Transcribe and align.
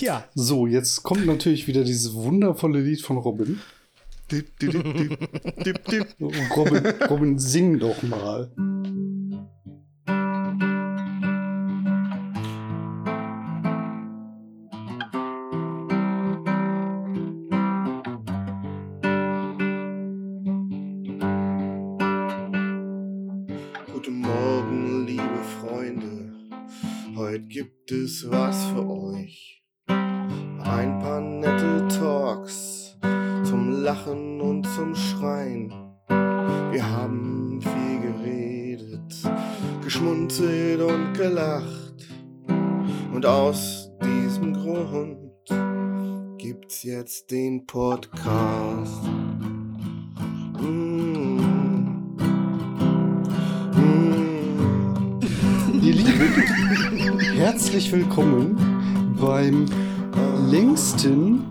Ja. 0.00 0.24
So, 0.34 0.66
jetzt 0.66 1.02
kommt 1.02 1.26
natürlich 1.26 1.66
wieder 1.66 1.84
dieses 1.84 2.14
wundervolle 2.14 2.80
Lied 2.80 3.02
von 3.02 3.18
Robin. 3.18 3.60
Dip, 4.30 4.58
dip, 4.60 4.72
dip. 5.86 6.16
Robin, 6.56 6.86
Robin, 7.08 7.38
sing 7.38 7.78
doch 7.78 8.02
mal. 8.02 8.50
Jetzt 47.00 47.30
den 47.30 47.64
Podcast. 47.64 49.02
Mm. 50.60 51.40
Mm. 53.74 55.20
Ihr 55.80 55.94
Lieben, 55.94 56.42
herzlich 57.36 57.90
willkommen 57.90 59.16
beim 59.18 59.64
längsten 60.50 61.42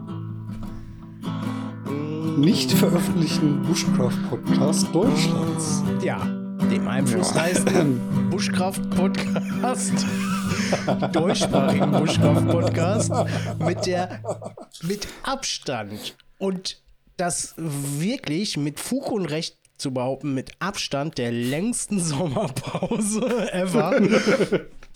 nicht 2.38 2.72
veröffentlichten 2.72 3.64
Bushcraft-Podcast 3.64 4.94
Deutschlands. 4.94 5.84
Ja, 6.04 6.39
dem 6.70 6.88
einflussreichsten 6.88 8.00
Buschkraft-Podcast. 8.30 9.94
Deutschsprachigen 11.14 11.92
Buschkraft-Podcast 11.92 13.12
mit 13.60 13.86
der 13.88 14.22
mit 14.84 15.08
Abstand 15.24 16.16
und 16.38 16.82
das 17.18 17.56
wirklich 17.58 18.56
mit 18.58 18.80
Fug 18.80 19.12
und 19.12 19.26
Recht 19.26 19.58
zu 19.78 19.94
behaupten, 19.94 20.36
mit 20.36 20.52
Abstand 20.60 21.18
der 21.18 21.32
längsten 21.32 22.00
Sommerpause 22.04 23.52
ever. 23.52 24.00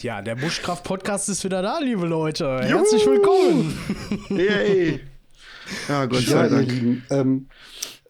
Ja, 0.01 0.21
der 0.21 0.35
Buschkraft-Podcast 0.35 1.29
ist 1.29 1.43
wieder 1.43 1.63
da, 1.63 1.79
liebe 1.79 2.05
Leute. 2.05 2.59
Herzlich 2.61 3.05
willkommen. 3.05 3.75
Yay! 4.29 4.99
Ja, 5.89 6.05
Gott 6.05 6.21
Ja, 6.21 6.29
sei 6.29 6.43
ihr 6.43 6.49
Dank. 6.49 6.71
Lieben, 6.71 7.03
ähm, 7.09 7.47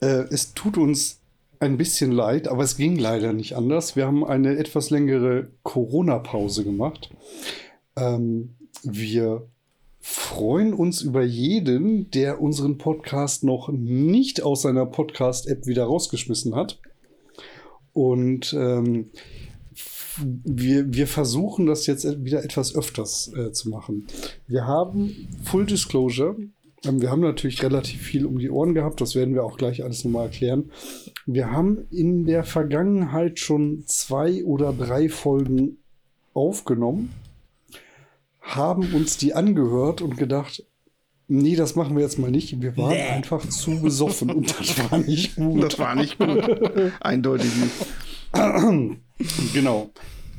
äh, 0.02 0.26
es 0.32 0.54
tut 0.54 0.78
uns 0.78 1.23
ein 1.64 1.78
bisschen 1.78 2.12
leid, 2.12 2.50
aber 2.50 2.64
es 2.64 2.76
ging 2.76 2.98
leider 2.98 3.32
nicht 3.32 3.56
anders. 3.56 3.96
Wir 3.96 4.06
haben 4.06 4.26
eine 4.26 4.58
etwas 4.58 4.90
längere 4.90 5.48
Corona-Pause 5.64 6.66
gemacht. 6.66 7.10
Ähm, 7.96 8.56
wir 8.84 9.48
freuen 10.02 10.74
uns 10.74 11.02
über 11.02 11.24
jeden, 11.24 12.12
der 12.12 12.42
unseren 12.42 12.78
Podcast 12.78 13.46
noch 13.46 13.70
nicht 13.72 14.44
aus 14.44 14.64
seiner 14.64 14.86
Podcast-App 14.86 15.66
wieder 15.66 15.86
rausgeschmissen 15.86 16.54
hat. 16.54 16.82
Und 17.94 18.54
ähm, 18.54 19.12
wir, 20.18 20.94
wir 20.94 21.08
versuchen 21.08 21.66
das 21.66 21.88
jetzt 21.88 22.26
wieder 22.26 22.44
etwas 22.44 22.76
öfters 22.76 23.32
äh, 23.36 23.54
zu 23.54 23.70
machen. 23.70 24.08
Wir 24.48 24.68
haben 24.68 25.30
Full 25.46 25.66
Disclosure. 25.66 26.36
Ähm, 26.86 27.02
wir 27.02 27.10
haben 27.12 27.22
natürlich 27.22 27.62
relativ 27.64 28.02
viel 28.02 28.26
um 28.26 28.38
die 28.40 28.50
Ohren 28.50 28.74
gehabt. 28.74 29.00
Das 29.02 29.16
werden 29.16 29.34
wir 29.34 29.44
auch 29.44 29.58
gleich 29.58 29.84
alles 29.84 30.04
nochmal 30.04 30.26
erklären. 30.26 30.72
Wir 31.26 31.52
haben 31.52 31.88
in 31.92 32.26
der 32.26 32.44
Vergangenheit 32.44 33.40
schon 33.40 33.84
zwei 33.88 34.44
oder 34.44 34.74
drei 34.74 35.10
Folgen 35.10 35.78
aufgenommen, 36.34 37.14
haben 38.42 38.94
uns 38.94 39.18
die 39.18 39.34
angehört 39.34 40.02
und 40.02 40.18
gedacht, 40.18 40.64
nee, 41.28 41.56
das 41.56 41.76
machen 41.76 41.96
wir 41.96 42.04
jetzt 42.04 42.20
mal 42.20 42.32
nicht. 42.32 42.62
Wir 42.62 42.76
waren 42.76 42.90
Nee. 42.90 43.02
einfach 43.08 43.48
zu 43.48 43.80
besoffen 43.82 44.30
und 44.32 44.60
das 44.60 44.92
war 44.92 44.98
nicht 45.00 45.36
gut. 45.38 45.64
Das 45.64 45.80
war 45.80 45.96
nicht 45.96 46.18
gut. 46.20 46.44
Eindeutig 47.00 47.52
nicht. 47.56 47.74
Genau. 49.54 49.92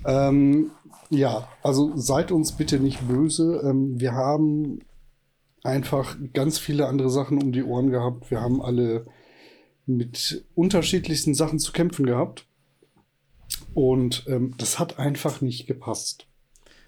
Ähm, 0.04 0.72
ja, 1.09 1.49
also 1.62 1.93
seid 1.97 2.33
uns 2.33 2.53
bitte 2.53 2.81
nicht 2.81 3.06
böse. 3.09 3.62
Ähm, 3.65 3.99
wir 3.99 4.12
haben 4.12 4.81
einfach 5.65 6.17
ganz 6.33 6.59
viele 6.59 6.87
andere 6.87 7.11
Sachen 7.11 7.43
um 7.43 7.51
die 7.51 7.65
Ohren 7.65 7.91
gehabt. 7.91 8.31
Wir 8.31 8.41
haben 8.41 8.63
alle 8.63 9.07
mit 9.87 10.45
unterschiedlichsten 10.55 11.35
Sachen 11.35 11.59
zu 11.59 11.73
kämpfen 11.73 12.07
gehabt. 12.07 12.47
Und 13.75 14.25
ähm, 14.29 14.55
das 14.59 14.79
hat 14.79 14.99
einfach 14.99 15.41
nicht 15.41 15.67
gepasst. 15.67 16.27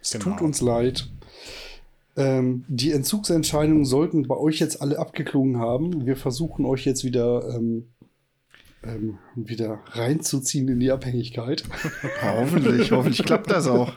Es 0.01 0.13
Genau. 0.13 0.25
tut 0.27 0.41
uns 0.43 0.61
leid. 0.61 1.09
Ähm, 2.17 2.65
die 2.69 2.93
Entzugsentscheidungen 2.93 3.85
sollten 3.85 4.29
bei 4.29 4.37
euch 4.37 4.61
jetzt 4.61 4.81
alle 4.81 4.99
abgeklungen 4.99 5.59
haben. 5.59 6.07
Wir 6.07 6.17
versuchen 6.17 6.65
euch 6.65 6.85
jetzt 6.87 7.05
wieder, 7.05 7.55
ähm, 7.55 7.89
ähm, 8.85 9.19
wieder 9.35 9.81
reinzuziehen 9.87 10.69
in 10.69 10.81
die 10.81 10.91
Abhängigkeit. 10.93 11.65
Hoffentlich, 12.23 12.93
hoffentlich 12.93 13.25
klappt 13.27 13.51
das 13.51 13.67
auch. 13.67 13.93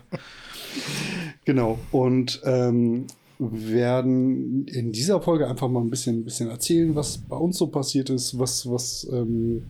Genau. 1.46 1.80
Und 1.92 2.42
ähm, 2.44 3.08
werden 3.40 4.68
in 4.68 4.92
dieser 4.92 5.22
Folge 5.22 5.48
einfach 5.48 5.70
mal 5.70 5.80
ein 5.80 5.90
bisschen, 5.90 6.20
ein 6.20 6.26
bisschen 6.26 6.50
erzählen, 6.50 6.94
was 6.96 7.18
bei 7.18 7.38
uns 7.38 7.58
so 7.58 7.68
passiert 7.68 8.10
ist, 8.10 8.38
was, 8.38 8.70
was 8.70 9.10
ähm, 9.12 9.66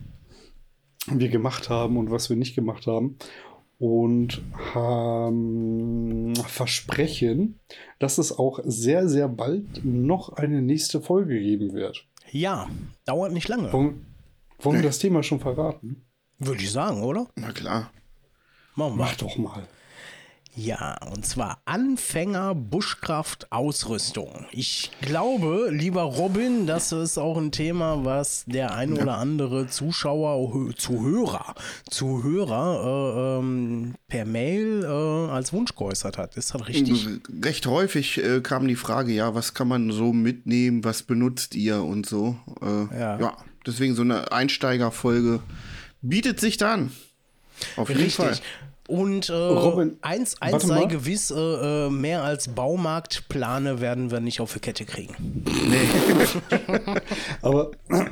wir 1.06 1.28
gemacht 1.28 1.70
haben 1.70 1.96
und 1.96 2.10
was 2.10 2.28
wir 2.28 2.36
nicht 2.36 2.54
gemacht 2.54 2.86
haben. 2.86 3.16
Und 3.78 4.42
haben 4.74 6.34
versprechen, 6.36 7.58
dass 7.98 8.18
es 8.18 8.36
auch 8.36 8.60
sehr, 8.64 9.08
sehr 9.08 9.26
bald 9.26 9.82
noch 9.84 10.34
eine 10.34 10.60
nächste 10.60 11.00
Folge 11.00 11.40
geben 11.40 11.72
wird. 11.72 12.06
Ja, 12.30 12.68
dauert 13.06 13.32
nicht 13.32 13.48
lange, 13.48 13.72
Wollen, 13.72 14.04
wollen 14.58 14.76
wir 14.76 14.82
das 14.82 14.98
Thema 14.98 15.22
schon 15.22 15.40
verraten? 15.40 16.04
würde 16.38 16.62
ich 16.62 16.72
sagen, 16.72 17.02
oder? 17.02 17.28
Na 17.36 17.52
klar. 17.52 17.90
Machen 18.74 18.98
wir. 18.98 19.04
Mach 19.04 19.14
doch 19.16 19.36
mal. 19.38 19.66
Ja, 20.56 20.96
und 21.12 21.24
zwar 21.24 21.62
Anfänger 21.64 22.54
Buschkraft 22.56 23.50
Ausrüstung. 23.52 24.46
Ich 24.50 24.90
glaube, 25.00 25.68
lieber 25.70 26.02
Robin, 26.02 26.66
das 26.66 26.90
ist 26.90 27.18
auch 27.18 27.36
ein 27.38 27.52
Thema, 27.52 28.04
was 28.04 28.44
der 28.46 28.74
ein 28.74 28.92
oder 28.94 29.16
andere 29.16 29.68
Zuschauer, 29.68 30.52
Hö- 30.52 30.74
Zuhörer, 30.76 31.54
Zuhörer 31.88 33.36
äh, 33.36 33.38
ähm, 33.38 33.94
per 34.08 34.24
Mail 34.24 34.82
äh, 34.82 34.86
als 35.32 35.52
Wunsch 35.52 35.74
geäußert 35.76 36.18
hat. 36.18 36.36
Ist 36.36 36.52
das 36.52 36.66
richtig? 36.66 37.06
Recht 37.42 37.66
häufig 37.66 38.18
äh, 38.22 38.40
kam 38.40 38.66
die 38.66 38.76
Frage, 38.76 39.12
ja, 39.12 39.34
was 39.34 39.54
kann 39.54 39.68
man 39.68 39.92
so 39.92 40.12
mitnehmen, 40.12 40.82
was 40.84 41.02
benutzt 41.04 41.54
ihr 41.54 41.82
und 41.82 42.06
so. 42.06 42.36
Äh, 42.60 42.98
Ja. 42.98 43.18
ja. 43.20 43.36
deswegen 43.66 43.94
so 43.94 44.02
eine 44.02 44.32
Einsteigerfolge 44.32 45.40
bietet 46.02 46.40
sich 46.40 46.56
da 46.56 46.74
an. 46.74 46.92
Auf 47.76 47.88
jeden 47.88 48.10
Fall. 48.10 48.36
Und 48.90 49.28
äh, 49.28 49.32
Robin, 49.32 49.98
eins, 50.02 50.42
eins 50.42 50.64
sei 50.64 50.80
mal. 50.80 50.88
gewiss, 50.88 51.30
äh, 51.30 51.36
äh, 51.86 51.90
mehr 51.90 52.24
als 52.24 52.48
Baumarktplane 52.48 53.80
werden 53.80 54.10
wir 54.10 54.18
nicht 54.18 54.40
auf 54.40 54.52
die 54.52 54.58
Kette 54.58 54.84
kriegen. 54.84 55.44
Aber 57.42 57.70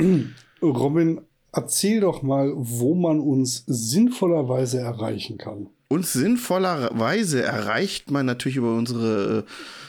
Robin, 0.62 1.20
erzähl 1.52 1.98
doch 2.00 2.22
mal, 2.22 2.52
wo 2.54 2.94
man 2.94 3.18
uns 3.18 3.64
sinnvollerweise 3.66 4.78
erreichen 4.78 5.36
kann. 5.36 5.66
Uns 5.88 6.12
sinnvollerweise 6.12 7.42
erreicht 7.42 8.12
man 8.12 8.26
natürlich 8.26 8.58
über 8.58 8.76
unsere 8.76 9.38
äh, 9.38 9.42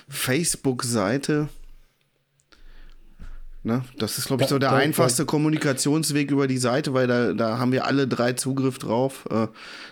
Facebook-Seite. 0.07 1.49
Ne? 3.61 3.83
Das 3.97 4.17
ist, 4.17 4.27
glaube 4.27 4.43
ich, 4.43 4.47
Da- 4.47 4.55
so 4.55 4.59
der 4.59 4.69
da- 4.71 4.77
einfachste 4.77 5.25
Kommunikationsweg 5.25 6.31
über 6.31 6.47
die 6.47 6.57
Seite, 6.57 6.93
weil 6.93 7.07
da, 7.07 7.33
da 7.33 7.57
haben 7.59 7.73
wir 7.73 7.85
alle 7.85 8.07
drei 8.07 8.31
Zugriff 8.33 8.79
drauf. 8.79 9.27
Äh, 9.29 9.47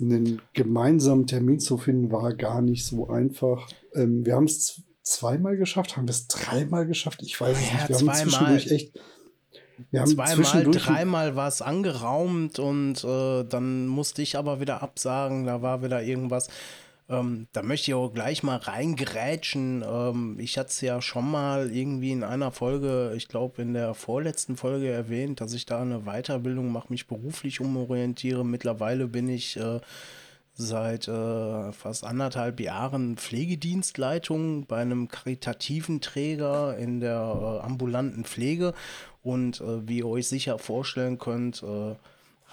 einen 0.00 0.42
gemeinsamen 0.52 1.26
Termin 1.26 1.60
zu 1.60 1.78
finden, 1.78 2.10
war 2.10 2.34
gar 2.34 2.60
nicht 2.62 2.84
so 2.86 3.08
einfach. 3.08 3.68
Ähm, 3.94 4.26
wir 4.26 4.34
haben 4.34 4.44
es 4.44 4.82
zweimal 5.02 5.56
geschafft, 5.56 5.96
haben 5.96 6.06
wir 6.06 6.12
es 6.12 6.26
dreimal 6.28 6.86
geschafft? 6.86 7.22
Ich 7.22 7.40
weiß 7.40 7.56
es 7.56 7.66
Ja, 7.66 7.74
nicht. 7.74 7.88
Wir 7.88 7.96
haben 7.96 8.04
zweimal. 8.04 8.22
zwischendurch 8.22 8.70
echt. 8.70 8.94
Wir 9.90 10.00
haben 10.00 10.10
Zweimal, 10.10 10.34
zwischendurch 10.36 10.84
dreimal 10.84 11.36
war 11.36 11.48
es 11.48 11.60
angeraumt 11.60 12.60
und 12.60 13.02
äh, 13.02 13.44
dann 13.44 13.88
musste 13.88 14.22
ich 14.22 14.38
aber 14.38 14.60
wieder 14.60 14.82
absagen, 14.82 15.46
da 15.46 15.62
war 15.62 15.82
wieder 15.82 16.00
irgendwas. 16.02 16.48
Ähm, 17.08 17.48
da 17.52 17.62
möchte 17.62 17.90
ich 17.90 17.94
auch 17.94 18.08
gleich 18.08 18.42
mal 18.42 18.56
reingrätschen. 18.56 19.84
Ähm, 19.86 20.36
ich 20.38 20.56
hatte 20.56 20.70
es 20.70 20.80
ja 20.80 21.02
schon 21.02 21.30
mal 21.30 21.70
irgendwie 21.70 22.12
in 22.12 22.24
einer 22.24 22.50
Folge, 22.50 23.12
ich 23.16 23.28
glaube 23.28 23.60
in 23.62 23.74
der 23.74 23.94
vorletzten 23.94 24.56
Folge 24.56 24.88
erwähnt, 24.88 25.40
dass 25.40 25.52
ich 25.52 25.66
da 25.66 25.82
eine 25.82 26.04
Weiterbildung 26.04 26.72
mache, 26.72 26.88
mich 26.90 27.06
beruflich 27.06 27.60
umorientiere. 27.60 28.44
Mittlerweile 28.44 29.06
bin 29.06 29.28
ich 29.28 29.58
äh, 29.58 29.80
seit 30.54 31.08
äh, 31.08 31.72
fast 31.72 32.04
anderthalb 32.04 32.60
Jahren 32.60 33.16
Pflegedienstleitung 33.16 34.66
bei 34.66 34.78
einem 34.78 35.08
karitativen 35.08 36.00
Träger 36.00 36.78
in 36.78 37.00
der 37.00 37.60
äh, 37.60 37.66
ambulanten 37.66 38.24
Pflege. 38.24 38.72
Und 39.22 39.60
äh, 39.60 39.86
wie 39.88 39.98
ihr 39.98 40.06
euch 40.06 40.28
sicher 40.28 40.58
vorstellen 40.58 41.18
könnt, 41.18 41.62
äh, 41.62 41.96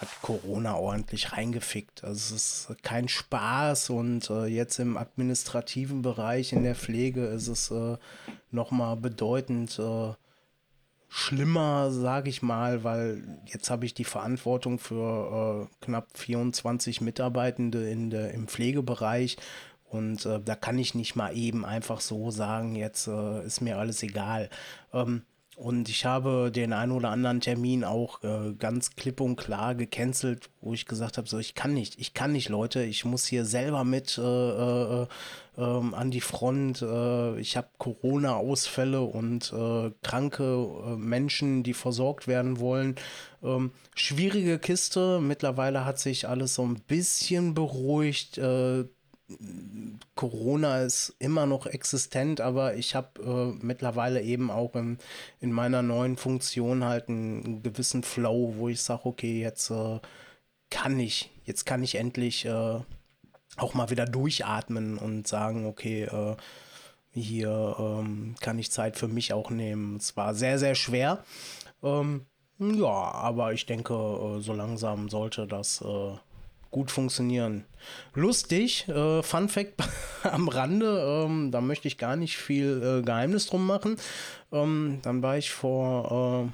hat 0.02 0.10
Corona 0.22 0.76
ordentlich 0.76 1.34
reingefickt. 1.34 2.04
Also 2.04 2.36
es 2.36 2.68
ist 2.70 2.84
kein 2.84 3.08
Spaß 3.08 3.92
und 3.92 4.30
äh, 4.30 4.46
jetzt 4.46 4.80
im 4.80 4.98
administrativen 4.98 6.02
Bereich 6.02 6.54
in 6.54 6.64
der 6.64 6.76
Pflege 6.76 7.26
ist 7.26 7.48
es 7.48 7.70
äh, 7.70 7.98
nochmal 8.50 8.98
bedeutend 8.98 9.78
äh, 9.78 10.14
schlimmer, 11.08 11.92
sage 11.92 12.30
ich 12.30 12.42
mal, 12.42 12.84
weil 12.84 13.42
jetzt 13.46 13.70
habe 13.70 13.86
ich 13.86 13.94
die 13.94 14.06
Verantwortung 14.06 14.80
für 14.80 15.68
äh, 15.70 15.86
knapp 15.86 16.18
24 16.18 17.02
Mitarbeitende 17.02 17.88
in 17.90 18.10
der, 18.10 18.32
im 18.32 18.48
Pflegebereich 18.48 19.38
und 19.92 20.26
äh, 20.26 20.40
da 20.40 20.56
kann 20.56 20.80
ich 20.80 20.96
nicht 20.96 21.16
mal 21.16 21.36
eben 21.36 21.64
einfach 21.66 22.00
so 22.00 22.32
sagen, 22.32 22.76
jetzt 22.76 23.08
äh, 23.08 23.46
ist 23.46 23.62
mir 23.62 23.78
alles 23.78 24.02
egal. 24.04 24.50
Ähm, 24.94 25.24
und 25.62 25.90
ich 25.90 26.06
habe 26.06 26.52
den 26.52 26.74
einen 26.74 26.92
oder 26.92 27.12
anderen 27.12 27.40
Termin 27.40 27.84
auch 27.84 28.24
äh, 28.24 28.54
ganz 28.58 28.96
klipp 28.96 29.22
und 29.22 29.36
klar 29.36 29.76
gecancelt, 29.76 30.50
wo 30.60 30.74
ich 30.74 30.88
gesagt 30.88 31.20
habe, 31.20 31.30
so 31.30 31.38
ich 31.38 31.54
kann 31.54 31.76
nicht, 31.76 32.00
ich 32.00 32.16
kann 32.16 32.32
nicht, 32.32 32.50
Leute, 32.50 32.82
ich 32.84 33.06
muss 33.06 33.28
hier 33.28 33.46
selber 33.46 33.84
mit 33.84 34.18
äh, 34.18 34.22
äh, 34.22 35.08
ähm, 35.60 35.94
an 35.94 36.10
die 36.10 36.22
Front. 36.22 36.82
Äh, 36.82 37.40
ich 37.40 37.58
habe 37.58 37.68
Corona-Ausfälle 37.78 39.02
und 39.02 39.54
äh, 39.54 39.92
kranke 40.02 40.44
äh, 40.44 40.96
Menschen, 40.96 41.62
die 41.62 41.76
versorgt 41.76 42.28
werden 42.28 42.60
wollen. 42.60 42.96
Ähm, 43.44 43.72
schwierige 43.94 44.58
Kiste. 44.58 45.20
Mittlerweile 45.22 45.86
hat 45.86 46.00
sich 46.00 46.28
alles 46.28 46.56
so 46.56 46.66
ein 46.66 46.82
bisschen 46.88 47.54
beruhigt. 47.54 48.40
Corona 50.16 50.82
ist 50.82 51.16
immer 51.20 51.46
noch 51.46 51.66
existent, 51.66 52.42
aber 52.42 52.76
ich 52.76 52.96
habe 52.96 53.22
äh, 53.60 53.66
mittlerweile 53.66 54.22
eben 54.22 54.52
auch 54.52 54.76
im, 54.76 54.98
in 55.40 55.52
meiner 55.52 55.82
neuen 55.82 56.18
Funktion 56.18 56.84
halt 56.84 57.10
einen, 57.10 57.44
einen 57.44 57.64
gewissen 57.64 58.04
Flow, 58.04 58.56
wo 58.58 58.70
ich 58.70 58.82
sage, 58.82 59.06
okay, 59.06 59.42
jetzt 59.42 59.70
äh, 59.72 60.00
kann 60.70 61.00
ich, 61.00 61.30
jetzt 61.46 61.66
kann 61.66 61.84
ich 61.84 61.96
endlich 61.96 62.46
äh, 62.46 62.80
auch 63.58 63.74
mal 63.74 63.90
wieder 63.90 64.06
durchatmen 64.06 64.98
und 64.98 65.28
sagen, 65.28 65.66
okay, 65.66 66.04
äh, 66.04 66.36
hier 67.14 67.76
ähm, 67.78 68.36
kann 68.40 68.58
ich 68.58 68.72
Zeit 68.72 68.98
für 68.98 69.08
mich 69.08 69.34
auch 69.34 69.50
nehmen. 69.50 69.98
Es 69.98 70.16
war 70.16 70.34
sehr, 70.34 70.58
sehr 70.58 70.76
schwer. 70.76 71.24
Ähm, 71.84 72.26
ja, 72.58 73.12
aber 73.12 73.54
ich 73.54 73.66
denke, 73.66 73.94
äh, 73.94 74.42
so 74.42 74.54
langsam 74.54 75.10
sollte 75.10 75.48
das 75.48 75.82
äh, 75.82 76.16
gut 76.72 76.90
funktionieren. 76.90 77.66
Lustig, 78.14 78.88
äh, 78.88 79.22
Fun 79.22 79.50
Fact 79.50 79.84
am 80.24 80.48
Rande, 80.48 81.26
ähm, 81.26 81.52
da 81.52 81.62
möchte 81.62 81.88
ich 81.88 81.98
gar 81.98 82.16
nicht 82.16 82.38
viel 82.38 82.82
äh, 82.82 83.06
Geheimnis 83.06 83.48
drum 83.48 83.68
machen. 83.68 83.98
Ähm, 84.52 85.00
dann 85.04 85.22
war 85.22 85.38
ich 85.38 85.52
vor 85.52 86.50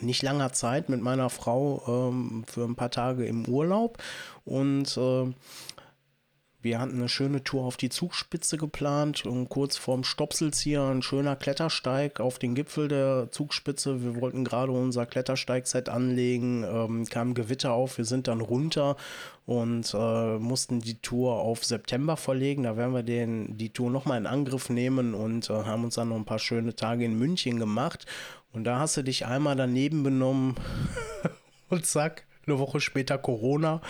äh, 0.00 0.04
nicht 0.04 0.22
langer 0.22 0.52
Zeit 0.52 0.88
mit 0.88 1.00
meiner 1.02 1.30
Frau 1.30 2.10
ähm, 2.10 2.44
für 2.46 2.64
ein 2.64 2.76
paar 2.76 2.90
Tage 2.90 3.26
im 3.26 3.46
Urlaub 3.46 3.98
und 4.44 4.96
äh, 4.96 5.32
wir 6.60 6.80
hatten 6.80 6.96
eine 6.96 7.08
schöne 7.08 7.44
Tour 7.44 7.62
auf 7.62 7.76
die 7.76 7.88
Zugspitze 7.88 8.56
geplant 8.56 9.24
und 9.24 9.48
kurz 9.48 9.76
vorm 9.76 10.02
Stopselzieher 10.02 10.82
ein 10.82 11.02
schöner 11.02 11.36
Klettersteig 11.36 12.18
auf 12.18 12.40
den 12.40 12.56
Gipfel 12.56 12.88
der 12.88 13.28
Zugspitze. 13.30 14.02
Wir 14.02 14.20
wollten 14.20 14.44
gerade 14.44 14.72
unser 14.72 15.06
Klettersteigset 15.06 15.88
anlegen, 15.88 16.64
ähm, 16.64 17.04
kam 17.04 17.34
Gewitter 17.34 17.72
auf, 17.72 17.98
wir 17.98 18.04
sind 18.04 18.26
dann 18.26 18.40
runter 18.40 18.96
und 19.46 19.94
äh, 19.94 20.38
mussten 20.38 20.80
die 20.80 21.00
Tour 21.00 21.34
auf 21.34 21.64
September 21.64 22.16
verlegen. 22.16 22.64
Da 22.64 22.76
werden 22.76 22.92
wir 22.92 23.04
den, 23.04 23.56
die 23.56 23.70
Tour 23.70 23.90
nochmal 23.90 24.18
in 24.18 24.26
Angriff 24.26 24.68
nehmen 24.68 25.14
und 25.14 25.48
äh, 25.50 25.52
haben 25.52 25.84
uns 25.84 25.94
dann 25.94 26.08
noch 26.08 26.16
ein 26.16 26.24
paar 26.24 26.40
schöne 26.40 26.74
Tage 26.74 27.04
in 27.04 27.18
München 27.18 27.60
gemacht. 27.60 28.04
Und 28.52 28.64
da 28.64 28.80
hast 28.80 28.96
du 28.96 29.02
dich 29.02 29.26
einmal 29.26 29.54
daneben 29.54 30.02
benommen 30.02 30.56
und 31.68 31.86
zack, 31.86 32.24
eine 32.48 32.58
Woche 32.58 32.80
später 32.80 33.18
Corona. 33.18 33.80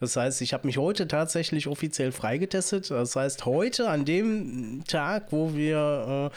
Das 0.00 0.16
heißt, 0.16 0.40
ich 0.42 0.52
habe 0.52 0.66
mich 0.66 0.78
heute 0.78 1.08
tatsächlich 1.08 1.66
offiziell 1.66 2.12
freigetestet. 2.12 2.90
Das 2.90 3.16
heißt, 3.16 3.46
heute 3.46 3.88
an 3.88 4.04
dem 4.04 4.84
Tag, 4.86 5.32
wo 5.32 5.54
wir 5.54 6.30
äh, 6.32 6.36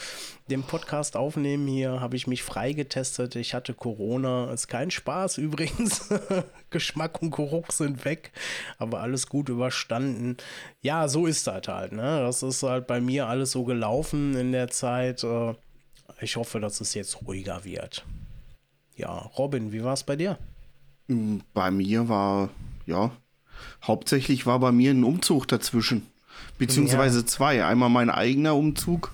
den 0.49 0.63
Podcast 0.63 1.15
aufnehmen 1.15 1.67
hier, 1.67 1.99
habe 2.01 2.15
ich 2.15 2.27
mich 2.27 2.43
freigetestet. 2.43 3.35
Ich 3.35 3.53
hatte 3.53 3.73
Corona. 3.73 4.51
Ist 4.51 4.67
kein 4.67 4.91
Spaß 4.91 5.37
übrigens. 5.37 6.09
Geschmack 6.69 7.21
und 7.21 7.31
Geruch 7.31 7.71
sind 7.71 8.05
weg, 8.05 8.31
aber 8.77 9.01
alles 9.01 9.27
gut 9.27 9.49
überstanden. 9.49 10.37
Ja, 10.81 11.07
so 11.07 11.25
ist 11.25 11.47
das 11.47 11.67
halt. 11.67 11.91
Ne? 11.91 12.21
Das 12.21 12.43
ist 12.43 12.63
halt 12.63 12.87
bei 12.87 13.01
mir 13.01 13.27
alles 13.27 13.51
so 13.51 13.63
gelaufen 13.63 14.35
in 14.35 14.51
der 14.51 14.69
Zeit. 14.69 15.23
Äh, 15.23 15.53
ich 16.21 16.35
hoffe, 16.35 16.59
dass 16.59 16.81
es 16.81 16.93
jetzt 16.93 17.21
ruhiger 17.25 17.63
wird. 17.63 18.05
Ja, 18.95 19.13
Robin, 19.37 19.71
wie 19.71 19.83
war 19.83 19.93
es 19.93 20.03
bei 20.03 20.15
dir? 20.15 20.37
Bei 21.53 21.71
mir 21.71 22.09
war, 22.09 22.49
ja, 22.85 23.11
hauptsächlich 23.83 24.45
war 24.45 24.59
bei 24.59 24.71
mir 24.71 24.91
ein 24.91 25.03
Umzug 25.03 25.47
dazwischen. 25.47 26.05
Beziehungsweise 26.57 27.19
Ja. 27.19 27.25
zwei. 27.25 27.65
Einmal 27.65 27.89
mein 27.89 28.09
eigener 28.09 28.55
Umzug. 28.55 29.11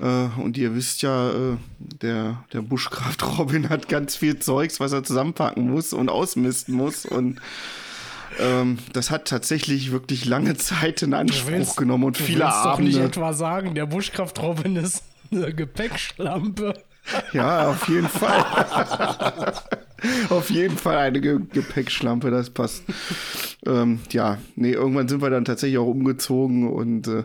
Äh, 0.00 0.28
und 0.38 0.58
ihr 0.58 0.74
wisst 0.74 1.02
ja, 1.02 1.30
äh, 1.30 1.56
der, 1.78 2.44
der 2.52 2.62
Buschkraft 2.62 3.22
Robin 3.38 3.68
hat 3.68 3.88
ganz 3.88 4.16
viel 4.16 4.38
Zeugs, 4.38 4.80
was 4.80 4.92
er 4.92 5.04
zusammenpacken 5.04 5.70
muss 5.70 5.92
und 5.92 6.08
ausmisten 6.10 6.74
muss. 6.74 7.06
Und 7.06 7.40
ähm, 8.38 8.78
das 8.92 9.10
hat 9.10 9.26
tatsächlich 9.28 9.92
wirklich 9.92 10.24
lange 10.26 10.56
Zeit 10.56 11.00
in 11.02 11.14
Anspruch 11.14 11.76
genommen 11.76 12.04
und 12.04 12.18
viele 12.18 12.40
doch 12.40 12.78
nicht 12.78 12.96
Abende. 12.96 13.02
etwa 13.04 13.32
sagen, 13.32 13.74
der 13.74 13.86
Buschkraft 13.86 14.40
Robin 14.42 14.76
ist 14.76 15.02
eine 15.32 15.54
Gepäckschlampe. 15.54 16.74
Ja, 17.32 17.68
auf 17.70 17.88
jeden 17.88 18.08
Fall. 18.08 19.54
auf 20.30 20.50
jeden 20.50 20.76
Fall 20.76 20.96
eine 20.98 21.20
Ge 21.20 21.40
Gepäckschlampe, 21.52 22.30
das 22.30 22.50
passt. 22.50 22.84
ähm, 23.66 24.00
ja, 24.10 24.38
nee, 24.54 24.72
irgendwann 24.72 25.08
sind 25.08 25.22
wir 25.22 25.30
dann 25.30 25.44
tatsächlich 25.44 25.78
auch 25.78 25.86
umgezogen 25.86 26.68
und 26.68 27.08
äh, 27.08 27.24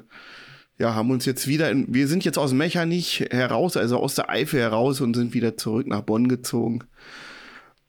ja, 0.77 0.95
haben 0.95 1.11
uns 1.11 1.25
jetzt 1.25 1.47
wieder, 1.47 1.69
in, 1.69 1.93
wir 1.93 2.07
sind 2.07 2.25
jetzt 2.25 2.39
aus 2.39 2.53
Mechernich 2.53 3.27
heraus, 3.29 3.77
also 3.77 3.97
aus 3.97 4.15
der 4.15 4.29
Eifel 4.29 4.59
heraus 4.59 4.99
und 4.99 5.15
sind 5.15 5.33
wieder 5.33 5.55
zurück 5.55 5.85
nach 5.85 6.01
Bonn 6.01 6.27
gezogen. 6.27 6.83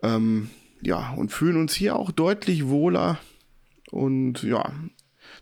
Ähm, 0.02 0.50
ja, 0.82 1.14
und 1.16 1.32
fühlen 1.32 1.56
uns 1.56 1.74
hier 1.74 1.96
auch 1.96 2.10
deutlich 2.10 2.68
wohler. 2.68 3.18
Und 3.90 4.42
ja, 4.42 4.72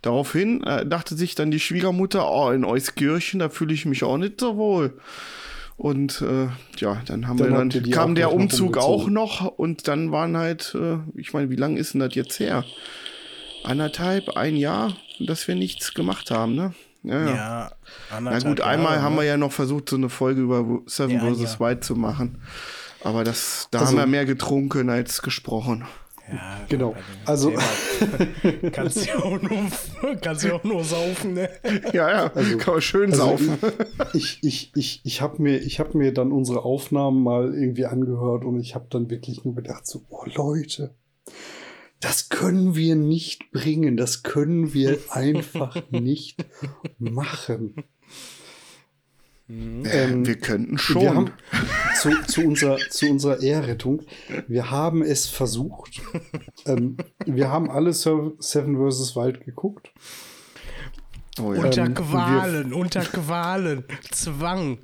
daraufhin 0.02 0.62
äh, 0.62 0.86
dachte 0.86 1.16
sich 1.16 1.34
dann 1.34 1.50
die 1.50 1.60
Schwiegermutter, 1.60 2.30
oh, 2.30 2.50
in 2.50 2.64
Euskirchen, 2.64 3.40
da 3.40 3.48
fühle 3.48 3.74
ich 3.74 3.84
mich 3.84 4.04
auch 4.04 4.18
nicht 4.18 4.38
so 4.38 4.56
wohl. 4.56 4.98
Und 5.80 6.20
äh, 6.20 6.48
ja, 6.76 7.00
dann 7.06 7.26
haben 7.26 7.38
Dann 7.38 7.72
wir 7.72 7.80
dann 7.80 7.90
kam 7.90 8.14
der 8.14 8.26
gleich 8.26 8.36
noch 8.36 8.42
Umzug 8.42 8.76
auch 8.76 9.08
noch 9.08 9.46
und 9.46 9.88
dann 9.88 10.12
waren 10.12 10.36
halt, 10.36 10.76
äh, 10.78 10.98
ich 11.18 11.32
meine, 11.32 11.48
wie 11.48 11.56
lange 11.56 11.78
ist 11.80 11.94
denn 11.94 12.00
das 12.00 12.14
jetzt 12.14 12.38
her? 12.38 12.66
Anderthalb, 13.64 14.36
ein 14.36 14.56
Jahr, 14.56 14.94
dass 15.20 15.48
wir 15.48 15.54
nichts 15.54 15.94
gemacht 15.94 16.30
haben, 16.30 16.54
ne? 16.54 16.74
Ja, 17.02 17.30
ja. 17.30 17.72
Na 18.20 18.38
gut, 18.40 18.60
einmal 18.60 18.92
Jahre, 18.96 19.02
haben 19.02 19.14
wir 19.14 19.22
ne? 19.22 19.28
ja 19.28 19.36
noch 19.38 19.52
versucht, 19.52 19.88
so 19.88 19.96
eine 19.96 20.10
Folge 20.10 20.42
über 20.42 20.82
Seven 20.84 21.16
Ja, 21.16 21.34
vs. 21.34 21.58
White 21.60 21.80
zu 21.80 21.96
machen. 21.96 22.42
Aber 23.02 23.24
das, 23.24 23.68
da 23.70 23.78
Also- 23.78 23.92
haben 23.92 23.96
wir 24.00 24.06
mehr 24.06 24.26
getrunken 24.26 24.90
als 24.90 25.22
gesprochen. 25.22 25.86
Ja, 26.32 26.60
Genau. 26.68 26.94
Also- 27.24 27.52
kannst 28.72 29.06
ja 29.06 29.16
auch 29.16 29.40
nur, 29.42 30.16
kannst 30.20 30.44
ja 30.44 30.54
auch 30.54 30.64
nur 30.64 30.84
saufen, 30.84 31.34
ne? 31.34 31.48
Ja, 31.92 32.10
ja, 32.10 32.28
kann 32.28 32.74
man 32.74 32.80
schön 32.80 33.10
Also 33.10 33.24
saufen. 33.24 33.58
ich, 34.14 34.38
ich, 34.42 34.72
ich, 34.74 35.00
ich 35.04 35.20
habe 35.20 35.42
mir, 35.42 35.58
ich 35.58 35.80
hab 35.80 35.94
mir 35.94 36.12
dann 36.12 36.32
unsere 36.32 36.64
Aufnahmen 36.64 37.22
mal 37.22 37.54
irgendwie 37.54 37.86
angehört 37.86 38.44
und 38.44 38.60
ich 38.60 38.74
habe 38.74 38.86
dann 38.90 39.10
wirklich 39.10 39.44
nur 39.44 39.54
gedacht, 39.54 39.86
so, 39.86 40.02
oh 40.08 40.24
Leute, 40.34 40.94
Das 42.00 42.28
können 42.30 42.74
wir 42.76 42.96
nicht 42.96 43.50
bringen. 43.52 43.96
Das 43.98 44.22
können 44.22 44.72
wir 44.72 44.98
einfach 45.10 45.76
nicht 45.90 46.44
machen. 46.98 47.74
Ähm, 49.50 50.26
wir 50.26 50.36
könnten 50.36 50.78
schon. 50.78 51.02
Wir 51.02 51.14
haben 51.14 51.30
zu, 52.00 52.10
zu, 52.26 52.42
unserer, 52.42 52.78
zu 52.90 53.06
unserer 53.06 53.42
Ehrrettung, 53.42 54.02
wir 54.46 54.70
haben 54.70 55.02
es 55.02 55.26
versucht. 55.26 56.00
ähm, 56.66 56.96
wir 57.26 57.50
haben 57.50 57.70
alle 57.70 57.92
Seven 57.92 58.36
vs. 58.40 59.16
Wild 59.16 59.44
geguckt. 59.44 59.90
Oh, 61.40 61.52
ja. 61.52 61.62
Unter 61.64 61.86
ähm, 61.86 61.94
Qualen, 61.94 62.72
unter 62.72 63.00
Qualen, 63.00 63.84
Zwang. 64.12 64.78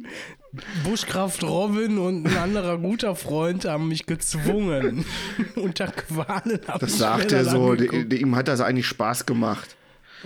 Buschkraft 0.84 1.44
Robin 1.44 1.98
und 1.98 2.26
ein 2.26 2.36
anderer 2.38 2.78
guter 2.78 3.14
Freund 3.14 3.66
haben 3.66 3.88
mich 3.88 4.06
gezwungen. 4.06 5.04
unter 5.54 5.88
Qualen. 5.88 6.60
Das 6.80 6.96
sagt 6.96 7.30
er 7.32 7.44
so, 7.44 7.74
die, 7.74 8.08
die, 8.08 8.22
ihm 8.22 8.34
hat 8.36 8.48
das 8.48 8.62
eigentlich 8.62 8.86
Spaß 8.86 9.26
gemacht. 9.26 9.76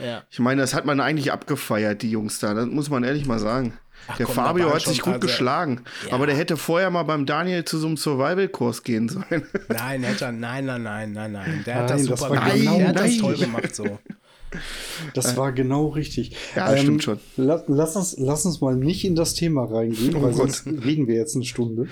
Ja. 0.01 0.23
Ich 0.31 0.39
meine, 0.39 0.61
das 0.61 0.73
hat 0.73 0.87
man 0.87 1.01
eigentlich 1.01 1.33
abgefeiert, 1.33 2.03
die 2.03 2.13
Jungs 2.13 2.39
da. 2.39 2.55
Das 2.55 2.67
muss 2.67 2.91
man 2.91 3.03
ehrlich 3.03 3.27
mal 3.27 3.41
sagen. 3.41 3.75
Ach, 4.09 4.17
der 4.17 4.27
komm, 4.27 4.35
Fabio 4.35 4.75
hat 4.75 4.83
sich 4.83 5.03
gut 5.03 5.21
geschlagen. 5.21 5.83
Ja. 6.07 6.15
Aber 6.15 6.27
der 6.27 6.37
hätte 6.37 6.57
vorher 6.57 6.91
mal 6.91 7.05
beim 7.05 7.27
Daniel 7.27 7.65
zu 7.65 7.79
so 7.79 7.87
einem 7.87 7.97
Survival-Kurs 7.97 8.83
gehen 8.83 9.09
sollen. 9.09 9.47
Nein, 9.69 10.03
hätte 10.03 10.27
er, 10.27 10.33
nein, 10.33 10.67
nein, 10.67 10.83
nein, 10.83 11.13
nein, 11.13 11.33
nein. 11.33 11.63
Der 11.65 11.75
nein, 11.75 11.83
hat 11.85 11.91
das 11.91 12.03
super 12.03 12.15
das 12.17 12.29
gemacht. 12.29 12.53
Genau 12.55 12.79
der 12.79 12.89
hat 12.89 12.99
das 12.99 13.19
toll 13.19 13.37
gemacht 13.37 13.75
so. 13.75 13.99
Das 15.15 15.37
war 15.37 15.53
genau 15.53 15.89
richtig. 15.89 16.37
Ja, 16.57 16.73
ähm, 16.73 16.83
stimmt 16.83 17.03
schon. 17.05 17.21
La 17.37 17.63
lass, 17.69 17.95
uns, 17.95 18.17
lass 18.19 18.45
uns 18.45 18.61
mal 18.61 18.75
nicht 18.75 19.05
in 19.05 19.15
das 19.15 19.35
Thema 19.35 19.65
reingehen, 19.65 20.15
oh 20.17 20.23
weil 20.23 20.33
Gott. 20.33 20.53
sonst 20.53 20.67
reden 20.67 21.07
wir 21.07 21.15
jetzt 21.15 21.37
eine 21.37 21.45
Stunde. 21.45 21.87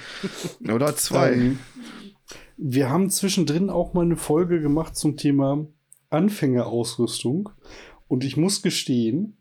Oder 0.68 0.96
zwei. 0.96 1.32
Ähm, 1.32 1.58
wir 2.56 2.90
haben 2.90 3.10
zwischendrin 3.10 3.70
auch 3.70 3.94
mal 3.94 4.04
eine 4.04 4.16
Folge 4.16 4.60
gemacht 4.60 4.96
zum 4.96 5.16
Thema 5.16 5.66
Anfängerausrüstung. 6.10 7.50
Und 8.08 8.24
ich 8.24 8.36
muss 8.36 8.62
gestehen, 8.62 9.37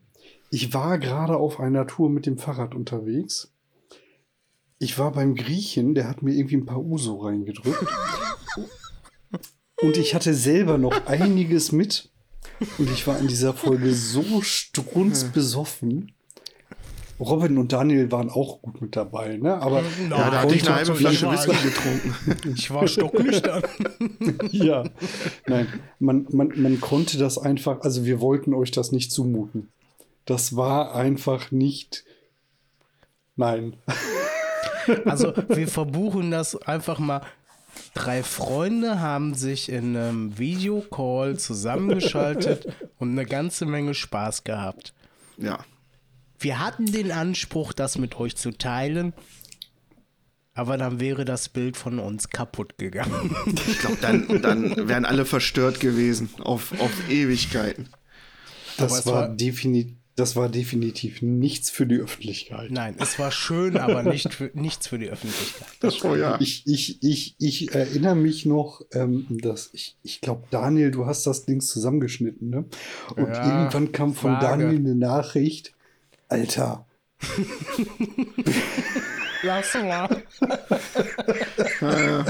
ich 0.50 0.74
war 0.74 0.98
gerade 0.98 1.38
auf 1.38 1.60
einer 1.60 1.88
Tour 1.88 2.10
mit 2.10 2.25
dem 2.25 2.38
Fahrrad 2.38 2.75
unterwegs. 2.75 3.54
Ich 4.80 4.98
war 5.00 5.12
beim 5.12 5.36
Griechen, 5.36 5.96
der 5.96 6.08
hat 6.08 6.22
mir 6.22 6.34
irgendwie 6.34 6.58
ein 6.58 6.66
paar 6.66 6.84
Uso 6.84 7.18
reingedrückt. 7.18 7.88
Und 9.82 9.98
ich 9.98 10.16
hatte 10.16 10.34
selber 10.34 10.77
noch 10.77 11.08
einiges 11.08 11.72
mit. 11.72 12.12
Und 12.77 12.89
ich 12.92 13.06
war 13.08 13.20
in 13.20 13.27
dieser 13.27 13.54
Folge 13.54 13.94
so 13.94 14.42
strunzbesoffen. 14.42 16.13
Robin 17.20 17.58
und 17.58 17.74
Daniel 17.74 18.12
waren 18.12 18.30
auch 18.30 18.62
gut 18.62 18.80
mit 18.80 18.96
dabei, 18.96 19.38
ne? 19.38 19.60
Aber 19.60 19.82
ja, 19.82 20.10
da 20.10 20.42
hatte 20.42 20.54
ich 20.54 20.68
eine 20.68 20.75
halbe 20.75 20.96
Flasche 20.96 21.32
Whisky 21.32 21.56
getrunken. 21.68 22.54
Ich 22.56 22.70
war 22.70 22.88
stocknüchtern. 22.88 23.63
ja, 24.51 24.84
nein, 25.48 25.68
man, 26.00 26.27
man, 26.30 26.54
man 26.56 26.80
konnte 26.80 27.18
das 27.18 27.39
einfach, 27.39 27.82
also 27.82 28.06
wir 28.06 28.22
wollten 28.22 28.54
euch 28.54 28.70
das 28.70 28.92
nicht 28.92 29.12
zumuten. 29.12 29.70
Das 30.27 30.55
war 30.55 30.93
einfach 30.93 31.51
nicht. 31.51 32.03
Nein. 33.36 33.77
Also 35.03 35.34
wir 35.50 35.67
verbuchen 35.67 36.31
das 36.31 36.55
einfach 36.55 36.98
mal. 36.98 37.22
Drei 37.93 38.24
Freunde 38.24 39.01
haben 39.01 39.34
sich 39.34 39.67
in 39.67 39.98
einem 39.98 40.38
Videocall 40.38 41.38
zusammengeschaltet 41.38 42.74
und 42.98 43.12
eine 43.12 43.25
ganze 43.25 43.65
Menge 43.65 43.93
Spaß 43.93 44.46
gehabt. 44.46 44.93
Ja. 45.38 45.60
Wir 46.39 46.60
hatten 46.60 46.86
den 46.86 47.12
Anspruch, 47.12 47.74
das 47.74 47.98
mit 47.98 48.17
euch 48.17 48.38
zu 48.38 48.51
teilen, 48.51 49.12
aber 50.53 50.77
dann 50.77 51.01
wäre 51.01 51.25
das 51.25 51.50
Bild 51.50 51.75
von 51.75 52.00
uns 52.00 52.29
kaputt 52.29 52.77
gegangen. 52.77 53.36
Ich 53.67 53.79
glaube, 53.79 53.98
dann, 54.00 54.41
dann 54.41 54.88
wären 54.88 55.03
alle 55.03 55.25
verstört 55.25 55.81
gewesen 55.81 56.29
auf, 56.39 56.72
auf 56.79 57.10
Ewigkeiten. 57.10 57.89
Das 58.77 59.05
war, 59.05 59.13
war 59.13 59.27
definitiv 59.27 59.98
das 60.17 60.36
war 60.36 60.50
definitiv 60.50 61.21
nichts 61.21 61.69
für 61.69 61.86
die 61.86 61.97
Öffentlichkeit. 61.97 62.71
Nein, 62.71 62.95
es 62.97 63.19
war 63.19 63.31
schön, 63.31 63.77
aber 63.77 64.01
nicht 64.01 64.33
für, 64.33 64.50
nichts 64.55 64.88
für 64.88 64.97
die 64.97 65.09
Öffentlichkeit. 65.09 66.03
Oh, 66.03 66.15
ja. 66.15 66.39
ich, 66.41 66.65
ich, 66.65 67.03
ich, 67.03 67.36
ich 67.38 67.75
erinnere 67.75 68.15
mich 68.15 68.47
noch, 68.47 68.81
ähm, 68.93 69.27
dass 69.29 69.69
ich, 69.74 69.95
ich 70.01 70.19
glaube, 70.19 70.47
Daniel, 70.50 70.89
du 70.89 71.05
hast 71.05 71.27
das 71.27 71.45
Ding 71.45 71.62
zusammengeschnitten, 71.62 72.50
ne? 72.50 72.65
Und 73.15 73.27
ja, 73.27 73.59
irgendwann 73.59 73.91
kam 73.91 74.15
von 74.15 74.31
vage. 74.31 74.45
Daniel 74.63 74.79
eine 74.79 74.95
Nachricht, 74.95 75.75
Alter. 76.29 76.88
Lass 79.43 79.75
mal. 79.75 80.24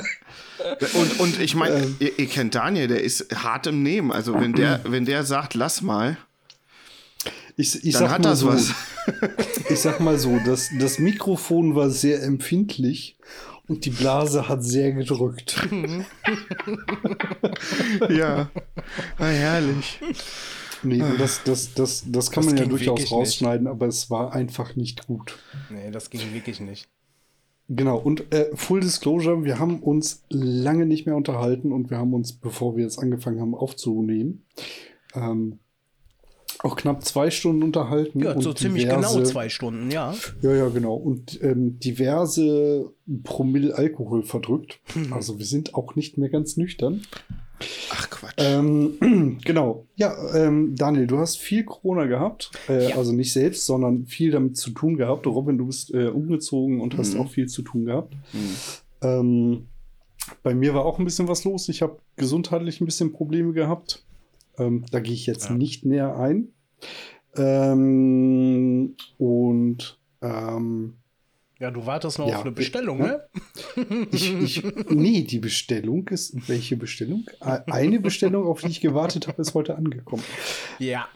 und, 0.94 1.20
und 1.22 1.40
ich 1.40 1.56
meine, 1.56 1.76
ähm, 1.76 1.96
ihr, 2.00 2.20
ihr, 2.20 2.28
kennt 2.28 2.54
Daniel, 2.54 2.90
der 2.90 3.02
ist 3.02 3.34
hart 3.44 3.68
im 3.68 3.82
Nehmen. 3.82 4.12
Also 4.12 4.34
wenn 4.34 4.52
der, 4.52 4.82
wenn 4.84 5.06
der 5.06 5.24
sagt, 5.24 5.54
lass 5.54 5.82
mal, 5.82 6.18
ich, 7.58 7.84
ich 7.84 7.94
Dann 7.94 8.08
sag 8.08 8.24
mal 8.24 8.36
so, 8.36 8.48
was. 8.48 8.72
ich 9.70 9.80
sag 9.80 10.00
mal 10.00 10.20
so, 10.20 10.38
das, 10.46 10.70
das 10.80 11.00
Mikrofon 11.00 11.76
war 11.76 11.90
sehr 11.90 12.22
empfindlich 12.22 13.18
und 13.68 13.86
die 13.86 13.90
Blase 13.90 14.48
hat 14.48 14.64
sehr 14.64 14.94
gedrückt. 14.94 15.68
ja, 18.10 18.52
ah, 19.18 19.26
herrlich. 19.26 20.00
Nee, 20.84 21.02
das, 21.18 21.42
das, 21.44 21.74
das, 21.74 22.04
das 22.06 22.30
kann 22.30 22.46
das 22.46 22.54
man 22.54 22.62
ja 22.62 22.70
durchaus 22.70 23.12
rausschneiden, 23.12 23.64
nicht. 23.64 23.72
aber 23.72 23.88
es 23.88 24.12
war 24.12 24.34
einfach 24.34 24.76
nicht 24.76 25.08
gut. 25.08 25.40
Nee, 25.72 25.90
das 25.90 26.12
ging 26.12 26.22
wirklich 26.34 26.60
nicht. 26.60 26.88
Genau, 27.70 27.98
und 27.98 28.32
äh, 28.34 28.56
Full 28.56 28.82
Disclosure, 28.82 29.44
wir 29.44 29.58
haben 29.58 29.80
uns 29.80 30.24
lange 30.30 30.86
nicht 30.86 31.08
mehr 31.08 31.16
unterhalten 31.16 31.72
und 31.72 31.90
wir 31.90 31.98
haben 31.98 32.14
uns, 32.14 32.34
bevor 32.34 32.78
wir 32.78 32.84
jetzt 32.84 33.00
angefangen 33.00 33.42
haben 33.42 33.56
aufzunehmen, 33.56 34.46
ähm, 35.16 35.58
auch 36.60 36.76
knapp 36.76 37.04
zwei 37.04 37.30
Stunden 37.30 37.64
unterhalten. 37.64 38.20
Ja, 38.24 38.40
so 38.40 38.54
ziemlich 38.54 38.84
diverse, 38.84 39.16
genau 39.16 39.26
zwei 39.26 39.50
Stunden, 39.50 39.92
ja. 39.92 40.14
Ja, 40.42 40.54
ja, 40.54 40.70
genau. 40.70 40.96
Und 40.96 41.40
ähm, 41.44 41.80
diverse 41.80 42.92
Promille 43.24 43.76
Alkohol 43.76 44.24
verdrückt. 44.24 44.80
Mhm. 44.96 45.14
Also 45.14 45.38
wir 45.40 45.46
sind 45.46 45.76
auch 45.76 45.96
nicht 45.96 46.18
mehr 46.18 46.30
ganz 46.30 46.58
nüchtern. 46.58 47.02
Ach 47.92 48.10
Quatsch. 48.10 48.34
Ähm, 48.38 49.40
genau. 49.44 49.86
Ja, 49.96 50.14
ähm, 50.36 50.76
Daniel, 50.76 51.08
du 51.08 51.18
hast 51.18 51.38
viel 51.38 51.64
Corona 51.64 52.06
gehabt. 52.06 52.52
Äh, 52.70 52.90
ja. 52.90 52.98
Also 52.98 53.14
nicht 53.14 53.34
selbst, 53.34 53.66
sondern 53.66 54.06
viel 54.06 54.32
damit 54.32 54.58
zu 54.58 54.72
tun 54.72 54.98
gehabt. 54.98 55.26
Robin, 55.26 55.58
du 55.58 55.68
bist 55.68 55.94
äh, 55.94 56.08
umgezogen 56.08 56.82
und 56.82 56.94
mhm. 56.94 56.98
hast 57.00 57.16
auch 57.16 57.30
viel 57.30 57.48
zu 57.48 57.62
tun 57.62 57.86
gehabt. 57.86 58.14
Mhm. 58.34 58.56
Ähm, 59.02 59.68
bei 60.44 60.54
mir 60.54 60.74
war 60.74 60.86
auch 60.86 61.00
ein 61.00 61.06
bisschen 61.06 61.28
was 61.28 61.46
los. 61.46 61.70
Ich 61.70 61.82
habe 61.82 61.98
gesundheitlich 62.16 62.82
ein 62.82 62.86
bisschen 62.86 63.14
Probleme 63.14 63.54
gehabt. 63.54 64.04
Ähm, 64.58 64.86
da 64.92 65.00
gehe 65.00 65.14
ich 65.14 65.26
jetzt 65.26 65.50
ja. 65.50 65.56
nicht 65.56 65.86
näher 65.86 66.18
ein. 66.18 66.50
Ähm, 67.36 68.96
und 69.18 70.00
ähm, 70.22 70.94
ja, 71.60 71.72
du 71.72 71.86
wartest 71.86 72.20
noch 72.20 72.30
ja, 72.30 72.36
auf 72.36 72.42
eine 72.44 72.52
Bestellung, 72.52 73.00
ne? 73.00 73.22
Ich, 74.12 74.32
ich, 74.32 74.64
nee, 74.90 75.24
die 75.24 75.40
Bestellung 75.40 76.08
ist. 76.10 76.48
Welche 76.48 76.78
Bestellung? 76.78 77.26
Eine 77.40 78.00
Bestellung, 78.00 78.46
auf 78.46 78.62
die 78.62 78.68
ich 78.68 78.82
gewartet 78.82 79.28
habe, 79.28 79.42
ist 79.42 79.56
heute 79.56 79.76
angekommen. 79.76 80.24
Ja. 80.78 81.08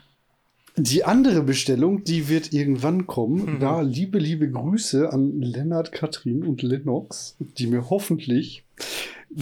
Die 0.76 1.04
andere 1.04 1.42
Bestellung, 1.42 2.02
die 2.02 2.28
wird 2.28 2.52
irgendwann 2.52 3.06
kommen. 3.06 3.56
Mhm. 3.56 3.60
Da 3.60 3.82
liebe, 3.82 4.18
liebe 4.18 4.50
Grüße 4.50 5.12
an 5.12 5.40
Lennart, 5.40 5.92
Katrin 5.92 6.42
und 6.42 6.62
Lennox, 6.62 7.36
die 7.38 7.68
mir 7.68 7.88
hoffentlich 7.90 8.64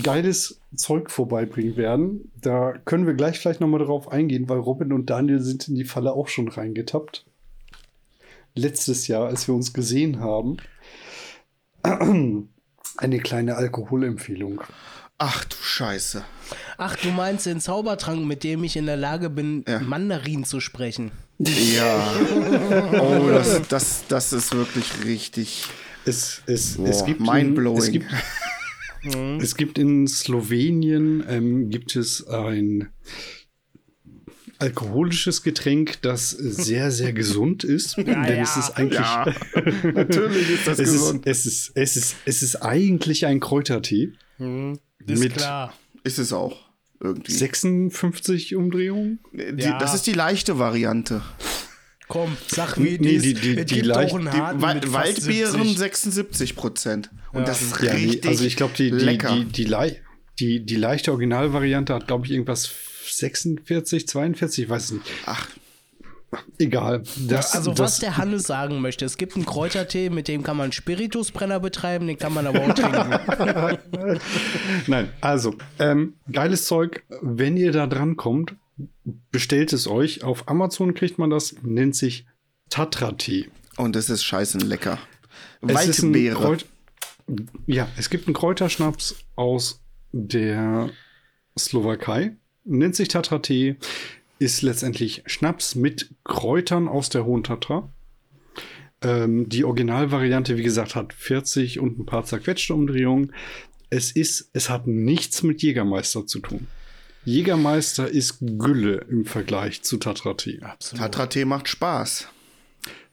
geiles 0.03 0.61
Zeug 0.75 1.11
vorbeibringen 1.11 1.77
werden. 1.77 2.31
Da 2.41 2.75
können 2.85 3.07
wir 3.07 3.15
gleich 3.15 3.39
vielleicht 3.39 3.61
nochmal 3.61 3.85
drauf 3.85 4.11
eingehen, 4.11 4.49
weil 4.49 4.59
Robin 4.59 4.93
und 4.93 5.11
Daniel 5.11 5.41
sind 5.41 5.69
in 5.69 5.75
die 5.75 5.85
Falle 5.85 6.13
auch 6.13 6.29
schon 6.29 6.49
reingetappt. 6.49 7.27
Letztes 8.55 9.09
Jahr, 9.09 9.27
als 9.27 9.49
wir 9.49 9.55
uns 9.55 9.73
gesehen 9.73 10.21
haben. 10.21 10.59
Eine 11.83 13.19
kleine 13.21 13.57
Alkoholempfehlung. 13.57 14.61
Ach 15.19 15.45
du 15.45 15.57
Scheiße. 15.57 16.25
Ach, 16.79 16.97
du 16.97 17.11
meinst 17.11 17.47
den 17.47 17.61
Zaubertrank, 17.61 18.25
mit 18.27 18.43
dem 18.43 18.65
ich 18.65 18.77
in 18.77 18.87
der 18.87 18.97
Lage 18.97 19.29
bin, 19.29 19.65
ja. 19.69 19.79
Mandarin 19.81 20.45
zu 20.45 20.61
sprechen. 20.61 21.13
Ja. 21.39 22.11
oh, 23.01 23.29
das, 23.29 23.69
das, 23.69 24.05
das 24.09 24.33
ist 24.33 24.55
wirklich 24.55 25.05
richtig. 25.05 25.65
Es, 26.07 26.43
es, 26.47 26.77
Boah, 26.77 26.89
es 26.89 27.05
gibt 27.05 27.21
mindblowing. 27.21 27.79
Es 27.79 27.91
gibt, 27.91 28.07
Mhm. 29.03 29.39
Es 29.41 29.57
gibt 29.57 29.79
in 29.79 30.07
Slowenien 30.07 31.25
ähm, 31.29 31.71
gibt 31.71 31.97
es 31.97 32.27
ein 32.27 32.89
alkoholisches 34.59 35.43
Getränk, 35.43 36.03
das 36.03 36.31
sehr, 36.31 36.91
sehr 36.91 37.13
gesund 37.13 37.65
ist. 37.65 37.97
Ja, 37.97 38.05
denn 38.05 38.37
ja. 38.37 38.43
es 38.43 38.57
ist 38.57 38.71
eigentlich. 38.77 39.01
Ja, 39.01 39.25
natürlich 39.95 40.51
ist 40.51 40.67
das 40.67 40.79
es 40.79 40.93
gesund. 40.93 41.27
Ist, 41.27 41.47
es, 41.47 41.47
ist, 41.47 41.73
es, 41.75 41.97
ist, 41.97 42.17
es 42.27 42.43
ist 42.43 42.57
eigentlich 42.57 43.27
ein 43.27 43.41
Kräutertee. 43.41 44.13
Mhm. 44.39 44.79
Ist 45.07 45.21
mit 45.21 45.35
klar. 45.35 45.73
Ist 46.05 46.19
es 46.19 46.33
auch. 46.33 46.71
Irgendwie. 47.03 47.33
56 47.33 48.55
Umdrehungen? 48.57 49.21
Die, 49.33 49.57
das 49.57 49.95
ist 49.95 50.07
die 50.07 50.13
leichte 50.13 50.59
Variante. 50.59 51.23
Komm, 52.11 52.37
sag 52.49 52.77
wie 52.77 52.99
nee, 52.99 53.19
die, 53.19 53.35
die, 53.35 53.35
die, 53.35 53.65
die, 53.65 53.81
leicht, 53.83 54.13
die 54.13 54.21
Wald, 54.27 54.93
Waldbeeren 54.93 55.77
76 55.77 56.57
Prozent. 56.57 57.09
Und 57.33 57.43
ja. 57.43 57.47
das 57.47 57.63
ist 57.63 57.81
ja, 57.81 57.93
richtig 57.93 58.27
Also 58.27 58.45
ich 58.45 58.57
glaube, 58.57 58.75
die, 58.77 58.91
die, 58.91 59.17
die, 59.17 59.45
die, 59.45 59.97
die, 60.41 60.67
die 60.67 60.77
leichte 60.77 61.13
Originalvariante 61.13 61.95
hat, 61.95 62.09
glaube 62.09 62.27
ich, 62.27 62.33
irgendwas 62.33 62.69
46, 63.07 64.09
42, 64.09 64.65
ich 64.65 64.69
weiß 64.69 64.85
es 64.87 64.93
nicht. 64.93 65.05
Ach, 65.27 65.47
Egal. 66.59 67.03
Das, 67.29 67.55
Also 67.55 67.71
was 67.73 67.77
das, 67.77 67.99
der 67.99 68.17
Hannes 68.17 68.45
sagen 68.45 68.81
möchte, 68.81 69.05
es 69.05 69.17
gibt 69.17 69.35
einen 69.35 69.47
Kräutertee, 69.47 70.11
mit 70.11 70.29
dem 70.29 70.43
kann 70.43 70.57
man 70.57 70.73
Spiritusbrenner 70.73 71.59
betreiben, 71.59 72.07
den 72.07 72.19
kann 72.19 72.33
man 72.33 72.47
aber 72.47 72.61
auch 72.61 72.75
trinken. 72.75 74.21
Nein, 74.87 75.09
also, 75.21 75.55
ähm, 75.79 76.15
geiles 76.31 76.67
Zeug. 76.67 77.03
Wenn 77.21 77.57
ihr 77.57 77.73
da 77.73 77.87
dran 77.87 78.17
kommt, 78.17 78.55
bestellt 79.31 79.73
es 79.73 79.87
euch. 79.87 80.25
Auf 80.25 80.49
Amazon 80.49 80.95
kriegt 80.95 81.19
man 81.19 81.31
das, 81.31 81.57
nennt 81.63 81.97
sich 81.97 82.27
Tatra-Tee. 82.71 83.49
und 83.77 83.97
es 83.97 84.11
ist 84.11 84.25
scheiße 84.25 84.59
lecker. 84.59 84.99
Waldbeere. 85.61 86.59
Ja, 87.67 87.89
es 87.97 88.11
gibt 88.11 88.27
einen 88.27 88.35
Kräuterschnaps 88.35 89.17
aus 89.37 89.81
der 90.13 90.91
Slowakei, 91.59 92.37
nennt 92.65 92.97
sich 92.97 93.09
Tatra-Tee, 93.09 93.77
ist 94.39 94.63
letztendlich 94.63 95.23
Schnaps 95.27 95.75
mit 95.75 96.15
Kräutern 96.25 96.89
aus 96.89 97.11
der 97.11 97.25
Hohen 97.25 97.45
Tatra. 97.45 97.93
Ähm, 99.03 99.49
die 99.49 99.65
Originalvariante, 99.65 100.57
wie 100.57 100.63
gesagt, 100.63 100.95
hat 100.95 101.13
40 101.13 101.79
und 101.79 101.99
ein 101.99 102.07
paar 102.07 102.25
zerquetschte 102.25 102.75
Umdrehungen. 102.75 103.33
Es 103.91 104.13
ist, 104.13 104.51
es 104.53 104.71
hat 104.71 104.87
nichts 104.87 105.43
mit 105.43 105.63
Jägermeister 105.63 106.27
zu 106.27 106.41
tun. 106.41 106.67
Jägermeister 107.25 108.09
ist 108.09 108.39
Gülle 108.41 109.05
im 109.11 109.27
Vergleich 109.27 109.83
zu 109.83 109.99
Tatra-Tee. 109.99 110.61
Absolut. 110.63 111.03
Tatra-Tee 111.03 111.45
macht 111.45 111.69
Spaß. 111.69 112.29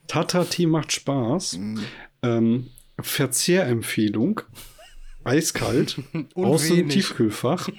Tata-Tee 0.07 0.65
macht 0.65 0.93
Spaß. 0.93 1.59
Ähm, 2.23 2.67
Verzehrempfehlung. 2.99 4.41
Eiskalt. 5.23 6.01
Aus 6.35 6.67
dem. 6.67 6.87
Tiefkühlfach. 6.87 7.69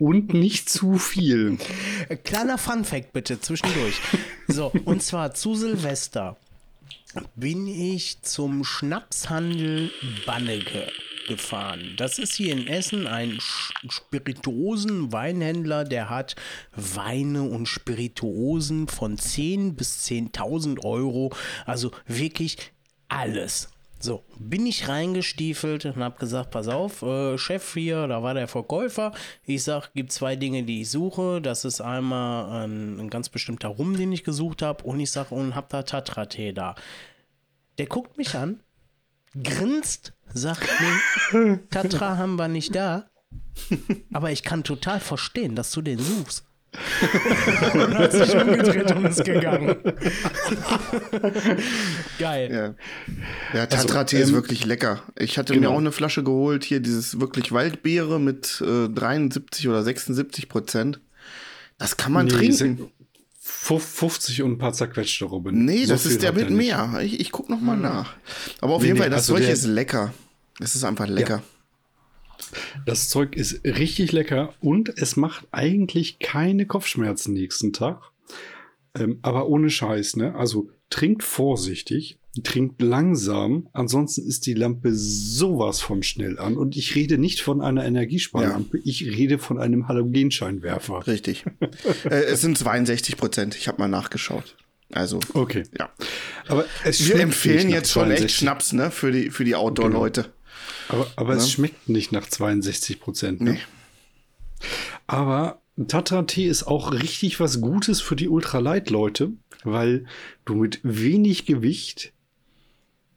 Und 0.00 0.34
nicht 0.34 0.68
zu 0.68 0.98
viel. 0.98 1.58
Äh, 2.08 2.16
Kleiner 2.16 2.58
Funfact 2.58 3.12
bitte 3.12 3.40
zwischendurch. 3.40 4.00
So, 4.48 4.72
und 4.84 5.02
zwar 5.02 5.34
zu 5.34 5.54
Silvester 5.54 6.36
bin 7.34 7.66
ich 7.66 8.20
zum 8.22 8.64
Schnapshandel 8.64 9.90
Banneke 10.26 10.88
gefahren. 11.26 11.94
Das 11.96 12.18
ist 12.18 12.34
hier 12.34 12.52
in 12.52 12.66
Essen 12.66 13.06
ein 13.06 13.38
Sch- 13.38 13.72
Spirituosen-Weinhändler, 13.90 15.84
der 15.84 16.10
hat 16.10 16.36
Weine 16.74 17.42
und 17.42 17.66
Spirituosen 17.66 18.88
von 18.88 19.18
10 19.18 19.74
bis 19.76 20.06
10.000 20.06 20.84
Euro. 20.84 21.32
Also 21.64 21.90
wirklich 22.06 22.56
alles. 23.08 23.68
So, 23.98 24.24
bin 24.38 24.66
ich 24.66 24.88
reingestiefelt 24.88 25.86
und 25.86 25.96
habe 25.96 26.18
gesagt, 26.18 26.50
pass 26.50 26.68
auf, 26.68 27.00
äh, 27.02 27.38
Chef 27.38 27.72
hier, 27.72 28.06
da 28.06 28.22
war 28.22 28.34
der 28.34 28.46
Verkäufer. 28.46 29.12
Ich 29.44 29.64
sag, 29.64 29.94
gibt 29.94 30.12
zwei 30.12 30.36
Dinge, 30.36 30.64
die 30.64 30.82
ich 30.82 30.90
suche. 30.90 31.40
Das 31.40 31.64
ist 31.64 31.80
einmal 31.80 32.64
ein, 32.64 33.00
ein 33.00 33.08
ganz 33.10 33.30
bestimmter 33.30 33.68
Rum, 33.68 33.96
den 33.96 34.12
ich 34.12 34.22
gesucht 34.22 34.60
habe. 34.60 34.84
Und 34.84 35.00
ich 35.00 35.10
sag, 35.10 35.32
und 35.32 35.54
hab 35.54 35.70
da 35.70 35.82
Tatra-Tee 35.82 36.52
da. 36.52 36.74
Der 37.78 37.86
guckt 37.86 38.18
mich 38.18 38.34
an, 38.34 38.60
grinst, 39.42 40.12
sagt 40.36 40.68
mir, 41.32 41.60
Tatra 41.70 42.16
haben 42.16 42.36
wir 42.36 42.48
nicht 42.48 42.74
da. 42.74 43.06
Aber 44.12 44.30
ich 44.30 44.42
kann 44.42 44.64
total 44.64 45.00
verstehen, 45.00 45.54
dass 45.56 45.70
du 45.72 45.82
den 45.82 45.98
suchst. 45.98 46.44
und 47.72 47.96
hat 47.96 48.12
sich 48.12 48.34
umgedreht 48.34 48.94
und 48.94 49.06
ist 49.06 49.24
gegangen. 49.24 49.76
Geil. 52.18 52.76
Ja, 53.52 53.58
ja 53.58 53.66
Tatra-Tee 53.66 54.20
ist 54.20 54.28
ähm, 54.28 54.34
wirklich 54.34 54.66
lecker. 54.66 55.02
Ich 55.18 55.38
hatte 55.38 55.54
mir 55.54 55.60
genau. 55.60 55.72
auch 55.72 55.78
eine 55.78 55.92
Flasche 55.92 56.22
geholt, 56.22 56.64
hier 56.64 56.80
dieses 56.80 57.18
wirklich 57.20 57.52
Waldbeere 57.52 58.20
mit 58.20 58.62
äh, 58.66 58.88
73 58.88 59.68
oder 59.68 59.82
76 59.82 60.48
Prozent. 60.48 61.00
Das 61.78 61.96
kann 61.96 62.12
man 62.12 62.26
Nee, 62.26 62.32
trinken. 62.32 62.56
sind 62.56 62.80
50 63.40 64.42
und 64.42 64.52
ein 64.52 64.58
paar 64.58 64.72
zerquetschte 64.72 65.24
Robben. 65.24 65.64
Nee, 65.64 65.84
So 65.84 65.92
das 65.92 66.04
ist 66.04 66.22
der 66.22 66.32
mit 66.32 66.50
mehr. 66.50 67.00
Ich, 67.02 67.20
ich 67.20 67.32
guck 67.32 67.48
noch 67.48 67.60
mal 67.60 67.76
nach. 67.76 68.14
Aber 68.60 68.74
auf 68.74 68.82
Nee, 68.82 68.88
jeden 68.88 68.98
nee, 68.98 69.02
Fall, 69.02 69.10
das 69.10 69.30
also 69.30 69.36
Zeug 69.36 69.48
ist 69.48 69.64
lecker. 69.66 70.12
Es 70.60 70.74
ist 70.74 70.84
einfach 70.84 71.06
lecker. 71.08 71.42
Das 72.84 73.08
Zeug 73.08 73.36
ist 73.36 73.64
richtig 73.64 74.12
lecker 74.12 74.54
und 74.60 74.90
es 74.96 75.16
macht 75.16 75.46
eigentlich 75.52 76.18
keine 76.18 76.66
Kopfschmerzen 76.66 77.32
nächsten 77.34 77.72
Tag. 77.72 78.02
Ähm, 78.94 79.18
aber 79.22 79.48
ohne 79.48 79.70
Scheiß, 79.70 80.16
ne? 80.16 80.34
Also 80.34 80.70
trinkt 80.90 81.22
vorsichtig, 81.22 82.18
trinkt 82.42 82.80
langsam, 82.80 83.68
ansonsten 83.72 84.26
ist 84.26 84.46
die 84.46 84.54
Lampe 84.54 84.94
sowas 84.94 85.80
von 85.80 86.02
schnell 86.02 86.38
an. 86.38 86.56
Und 86.56 86.76
ich 86.76 86.94
rede 86.94 87.18
nicht 87.18 87.40
von 87.40 87.60
einer 87.60 87.84
Energiesparlampe, 87.84 88.78
ich 88.84 89.04
rede 89.06 89.38
von 89.38 89.58
einem 89.58 89.88
Halogenscheinwerfer. 89.88 91.06
Richtig. 91.06 91.44
äh, 92.04 92.24
es 92.24 92.42
sind 92.42 92.56
62 92.56 93.16
Prozent. 93.16 93.56
Ich 93.56 93.68
habe 93.68 93.78
mal 93.78 93.88
nachgeschaut. 93.88 94.56
Also, 94.92 95.18
Okay. 95.34 95.64
ja. 95.78 95.90
Aber 96.46 96.64
es 96.84 97.08
Wir 97.08 97.16
empfehlen 97.16 97.70
jetzt 97.70 97.90
schon 97.90 98.10
echt 98.10 98.20
62. 98.20 98.36
Schnaps, 98.36 98.72
ne? 98.72 98.90
Für 98.90 99.10
die, 99.10 99.30
für 99.30 99.44
die 99.44 99.56
Outdoor-Leute. 99.56 100.32
Aber, 100.88 101.06
aber 101.16 101.34
Ne? 101.34 101.40
es 101.40 101.50
schmeckt 101.50 101.88
nicht 101.88 102.12
nach 102.12 102.26
62 102.28 103.00
Prozent. 103.00 103.40
Ne? 103.40 103.52
Nee. 103.52 103.58
Aber 105.06 105.60
Tatra-Tee 105.88 106.46
ist 106.46 106.64
auch 106.64 106.92
richtig 106.92 107.38
was 107.40 107.60
Gutes 107.60 108.00
für 108.00 108.16
die 108.16 108.28
Ultralight-Leute, 108.28 109.32
weil 109.64 110.06
du 110.44 110.54
mit 110.54 110.80
wenig 110.82 111.44
Gewicht 111.46 112.12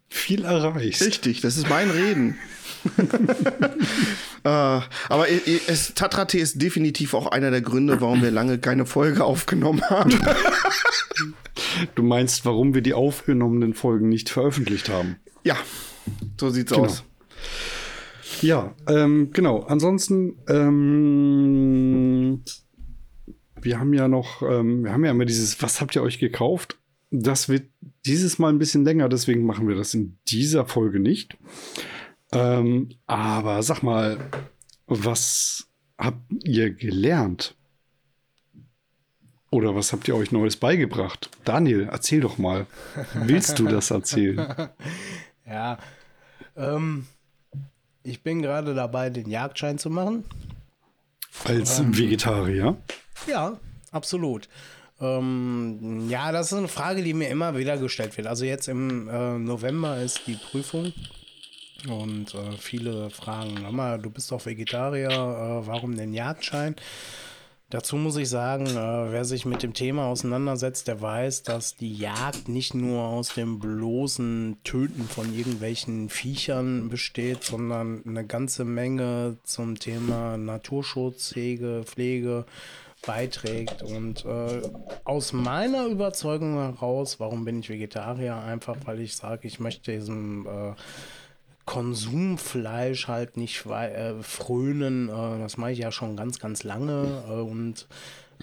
viel 0.10 0.44
erreichst. 0.44 1.04
Richtig, 1.04 1.42
das 1.42 1.56
ist 1.58 1.70
mein 1.70 1.90
Reden. 1.92 2.38
äh, 4.44 4.50
aber 4.50 5.28
es, 5.68 5.94
Tatra-Tee 5.94 6.40
ist 6.40 6.62
definitiv 6.62 7.14
auch 7.14 7.28
einer 7.28 7.52
der 7.52 7.62
Gründe, 7.62 8.02
warum 8.02 8.22
wir 8.22 8.32
lange 8.32 8.58
keine 8.58 8.86
Folge 8.86 9.24
aufgenommen 9.24 9.82
haben. 9.90 10.12
Du 11.96 12.04
meinst, 12.04 12.46
warum 12.46 12.74
wir 12.74 12.82
die 12.82 12.94
aufgenommenen 12.94 13.74
Folgen 13.74 14.08
nicht 14.08 14.30
veröffentlicht 14.30 14.88
haben? 14.88 15.18
ja, 15.44 15.58
so 16.40 16.50
sieht's 16.50 16.72
Genau. 16.72 16.86
aus. 16.86 17.04
Ja, 18.42 18.74
ähm, 18.88 19.32
genau. 19.32 19.62
Ansonsten, 19.64 20.38
ähm, 20.48 22.44
wir 23.62 23.80
haben 23.80 23.94
ja 23.94 24.08
noch, 24.08 24.42
ähm, 24.42 24.84
wir 24.84 24.94
haben 24.94 25.04
ja 25.04 25.12
immer 25.12 25.26
dieses, 25.26 25.62
was 25.62 25.82
habt 25.82 25.96
ihr 25.96 26.04
euch 26.04 26.20
gekauft? 26.20 26.78
Das 27.12 27.50
wird 27.50 27.66
dieses 28.06 28.40
Mal 28.40 28.50
ein 28.50 28.60
bisschen 28.60 28.86
länger, 28.86 29.10
deswegen 29.10 29.46
machen 29.46 29.68
wir 29.68 29.76
das 29.76 29.94
in 29.94 30.18
dieser 30.28 30.66
Folge 30.66 31.00
nicht. 31.00 31.38
Ähm, 32.32 32.90
aber 33.08 33.64
sag 33.64 33.82
mal, 33.82 34.18
was 34.86 35.68
habt 35.98 36.22
ihr 36.46 36.72
gelernt? 36.72 37.56
Oder 39.52 39.76
was 39.76 39.94
habt 39.94 40.08
ihr 40.08 40.16
euch 40.16 40.32
Neues 40.32 40.58
beigebracht? 40.58 41.32
Daniel, 41.44 41.90
erzähl 41.92 42.22
doch 42.22 42.38
mal. 42.38 42.68
Willst 43.16 43.58
du 43.60 43.66
das 43.68 43.92
erzählen? 43.92 44.70
Ja, 45.46 45.80
ähm, 46.56 47.08
ich 48.10 48.24
bin 48.24 48.42
gerade 48.42 48.74
dabei, 48.74 49.10
den 49.10 49.30
Jagdschein 49.30 49.78
zu 49.78 49.90
machen. 49.90 50.24
Als 51.46 51.82
Vegetarier? 51.86 52.76
Ja, 53.28 53.58
absolut. 53.92 54.50
Ähm, 55.00 56.10
ja, 56.10 56.32
das 56.32 56.52
ist 56.52 56.58
eine 56.58 56.68
Frage, 56.68 57.04
die 57.04 57.14
mir 57.14 57.30
immer 57.30 57.56
wieder 57.58 57.78
gestellt 57.78 58.18
wird. 58.18 58.28
Also 58.28 58.46
jetzt 58.46 58.68
im 58.68 59.08
äh, 59.08 59.38
November 59.38 60.02
ist 60.02 60.22
die 60.28 60.36
Prüfung 60.36 60.92
und 61.88 62.34
äh, 62.36 62.52
viele 62.58 63.10
fragen, 63.10 63.66
mal, 63.74 64.00
du 64.00 64.10
bist 64.10 64.32
doch 64.32 64.46
Vegetarier, 64.46 65.10
äh, 65.10 65.68
warum 65.68 65.96
den 65.96 66.14
Jagdschein? 66.14 66.76
Dazu 67.72 67.98
muss 67.98 68.18
ich 68.18 68.30
sagen, 68.30 68.66
äh, 68.66 69.12
wer 69.12 69.26
sich 69.26 69.46
mit 69.46 69.62
dem 69.62 69.74
Thema 69.74 70.06
auseinandersetzt, 70.06 70.88
der 70.88 71.02
weiß, 71.02 71.44
dass 71.44 71.76
die 71.76 71.94
Jagd 71.94 72.50
nicht 72.50 72.74
nur 72.74 73.04
aus 73.04 73.36
dem 73.36 73.60
bloßen 73.60 74.58
Töten 74.64 75.04
von 75.04 75.32
irgendwelchen 75.38 76.10
Viechern 76.10 76.90
besteht, 76.90 77.44
sondern 77.44 78.02
eine 78.08 78.26
ganze 78.26 78.66
Menge 78.66 79.38
zum 79.44 79.78
Thema 79.78 80.36
Naturschutz, 80.38 81.36
Hege, 81.36 81.84
Pflege 81.86 82.46
beiträgt. 83.06 83.84
Und 83.84 84.26
äh, 84.26 84.62
aus 85.04 85.32
meiner 85.32 85.86
Überzeugung 85.86 86.56
heraus, 86.56 87.20
warum 87.20 87.46
bin 87.46 87.60
ich 87.60 87.70
Vegetarier? 87.70 88.36
Einfach, 88.36 88.78
weil 88.86 89.00
ich 89.00 89.16
sage, 89.16 89.48
ich 89.48 89.60
möchte 89.60 89.92
diesem 89.92 90.48
äh, 90.48 90.74
Konsumfleisch 91.70 93.08
halt 93.08 93.38
nicht 93.38 93.64
äh, 93.68 94.24
frönen. 94.24 95.08
Äh, 95.08 95.38
das 95.38 95.58
mache 95.58 95.72
ich 95.74 95.78
ja 95.78 95.92
schon 95.92 96.18
ganz, 96.18 96.40
ganz 96.40 96.64
lange. 96.64 97.24
Äh, 97.30 97.34
und 97.34 97.88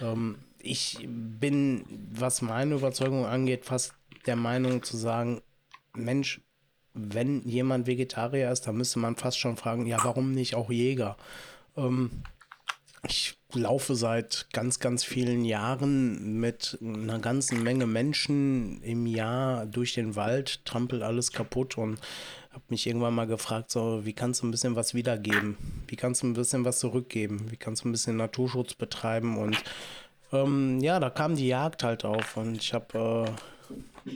ähm, 0.00 0.36
ich 0.60 1.08
bin, 1.08 1.84
was 2.12 2.40
meine 2.40 2.76
Überzeugung 2.76 3.26
angeht, 3.26 3.64
fast 3.64 3.94
der 4.26 4.36
Meinung 4.36 4.84
zu 4.84 4.96
sagen, 4.96 5.42
Mensch, 5.92 6.40
wenn 6.94 7.42
jemand 7.42 7.88
Vegetarier 7.88 8.52
ist, 8.52 8.68
dann 8.68 8.76
müsste 8.76 9.00
man 9.00 9.16
fast 9.16 9.40
schon 9.40 9.56
fragen, 9.56 9.86
ja, 9.86 9.98
warum 10.04 10.30
nicht 10.30 10.54
auch 10.54 10.70
Jäger? 10.70 11.16
Ähm, 11.76 12.22
ich 13.08 13.36
laufe 13.52 13.96
seit 13.96 14.46
ganz, 14.52 14.78
ganz 14.78 15.02
vielen 15.02 15.44
Jahren 15.44 16.38
mit 16.38 16.78
einer 16.80 17.18
ganzen 17.18 17.62
Menge 17.62 17.86
Menschen 17.86 18.82
im 18.82 19.06
Jahr 19.06 19.66
durch 19.66 19.94
den 19.94 20.14
Wald, 20.14 20.64
trampel 20.64 21.02
alles 21.02 21.32
kaputt 21.32 21.76
und 21.76 21.98
habe 22.56 22.64
mich 22.70 22.86
irgendwann 22.86 23.14
mal 23.14 23.26
gefragt, 23.26 23.70
so, 23.70 24.06
wie 24.06 24.14
kannst 24.14 24.42
du 24.42 24.46
ein 24.46 24.50
bisschen 24.50 24.76
was 24.76 24.94
wiedergeben? 24.94 25.58
Wie 25.88 25.96
kannst 25.96 26.22
du 26.22 26.26
ein 26.26 26.32
bisschen 26.32 26.64
was 26.64 26.78
zurückgeben? 26.78 27.50
Wie 27.50 27.58
kannst 27.58 27.84
du 27.84 27.88
ein 27.88 27.92
bisschen 27.92 28.16
Naturschutz 28.16 28.72
betreiben? 28.74 29.36
Und 29.36 29.62
ähm, 30.32 30.80
ja, 30.80 30.98
da 30.98 31.10
kam 31.10 31.36
die 31.36 31.48
Jagd 31.48 31.84
halt 31.84 32.06
auf 32.06 32.38
und 32.38 32.56
ich 32.56 32.72
habe 32.72 33.26
äh, 34.06 34.10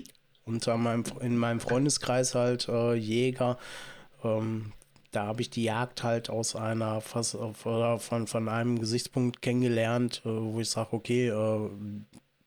unter 0.46 0.79
meinem, 0.79 1.05
in 1.20 1.37
meinem 1.37 1.61
Freundeskreis 1.61 2.35
halt 2.35 2.66
äh, 2.68 2.94
Jäger, 2.94 3.59
ähm, 4.24 4.72
da 5.12 5.26
habe 5.26 5.42
ich 5.42 5.50
die 5.50 5.64
Jagd 5.64 6.03
halt 6.03 6.31
aus 6.31 6.57
einer 6.57 7.03
fast 7.03 7.37
von, 7.55 8.26
von 8.26 8.48
einem 8.48 8.79
Gesichtspunkt 8.81 9.42
kennengelernt, 9.42 10.22
äh, 10.24 10.29
wo 10.31 10.61
ich 10.61 10.70
sage, 10.70 10.94
okay, 10.94 11.29
äh, 11.29 11.70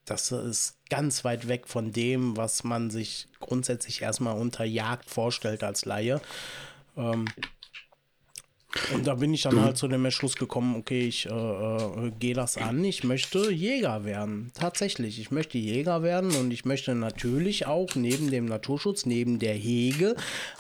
das 0.05 0.31
ist 0.31 0.77
ganz 0.89 1.23
weit 1.23 1.47
weg 1.47 1.67
von 1.67 1.91
dem, 1.91 2.35
was 2.35 2.63
man 2.63 2.89
sich 2.89 3.27
grundsätzlich 3.39 4.01
erstmal 4.01 4.37
unter 4.37 4.65
Jagd 4.65 5.09
vorstellt 5.09 5.63
als 5.63 5.85
Laie. 5.85 6.21
Ähm, 6.97 7.25
und 8.93 9.05
da 9.05 9.15
bin 9.15 9.33
ich 9.33 9.43
dann 9.43 9.61
halt 9.61 9.77
zu 9.77 9.87
dem 9.87 10.03
Entschluss 10.03 10.35
gekommen, 10.35 10.75
okay, 10.75 11.07
ich 11.07 11.27
äh, 11.27 11.29
äh, 11.29 12.11
gehe 12.19 12.33
das 12.33 12.57
an, 12.57 12.83
ich 12.83 13.03
möchte 13.03 13.51
Jäger 13.51 14.03
werden. 14.03 14.51
Tatsächlich, 14.55 15.19
ich 15.19 15.29
möchte 15.29 15.59
Jäger 15.59 16.01
werden 16.01 16.35
und 16.35 16.51
ich 16.51 16.65
möchte 16.65 16.95
natürlich 16.95 17.67
auch 17.67 17.93
neben 17.95 18.31
dem 18.31 18.45
Naturschutz, 18.45 19.05
neben 19.05 19.37
der 19.37 19.53
Hege 19.53 20.15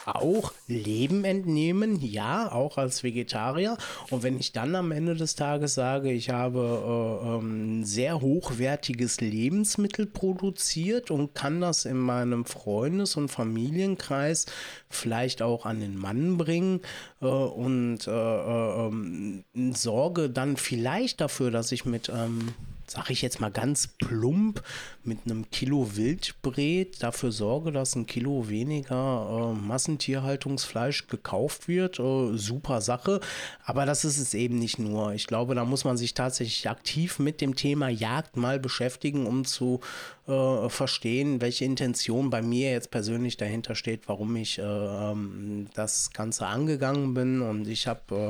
auch 0.05 0.53
Leben 0.67 1.23
entnehmen, 1.23 1.99
ja, 2.01 2.51
auch 2.51 2.77
als 2.77 3.03
Vegetarier. 3.03 3.77
Und 4.11 4.21
wenn 4.21 4.39
ich 4.39 4.51
dann 4.51 4.75
am 4.75 4.91
Ende 4.91 5.15
des 5.15 5.35
Tages 5.35 5.73
sage, 5.73 6.11
ich 6.11 6.29
habe 6.29 7.19
äh, 7.23 7.37
ähm, 7.37 7.83
sehr 7.83 8.21
hochwertiges 8.21 9.21
Lebensmittel 9.21 10.05
produziert 10.05 11.09
und 11.09 11.33
kann 11.33 11.61
das 11.61 11.85
in 11.85 11.97
meinem 11.97 12.45
Freundes- 12.45 13.17
und 13.17 13.29
Familienkreis 13.29 14.45
vielleicht 14.89 15.41
auch 15.41 15.65
an 15.65 15.79
den 15.79 15.97
Mann 15.97 16.37
bringen 16.37 16.81
äh, 17.23 17.27
und 17.27 18.07
äh, 18.07 18.11
äh, 18.11 18.87
ähm, 18.87 19.43
sorge 19.73 20.29
dann 20.29 20.57
vielleicht 20.57 21.21
dafür, 21.21 21.51
dass 21.51 21.71
ich 21.71 21.85
mit, 21.85 22.09
ähm, 22.09 22.49
sag 22.87 23.09
ich 23.09 23.21
jetzt 23.21 23.39
mal 23.39 23.51
ganz 23.51 23.87
plump, 23.87 24.63
mit 25.03 25.19
einem 25.25 25.49
Kilo 25.49 25.95
Wildbret 25.95 27.01
dafür 27.01 27.31
sorge, 27.31 27.71
dass 27.71 27.95
ein 27.95 28.05
Kilo 28.05 28.49
weniger 28.49 29.53
äh, 29.53 29.59
Massentierhaltungsfleisch 29.59 31.07
gekauft 31.07 31.67
wird. 31.67 31.99
Äh, 31.99 32.37
super 32.37 32.81
Sache. 32.81 33.19
Aber 33.65 33.85
das 33.85 34.05
ist 34.05 34.17
es 34.17 34.33
eben 34.33 34.59
nicht 34.59 34.79
nur. 34.79 35.13
Ich 35.13 35.27
glaube, 35.27 35.55
da 35.55 35.65
muss 35.65 35.83
man 35.83 35.97
sich 35.97 36.13
tatsächlich 36.13 36.69
aktiv 36.69 37.19
mit 37.19 37.41
dem 37.41 37.55
Thema 37.55 37.89
Jagd 37.89 38.37
mal 38.37 38.59
beschäftigen, 38.59 39.25
um 39.25 39.45
zu 39.45 39.79
äh, 40.27 40.69
verstehen, 40.69 41.41
welche 41.41 41.65
Intention 41.65 42.29
bei 42.29 42.41
mir 42.41 42.71
jetzt 42.71 42.91
persönlich 42.91 43.37
dahinter 43.37 43.75
steht, 43.75 44.07
warum 44.07 44.35
ich 44.35 44.59
äh, 44.59 44.61
ähm, 44.63 45.67
das 45.73 46.11
Ganze 46.11 46.47
angegangen 46.47 47.13
bin. 47.13 47.41
Und 47.41 47.67
ich 47.67 47.87
habe 47.87 48.29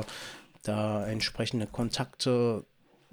da 0.64 1.06
entsprechende 1.06 1.66
Kontakte 1.66 2.64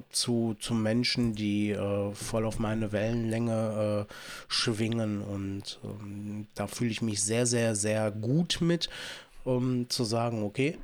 zu, 0.09 0.55
zu 0.59 0.73
Menschen, 0.73 1.35
die 1.35 1.71
äh, 1.71 2.13
voll 2.13 2.45
auf 2.45 2.59
meine 2.59 2.91
Wellenlänge 2.91 4.07
äh, 4.09 4.13
schwingen. 4.47 5.21
Und 5.21 5.79
ähm, 5.83 6.47
da 6.55 6.67
fühle 6.67 6.91
ich 6.91 7.01
mich 7.01 7.23
sehr, 7.23 7.45
sehr, 7.45 7.75
sehr 7.75 8.11
gut 8.11 8.59
mit, 8.61 8.89
um 9.43 9.89
zu 9.89 10.03
sagen, 10.03 10.43
okay, 10.43 10.77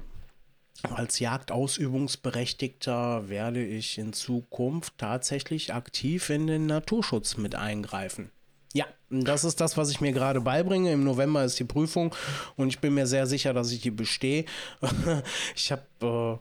als 0.83 1.19
Jagdausübungsberechtigter 1.19 3.29
werde 3.29 3.65
ich 3.65 3.97
in 3.97 4.13
Zukunft 4.13 4.93
tatsächlich 4.97 5.73
aktiv 5.73 6.29
in 6.29 6.47
den 6.47 6.67
Naturschutz 6.67 7.37
mit 7.37 7.55
eingreifen. 7.55 8.31
Ja, 8.73 8.85
das 9.09 9.43
ist 9.43 9.59
das, 9.59 9.77
was 9.77 9.89
ich 9.89 10.01
mir 10.01 10.11
gerade 10.11 10.41
beibringe. 10.41 10.91
Im 10.91 11.03
November 11.03 11.43
ist 11.43 11.59
die 11.59 11.63
Prüfung 11.63 12.13
und 12.57 12.67
ich 12.67 12.79
bin 12.79 12.93
mir 12.93 13.07
sehr 13.07 13.25
sicher, 13.25 13.53
dass 13.53 13.71
ich 13.71 13.81
die 13.81 13.91
bestehe. 13.91 14.45
ich 15.55 15.71
habe 15.71 15.83
äh, 16.01 16.37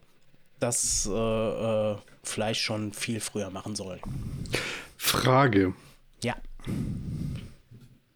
das 0.59 1.09
äh, 1.11 1.13
äh, 1.13 1.97
vielleicht 2.29 2.61
schon 2.61 2.93
viel 2.93 3.21
früher 3.21 3.51
machen 3.51 3.77
sollen. 3.77 4.01
Frage. 4.97 5.75
Ja. 6.23 6.37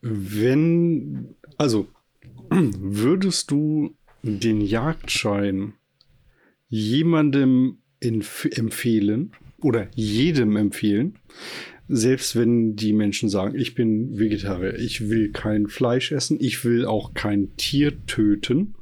Wenn, 0.01 1.35
also, 1.59 1.89
würdest 2.51 3.51
du 3.51 3.95
den 4.23 4.61
Jagdschein 4.61 5.75
jemandem 6.69 7.79
empfehlen 8.01 9.33
oder 9.61 9.89
jedem 9.95 10.57
empfehlen, 10.57 11.19
selbst 11.89 12.37
wenn 12.37 12.77
die 12.77 12.93
Menschen 12.93 13.29
sagen, 13.29 13.59
ich 13.59 13.75
bin 13.75 14.17
Vegetarier, 14.19 14.79
ich 14.79 15.09
will 15.11 15.33
kein 15.33 15.67
Fleisch 15.67 16.13
essen, 16.13 16.39
ich 16.41 16.65
will 16.65 16.87
auch 16.87 17.15
kein 17.15 17.57
Tier 17.57 18.07
töten, 18.07 18.75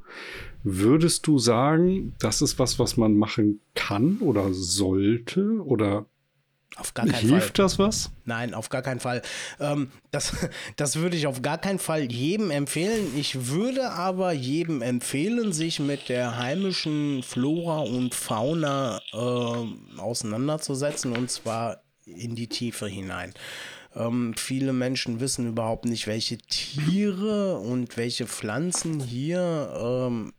würdest 0.77 1.27
du 1.27 1.39
sagen, 1.39 2.15
das 2.19 2.43
ist 2.43 2.59
was, 2.59 2.79
was 2.79 2.97
man 2.97 3.17
machen 3.17 3.61
kann 3.75 4.19
oder 4.21 4.53
sollte 4.53 5.63
oder 5.65 6.07
auf 6.77 6.95
gar 6.95 7.07
keinen 7.07 7.29
Hilft 7.29 7.57
Fall. 7.57 7.65
das 7.65 7.79
was? 7.79 8.11
Nein, 8.25 8.55
auf 8.55 8.69
gar 8.69 8.83
keinen 8.83 9.01
Fall. 9.01 9.23
Ähm, 9.59 9.91
das, 10.11 10.35
das 10.77 10.97
würde 10.97 11.17
ich 11.17 11.27
auf 11.27 11.43
gar 11.43 11.59
keinen 11.59 11.79
Fall 11.79 12.11
jedem 12.13 12.51
empfehlen. 12.51 13.17
Ich 13.17 13.49
würde 13.49 13.91
aber 13.91 14.33
jedem 14.33 14.83
empfehlen, 14.83 15.53
sich 15.53 15.81
mit 15.81 16.09
der 16.09 16.37
heimischen 16.37 17.23
Flora 17.23 17.81
und 17.81 18.15
Fauna 18.15 19.01
äh, 19.13 19.99
auseinanderzusetzen 19.99 21.13
und 21.13 21.31
zwar 21.31 21.83
in 22.05 22.37
die 22.37 22.49
Tiefe 22.49 22.87
hinein. 22.87 23.35
Ähm, 23.97 24.35
viele 24.37 24.73
Menschen 24.73 25.21
wissen 25.21 25.49
überhaupt 25.49 25.85
nicht, 25.85 26.07
welche 26.07 26.39
Tiere 26.39 27.59
und 27.59 27.97
welche 27.97 28.27
Pflanzen 28.27 29.01
hier 29.01 29.73
ähm, 29.81 30.33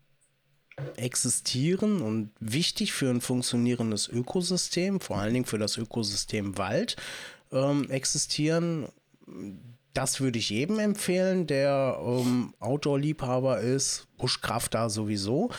existieren 0.96 2.02
und 2.02 2.32
wichtig 2.40 2.94
für 2.94 3.10
ein 3.10 3.22
funktionierendes 3.22 4.08
Ökosystem, 4.08 5.00
vor 5.00 5.18
allen 5.18 5.34
Dingen 5.34 5.46
für 5.46 5.58
das 5.58 5.78
Ökosystem 5.78 6.58
Wald, 6.58 6.96
ähm, 7.52 7.90
existieren. 7.90 8.88
Das 9.94 10.22
würde 10.22 10.40
ich 10.40 10.50
jedem 10.50 10.80
empfehlen, 10.80 11.48
der 11.48 12.00
ähm, 12.02 12.54
Outdoor-Liebhaber 12.60 13.60
ist, 13.60 14.08
Buschkrafter 14.18 14.90
sowieso. 14.90 15.50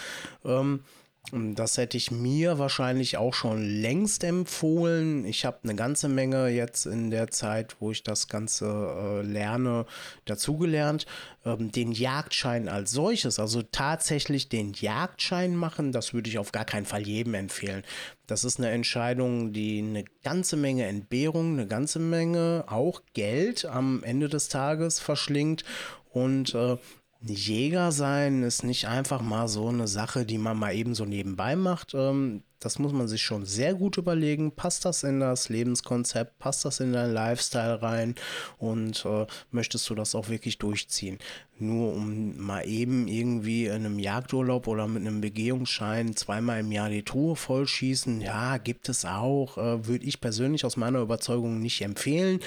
Ähm, 0.44 0.84
das 1.32 1.76
hätte 1.76 1.96
ich 1.96 2.10
mir 2.10 2.58
wahrscheinlich 2.58 3.16
auch 3.16 3.34
schon 3.34 3.64
längst 3.64 4.24
empfohlen. 4.24 5.24
Ich 5.24 5.44
habe 5.44 5.58
eine 5.62 5.74
ganze 5.74 6.08
Menge 6.08 6.48
jetzt 6.48 6.86
in 6.86 7.10
der 7.10 7.30
Zeit, 7.30 7.76
wo 7.80 7.90
ich 7.90 8.02
das 8.02 8.28
Ganze 8.28 8.66
äh, 8.66 9.22
lerne, 9.22 9.86
dazugelernt. 10.24 11.06
Ähm, 11.44 11.70
den 11.70 11.92
Jagdschein 11.92 12.68
als 12.68 12.90
solches, 12.90 13.38
also 13.38 13.62
tatsächlich 13.62 14.48
den 14.48 14.72
Jagdschein 14.72 15.54
machen, 15.54 15.92
das 15.92 16.12
würde 16.12 16.28
ich 16.28 16.38
auf 16.38 16.52
gar 16.52 16.64
keinen 16.64 16.86
Fall 16.86 17.06
jedem 17.06 17.34
empfehlen. 17.34 17.82
Das 18.26 18.44
ist 18.44 18.58
eine 18.58 18.70
Entscheidung, 18.70 19.52
die 19.52 19.78
eine 19.78 20.04
ganze 20.22 20.56
Menge 20.56 20.86
Entbehrung, 20.86 21.52
eine 21.52 21.66
ganze 21.66 21.98
Menge 21.98 22.64
auch 22.66 23.02
Geld 23.14 23.64
am 23.64 24.02
Ende 24.02 24.28
des 24.28 24.48
Tages 24.48 25.00
verschlingt. 25.00 25.64
Und 26.12 26.54
äh, 26.54 26.76
Jäger 27.22 27.92
sein 27.92 28.42
ist 28.42 28.64
nicht 28.64 28.88
einfach 28.88 29.20
mal 29.20 29.48
so 29.48 29.68
eine 29.68 29.86
Sache, 29.88 30.24
die 30.24 30.38
man 30.38 30.56
mal 30.58 30.74
eben 30.74 30.94
so 30.94 31.04
nebenbei 31.04 31.56
macht. 31.56 31.94
Ähm, 31.94 32.42
das 32.60 32.78
muss 32.78 32.92
man 32.92 33.08
sich 33.08 33.22
schon 33.22 33.46
sehr 33.46 33.74
gut 33.74 33.96
überlegen. 33.96 34.52
Passt 34.52 34.84
das 34.84 35.02
in 35.02 35.20
das 35.20 35.48
Lebenskonzept? 35.48 36.38
Passt 36.38 36.64
das 36.64 36.80
in 36.80 36.92
deinen 36.92 37.12
Lifestyle 37.12 37.82
rein? 37.82 38.14
Und 38.58 39.04
äh, 39.06 39.26
möchtest 39.50 39.88
du 39.88 39.94
das 39.94 40.14
auch 40.14 40.28
wirklich 40.28 40.58
durchziehen? 40.58 41.18
Nur 41.58 41.94
um 41.94 42.38
mal 42.38 42.66
eben 42.66 43.06
irgendwie 43.06 43.66
in 43.66 43.72
einem 43.72 43.98
Jagdurlaub 43.98 44.66
oder 44.66 44.86
mit 44.86 45.06
einem 45.06 45.20
Begehungsschein 45.20 46.16
zweimal 46.16 46.60
im 46.60 46.72
Jahr 46.72 46.88
die 46.88 47.02
Truhe 47.02 47.36
vollschießen, 47.36 48.22
ja, 48.22 48.56
gibt 48.56 48.88
es 48.88 49.04
auch. 49.04 49.58
Äh, 49.58 49.86
Würde 49.86 50.06
ich 50.06 50.20
persönlich 50.20 50.64
aus 50.64 50.76
meiner 50.76 51.00
Überzeugung 51.00 51.60
nicht 51.60 51.82
empfehlen. 51.82 52.40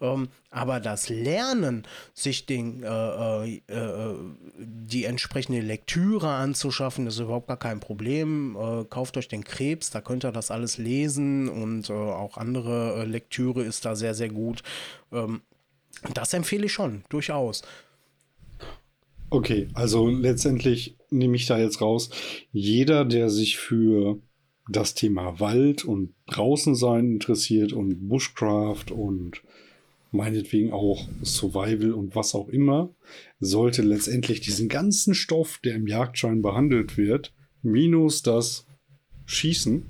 Ähm, 0.00 0.28
aber 0.50 0.80
das 0.80 1.08
Lernen, 1.08 1.86
sich 2.14 2.46
den, 2.46 2.82
äh, 2.82 2.88
äh, 2.88 3.60
äh 3.68 4.14
die 4.58 5.04
entsprechende 5.04 5.60
Lektüre 5.60 6.28
anzuschaffen, 6.28 7.06
ist 7.06 7.18
überhaupt 7.18 7.48
gar 7.48 7.58
kein 7.58 7.80
Problem. 7.80 8.56
Äh, 8.56 8.84
kauft 8.84 9.16
euch 9.16 9.28
den 9.28 9.44
Krebs, 9.58 9.90
da 9.90 10.00
könnt 10.00 10.24
ihr 10.24 10.30
das 10.30 10.52
alles 10.52 10.78
lesen 10.78 11.48
und 11.48 11.90
äh, 11.90 11.92
auch 11.92 12.36
andere 12.36 13.04
Lektüre 13.04 13.64
ist 13.64 13.84
da 13.84 13.96
sehr, 13.96 14.14
sehr 14.14 14.28
gut. 14.28 14.62
Ähm, 15.12 15.40
das 16.14 16.32
empfehle 16.32 16.66
ich 16.66 16.72
schon, 16.72 17.02
durchaus. 17.08 17.62
Okay, 19.30 19.68
also 19.74 20.08
letztendlich 20.08 20.96
nehme 21.10 21.34
ich 21.34 21.46
da 21.46 21.58
jetzt 21.58 21.80
raus, 21.80 22.10
jeder, 22.52 23.04
der 23.04 23.30
sich 23.30 23.56
für 23.56 24.20
das 24.70 24.94
Thema 24.94 25.40
Wald 25.40 25.84
und 25.84 26.14
draußen 26.28 26.76
sein 26.76 27.14
interessiert 27.14 27.72
und 27.72 28.08
Bushcraft 28.08 28.92
und 28.92 29.42
meinetwegen 30.12 30.72
auch 30.72 31.08
Survival 31.24 31.94
und 31.94 32.14
was 32.14 32.34
auch 32.36 32.48
immer, 32.48 32.90
sollte 33.40 33.82
letztendlich 33.82 34.40
diesen 34.40 34.68
ganzen 34.68 35.14
Stoff, 35.14 35.58
der 35.64 35.74
im 35.74 35.88
Jagdschein 35.88 36.42
behandelt 36.42 36.96
wird, 36.96 37.34
minus 37.62 38.22
das 38.22 38.67
Schießen, 39.28 39.84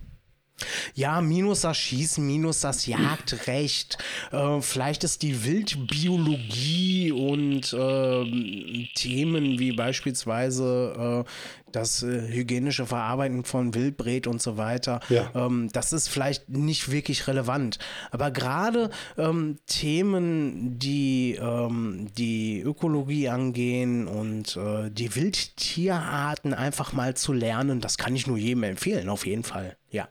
Ja, 0.94 1.20
minus 1.20 1.60
das 1.60 1.76
Schießen, 1.76 2.26
minus 2.26 2.60
das 2.60 2.86
Jagdrecht. 2.86 3.98
Äh, 4.32 4.60
vielleicht 4.60 5.04
ist 5.04 5.22
die 5.22 5.44
Wildbiologie 5.44 7.12
und 7.12 7.72
äh, 7.72 8.88
Themen 8.96 9.60
wie 9.60 9.72
beispielsweise 9.72 11.24
äh, 11.24 11.67
das 11.72 12.02
äh, 12.02 12.28
hygienische 12.28 12.86
Verarbeiten 12.86 13.44
von 13.44 13.74
Wildbret 13.74 14.26
und 14.26 14.40
so 14.42 14.56
weiter, 14.56 15.00
Ja. 15.08 15.30
ähm, 15.34 15.68
das 15.72 15.92
ist 15.92 16.08
vielleicht 16.08 16.48
nicht 16.48 16.90
wirklich 16.90 17.26
relevant. 17.26 17.78
Aber 18.10 18.30
gerade 18.30 18.90
ähm, 19.16 19.58
Themen, 19.66 20.78
die 20.78 21.34
ähm, 21.40 22.08
die 22.16 22.60
Ökologie 22.60 23.28
angehen 23.28 24.06
und 24.06 24.56
äh, 24.56 24.90
die 24.90 25.14
Wildtierarten 25.14 26.54
einfach 26.54 26.92
mal 26.92 27.14
zu 27.16 27.32
lernen, 27.32 27.80
das 27.80 27.98
kann 27.98 28.14
ich 28.16 28.26
nur 28.26 28.38
jedem 28.38 28.62
empfehlen, 28.64 29.08
auf 29.08 29.26
jeden 29.26 29.44
Fall. 29.44 29.76
Ja. 29.90 30.08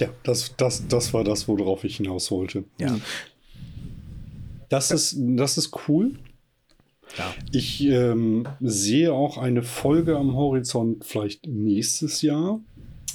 Ja, 0.00 0.08
das, 0.22 0.54
das, 0.56 0.86
das 0.86 1.12
war 1.12 1.24
das, 1.24 1.48
worauf 1.48 1.82
ich 1.84 1.96
hinaus 1.96 2.30
wollte. 2.30 2.64
Ja. 2.78 2.96
Das 4.68 4.90
ist, 4.90 5.16
das 5.18 5.58
ist 5.58 5.74
cool. 5.88 6.12
Ja. 7.16 7.34
Ich 7.52 7.84
ähm, 7.84 8.46
sehe 8.60 9.12
auch 9.12 9.38
eine 9.38 9.62
Folge 9.62 10.16
am 10.16 10.34
Horizont 10.34 11.04
vielleicht 11.04 11.46
nächstes 11.46 12.22
Jahr 12.22 12.60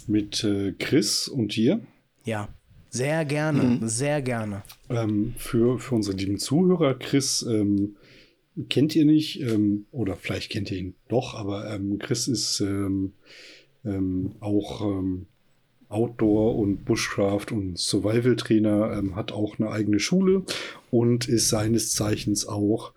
mit 0.07 0.43
äh, 0.43 0.73
Chris 0.73 1.27
und 1.27 1.55
dir. 1.55 1.81
Ja, 2.25 2.49
sehr 2.89 3.25
gerne, 3.25 3.79
sehr 3.87 4.21
gerne. 4.21 4.63
Ähm, 4.89 5.33
für, 5.37 5.79
für 5.79 5.95
unsere 5.95 6.15
lieben 6.15 6.37
Zuhörer, 6.37 6.93
Chris 6.93 7.41
ähm, 7.43 7.95
kennt 8.69 8.95
ihr 8.95 9.05
nicht, 9.05 9.41
ähm, 9.41 9.85
oder 9.91 10.15
vielleicht 10.15 10.51
kennt 10.51 10.71
ihr 10.71 10.77
ihn 10.77 10.95
doch, 11.07 11.33
aber 11.33 11.73
ähm, 11.73 11.97
Chris 11.99 12.27
ist 12.27 12.59
ähm, 12.59 13.13
ähm, 13.83 14.35
auch 14.39 14.81
ähm, 14.81 15.25
Outdoor- 15.89 16.55
und 16.55 16.85
Bushcraft- 16.85 17.51
und 17.51 17.77
Survival-Trainer, 17.77 18.97
ähm, 18.97 19.15
hat 19.15 19.31
auch 19.31 19.59
eine 19.59 19.69
eigene 19.69 19.99
Schule 19.99 20.43
und 20.91 21.27
ist 21.27 21.49
seines 21.49 21.93
Zeichens 21.93 22.47
auch 22.47 22.93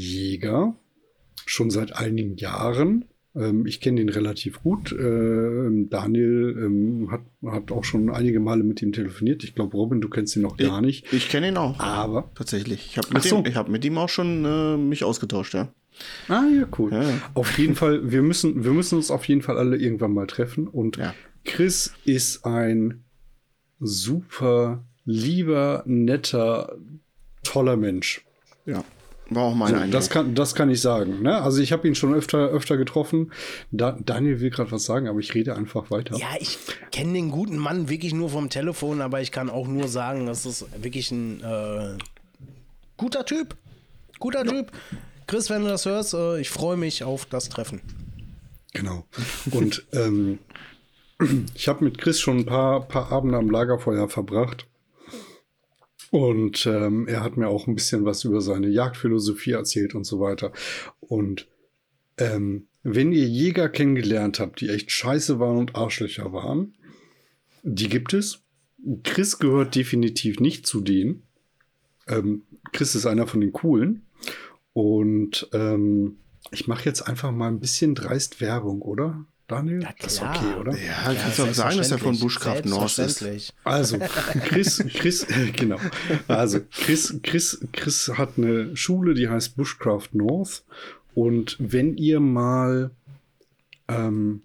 Jäger, 0.00 0.74
schon 1.46 1.70
seit 1.70 1.96
einigen 1.96 2.36
Jahren. 2.36 3.04
Ähm, 3.36 3.64
ich 3.66 3.80
kenne 3.80 4.00
ihn 4.00 4.08
relativ 4.08 4.62
gut. 4.62 4.92
Ähm, 4.92 5.88
Daniel 5.90 6.56
ähm, 6.58 7.08
hat, 7.10 7.20
hat 7.46 7.70
auch 7.70 7.84
schon 7.84 8.10
einige 8.10 8.40
Male 8.40 8.64
mit 8.64 8.82
ihm 8.82 8.92
telefoniert. 8.92 9.44
Ich 9.44 9.54
glaube, 9.54 9.76
Robin, 9.76 10.00
du 10.00 10.08
kennst 10.08 10.34
ihn 10.36 10.42
noch 10.42 10.56
gar 10.56 10.80
nicht. 10.80 11.12
Ich 11.12 11.28
kenne 11.28 11.48
ihn 11.48 11.56
auch. 11.56 11.78
Aber 11.78 12.30
Tatsächlich. 12.34 12.86
Ich 12.90 12.98
habe 12.98 13.08
mit, 13.12 13.22
so. 13.22 13.38
ihm- 13.38 13.46
ich 13.46 13.54
hab 13.56 13.68
mit 13.68 13.84
ihm 13.84 13.98
auch 13.98 14.08
schon 14.08 14.44
äh, 14.44 14.76
mich 14.76 15.04
ausgetauscht, 15.04 15.54
ja. 15.54 15.68
Ah, 16.28 16.42
ja, 16.56 16.66
cool. 16.78 16.90
Ja, 16.92 17.02
ja. 17.02 17.20
Auf 17.34 17.58
jeden 17.58 17.74
Fall, 17.76 18.10
wir 18.10 18.22
müssen, 18.22 18.64
wir 18.64 18.72
müssen 18.72 18.96
uns 18.96 19.10
auf 19.10 19.26
jeden 19.26 19.42
Fall 19.42 19.58
alle 19.58 19.76
irgendwann 19.76 20.12
mal 20.14 20.26
treffen. 20.26 20.66
Und 20.66 20.96
Ja. 20.96 21.14
Chris 21.44 21.92
ist 22.04 22.44
ein 22.46 23.04
super 23.78 24.84
lieber, 25.04 25.82
netter, 25.86 26.76
toller 27.42 27.76
Mensch. 27.76 28.24
Ja. 28.66 28.84
War 29.30 29.44
auch 29.44 29.54
mein 29.54 29.68
So, 29.68 29.74
Eindruck. 29.76 29.92
das, 29.92 30.10
kann, 30.10 30.34
das 30.34 30.54
kann 30.56 30.70
ich 30.70 30.80
sagen. 30.80 31.22
Ne? 31.22 31.40
Also 31.40 31.62
ich 31.62 31.70
habe 31.72 31.86
ihn 31.86 31.94
schon 31.94 32.12
öfter, 32.14 32.48
öfter 32.48 32.76
getroffen. 32.76 33.32
Da, 33.70 33.96
Daniel 34.04 34.40
will 34.40 34.50
gerade 34.50 34.72
was 34.72 34.84
sagen, 34.84 35.06
aber 35.08 35.20
ich 35.20 35.34
rede 35.34 35.54
einfach 35.54 35.90
weiter. 35.90 36.16
Ja, 36.16 36.26
ich 36.40 36.58
kenne 36.90 37.12
den 37.12 37.30
guten 37.30 37.56
Mann 37.56 37.88
wirklich 37.88 38.12
nur 38.12 38.28
vom 38.30 38.50
Telefon, 38.50 39.00
aber 39.00 39.20
ich 39.20 39.30
kann 39.30 39.48
auch 39.48 39.68
nur 39.68 39.86
sagen, 39.88 40.26
das 40.26 40.46
ist 40.46 40.66
wirklich 40.82 41.12
ein 41.12 41.40
äh, 41.42 41.96
guter 42.96 43.24
Typ. 43.24 43.56
Guter 44.18 44.44
Typ. 44.44 44.72
Chris, 45.28 45.48
wenn 45.48 45.62
du 45.62 45.68
das 45.68 45.86
hörst, 45.86 46.12
äh, 46.14 46.40
ich 46.40 46.50
freue 46.50 46.76
mich 46.76 47.04
auf 47.04 47.24
das 47.24 47.48
Treffen. 47.48 47.80
Genau. 48.72 49.04
Und 49.52 49.86
ähm, 49.92 50.40
ich 51.54 51.68
habe 51.68 51.84
mit 51.84 51.98
Chris 51.98 52.18
schon 52.18 52.38
ein 52.38 52.46
paar, 52.46 52.80
paar 52.88 53.12
Abende 53.12 53.38
am 53.38 53.48
Lagerfeuer 53.48 54.08
verbracht. 54.08 54.66
Und 56.10 56.66
ähm, 56.66 57.06
er 57.06 57.22
hat 57.22 57.36
mir 57.36 57.48
auch 57.48 57.66
ein 57.66 57.76
bisschen 57.76 58.04
was 58.04 58.24
über 58.24 58.40
seine 58.40 58.68
Jagdphilosophie 58.68 59.52
erzählt 59.52 59.94
und 59.94 60.04
so 60.04 60.20
weiter. 60.20 60.52
Und 61.00 61.46
ähm, 62.18 62.66
wenn 62.82 63.12
ihr 63.12 63.28
Jäger 63.28 63.68
kennengelernt 63.68 64.40
habt, 64.40 64.60
die 64.60 64.68
echt 64.68 64.90
scheiße 64.90 65.38
waren 65.38 65.58
und 65.58 65.76
Arschlöcher 65.76 66.32
waren, 66.32 66.74
die 67.62 67.88
gibt 67.88 68.12
es. 68.14 68.42
Chris 69.04 69.38
gehört 69.38 69.74
definitiv 69.74 70.40
nicht 70.40 70.66
zu 70.66 70.80
denen. 70.80 71.22
Ähm, 72.08 72.42
Chris 72.72 72.94
ist 72.94 73.06
einer 73.06 73.26
von 73.26 73.40
den 73.40 73.52
coolen. 73.52 74.06
Und 74.72 75.48
ähm, 75.52 76.16
ich 76.50 76.66
mache 76.66 76.86
jetzt 76.86 77.02
einfach 77.02 77.30
mal 77.30 77.48
ein 77.48 77.60
bisschen 77.60 77.94
dreist 77.94 78.40
Werbung, 78.40 78.82
oder? 78.82 79.26
Daniel? 79.50 79.82
Ja, 79.82 79.90
das 79.98 80.14
ist 80.14 80.22
okay, 80.22 80.54
oder? 80.58 80.72
ja, 80.78 81.14
kannst 81.14 81.38
du 81.38 81.44
auch 81.44 81.54
sagen, 81.54 81.78
dass 81.78 81.90
er 81.90 81.98
von 81.98 82.18
Bushcraft 82.18 82.62
North 82.66 82.98
ist. 82.98 83.52
Also, 83.64 83.98
Chris, 83.98 84.84
Chris, 84.94 85.26
genau. 85.56 85.78
Also, 86.28 86.60
Chris, 86.70 87.18
Chris, 87.22 87.60
Chris 87.72 88.12
hat 88.14 88.34
eine 88.36 88.76
Schule, 88.76 89.14
die 89.14 89.28
heißt 89.28 89.56
Bushcraft 89.56 90.10
North. 90.12 90.62
Und 91.14 91.56
wenn 91.58 91.96
ihr 91.96 92.20
mal 92.20 92.92
ähm, 93.88 94.42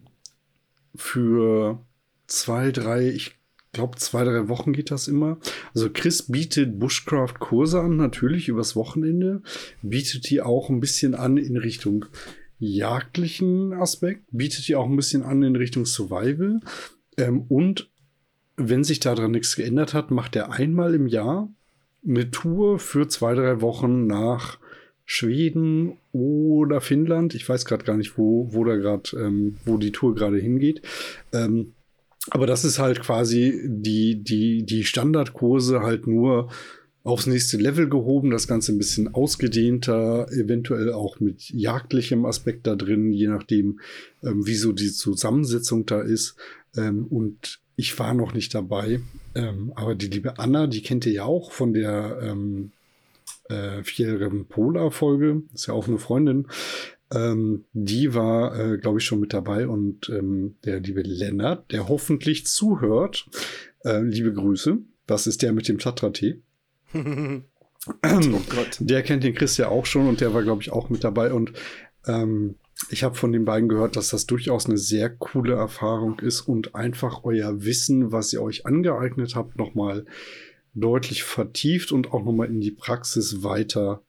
für 0.95 1.79
zwei, 2.25 2.71
drei, 2.71 3.09
ich 3.09 3.35
glaube, 3.73 3.97
zwei, 3.97 4.23
drei 4.23 4.47
Wochen 4.47 4.73
geht 4.73 4.89
das 4.89 5.07
immer. 5.07 5.37
Also, 5.75 5.89
Chris 5.93 6.23
bietet 6.23 6.79
Bushcraft-Kurse 6.79 7.79
an, 7.79 7.97
natürlich 7.97 8.47
übers 8.47 8.75
Wochenende. 8.75 9.43
Bietet 9.83 10.29
die 10.29 10.41
auch 10.41 10.69
ein 10.69 10.79
bisschen 10.79 11.13
an 11.13 11.37
in 11.37 11.57
Richtung 11.57 12.05
jagdlichen 12.59 13.73
Aspekt, 13.73 14.23
bietet 14.31 14.67
die 14.67 14.75
auch 14.75 14.85
ein 14.85 14.95
bisschen 14.95 15.23
an 15.23 15.43
in 15.43 15.55
Richtung 15.55 15.85
Survival. 15.85 16.59
Ähm, 17.17 17.41
und 17.49 17.89
wenn 18.57 18.83
sich 18.83 18.99
daran 18.99 19.31
nichts 19.31 19.55
geändert 19.55 19.93
hat, 19.93 20.11
macht 20.11 20.35
er 20.35 20.51
einmal 20.51 20.93
im 20.93 21.07
Jahr 21.07 21.49
eine 22.07 22.31
Tour 22.31 22.79
für 22.79 23.07
zwei, 23.07 23.33
drei 23.33 23.61
Wochen 23.61 24.07
nach 24.07 24.59
Schweden 25.05 25.97
oder 26.11 26.81
Finnland. 26.81 27.35
Ich 27.35 27.47
weiß 27.47 27.65
gerade 27.65 27.83
gar 27.83 27.97
nicht, 27.97 28.17
wo, 28.17 28.47
wo 28.51 28.63
da 28.63 28.75
gerade, 28.75 29.17
ähm, 29.17 29.57
wo 29.65 29.77
die 29.77 29.91
Tour 29.91 30.15
gerade 30.15 30.37
hingeht. 30.37 30.81
Ähm, 31.33 31.73
aber 32.31 32.47
das 32.47 32.65
ist 32.65 32.79
halt 32.79 33.01
quasi 33.01 33.61
die, 33.65 34.23
die, 34.23 34.65
die 34.65 34.83
Standardkurse 34.83 35.81
halt 35.81 36.07
nur 36.07 36.49
aufs 37.05 37.27
nächste 37.27 37.57
Level 37.57 37.87
gehoben, 37.87 38.31
das 38.31 38.47
Ganze 38.47 38.73
ein 38.73 38.79
bisschen 38.79 39.13
ausgedehnter, 39.13 40.27
eventuell 40.31 40.91
auch 40.91 41.19
mit 41.19 41.49
jagdlichem 41.51 42.25
Aspekt 42.25 42.65
da 42.65 42.75
drin, 42.75 43.13
je 43.13 43.27
nachdem, 43.27 43.79
ähm, 44.23 44.45
wie 44.47 44.55
so 44.55 44.71
die 44.71 44.91
Zusammensetzung 44.91 45.85
da 45.85 46.01
ist. 46.01 46.35
Ähm, 46.75 47.05
und 47.05 47.59
ich 47.75 47.97
war 47.99 48.15
noch 48.15 48.33
nicht 48.33 48.55
dabei, 48.55 49.01
ähm, 49.35 49.71
aber 49.75 49.93
die 49.93 50.07
liebe 50.07 50.39
Anna, 50.39 50.65
die 50.65 50.81
kennt 50.81 51.05
ihr 51.05 51.11
ja 51.11 51.25
auch 51.25 51.51
von 51.51 51.73
der 51.73 52.17
ähm, 52.23 52.71
äh, 53.49 53.83
vierjährigen 53.83 54.47
Polar-Folge, 54.47 55.43
ist 55.53 55.67
ja 55.67 55.75
auch 55.75 55.87
eine 55.87 55.99
Freundin. 55.99 56.47
Ähm, 57.13 57.65
die 57.73 58.15
war, 58.15 58.59
äh, 58.59 58.77
glaube 58.79 58.97
ich, 58.97 59.05
schon 59.05 59.19
mit 59.19 59.31
dabei 59.31 59.67
und 59.67 60.09
ähm, 60.09 60.55
der 60.65 60.79
liebe 60.79 61.03
Lennart, 61.03 61.71
der 61.71 61.87
hoffentlich 61.87 62.47
zuhört, 62.47 63.27
äh, 63.83 64.01
liebe 64.01 64.33
Grüße. 64.33 64.79
Das 65.05 65.27
ist 65.27 65.43
der 65.43 65.53
mit 65.53 65.67
dem 65.67 65.77
Tatra-Tee. 65.77 66.41
Oh 68.03 68.41
Gott. 68.49 68.77
Der 68.79 69.03
kennt 69.03 69.23
den 69.23 69.35
Chris 69.35 69.57
ja 69.57 69.67
auch 69.67 69.85
schon 69.85 70.07
und 70.07 70.21
der 70.21 70.33
war, 70.33 70.43
glaube 70.43 70.61
ich, 70.61 70.71
auch 70.71 70.89
mit 70.89 71.03
dabei. 71.03 71.31
Und 71.31 71.53
ähm, 72.07 72.55
ich 72.89 73.03
habe 73.03 73.15
von 73.15 73.31
den 73.31 73.45
beiden 73.45 73.69
gehört, 73.69 73.95
dass 73.95 74.09
das 74.09 74.25
durchaus 74.25 74.65
eine 74.65 74.77
sehr 74.77 75.09
coole 75.09 75.53
Erfahrung 75.53 76.19
ist 76.19 76.41
und 76.41 76.75
einfach 76.75 77.23
euer 77.23 77.63
Wissen, 77.63 78.11
was 78.11 78.33
ihr 78.33 78.41
euch 78.41 78.65
angeeignet 78.65 79.35
habt, 79.35 79.57
nochmal 79.57 80.05
deutlich 80.73 81.23
vertieft 81.23 81.91
und 81.91 82.11
auch 82.11 82.23
nochmal 82.23 82.47
in 82.47 82.59
die 82.59 82.71
Praxis 82.71 83.43
weiter 83.43 84.03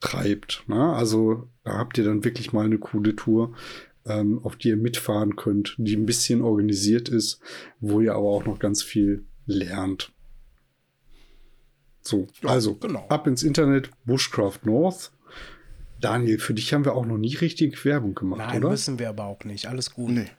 treibt. 0.00 0.64
Ne? 0.66 0.92
Also 0.92 1.48
da 1.64 1.78
habt 1.78 1.98
ihr 1.98 2.04
dann 2.04 2.24
wirklich 2.24 2.52
mal 2.52 2.64
eine 2.64 2.78
coole 2.78 3.14
Tour, 3.14 3.54
ähm, 4.06 4.40
auf 4.42 4.56
die 4.56 4.68
ihr 4.68 4.76
mitfahren 4.76 5.36
könnt, 5.36 5.76
die 5.78 5.96
ein 5.96 6.06
bisschen 6.06 6.42
organisiert 6.42 7.08
ist, 7.08 7.40
wo 7.80 8.00
ihr 8.00 8.14
aber 8.14 8.28
auch 8.28 8.44
noch 8.44 8.58
ganz 8.58 8.82
viel 8.82 9.26
lernt. 9.46 10.12
So, 12.08 12.26
also 12.42 12.74
genau. 12.76 13.06
ab 13.08 13.26
ins 13.26 13.42
Internet, 13.42 13.90
Bushcraft 14.06 14.60
North. 14.64 15.12
Daniel, 16.00 16.38
für 16.38 16.54
dich 16.54 16.72
haben 16.72 16.86
wir 16.86 16.94
auch 16.94 17.04
noch 17.04 17.18
nie 17.18 17.34
richtig 17.34 17.84
Werbung 17.84 18.14
gemacht, 18.14 18.38
Nein, 18.38 18.58
oder? 18.62 18.70
müssen 18.70 18.98
wir 18.98 19.10
aber 19.10 19.24
auch 19.24 19.44
nicht. 19.44 19.66
Alles 19.66 19.92
gut. 19.92 20.10
Nee. 20.10 20.30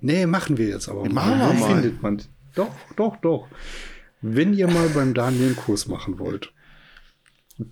Nee, 0.00 0.26
machen 0.26 0.56
wir 0.56 0.68
jetzt 0.68 0.88
aber 0.88 1.02
Nee, 1.02 1.12
machen 1.12 1.38
wir 1.38 1.52
mal. 1.52 1.74
findet 1.74 2.02
man? 2.02 2.22
Doch, 2.54 2.74
doch, 2.96 3.16
doch. 3.16 3.48
Wenn 4.22 4.54
ihr 4.54 4.68
mal 4.68 4.88
beim 4.88 5.12
Daniel 5.12 5.48
einen 5.48 5.56
Kurs 5.56 5.86
machen 5.86 6.18
wollt, 6.18 6.52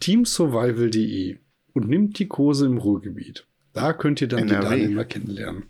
teamsurvival.de 0.00 1.38
und 1.72 1.88
nimmt 1.88 2.18
die 2.18 2.28
Kurse 2.28 2.66
im 2.66 2.76
Ruhrgebiet. 2.76 3.46
Da 3.72 3.94
könnt 3.94 4.20
ihr 4.20 4.28
dann 4.28 4.40
den 4.40 4.50
NRW. 4.50 4.68
Daniel 4.68 4.90
mal 4.90 5.06
kennenlernen. 5.06 5.64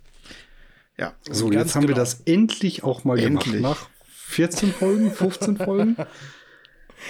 Ja. 0.97 1.13
So, 1.29 1.51
jetzt 1.51 1.75
haben 1.75 1.83
wir 1.83 1.89
genau. 1.89 1.99
das 1.99 2.21
endlich 2.25 2.83
auch 2.83 3.05
mal 3.05 3.17
Endlich. 3.17 3.55
gemacht. 3.55 3.81
Nach 3.81 3.89
14 4.13 4.71
Folgen, 4.73 5.11
15 5.11 5.57
Folgen. 5.57 5.95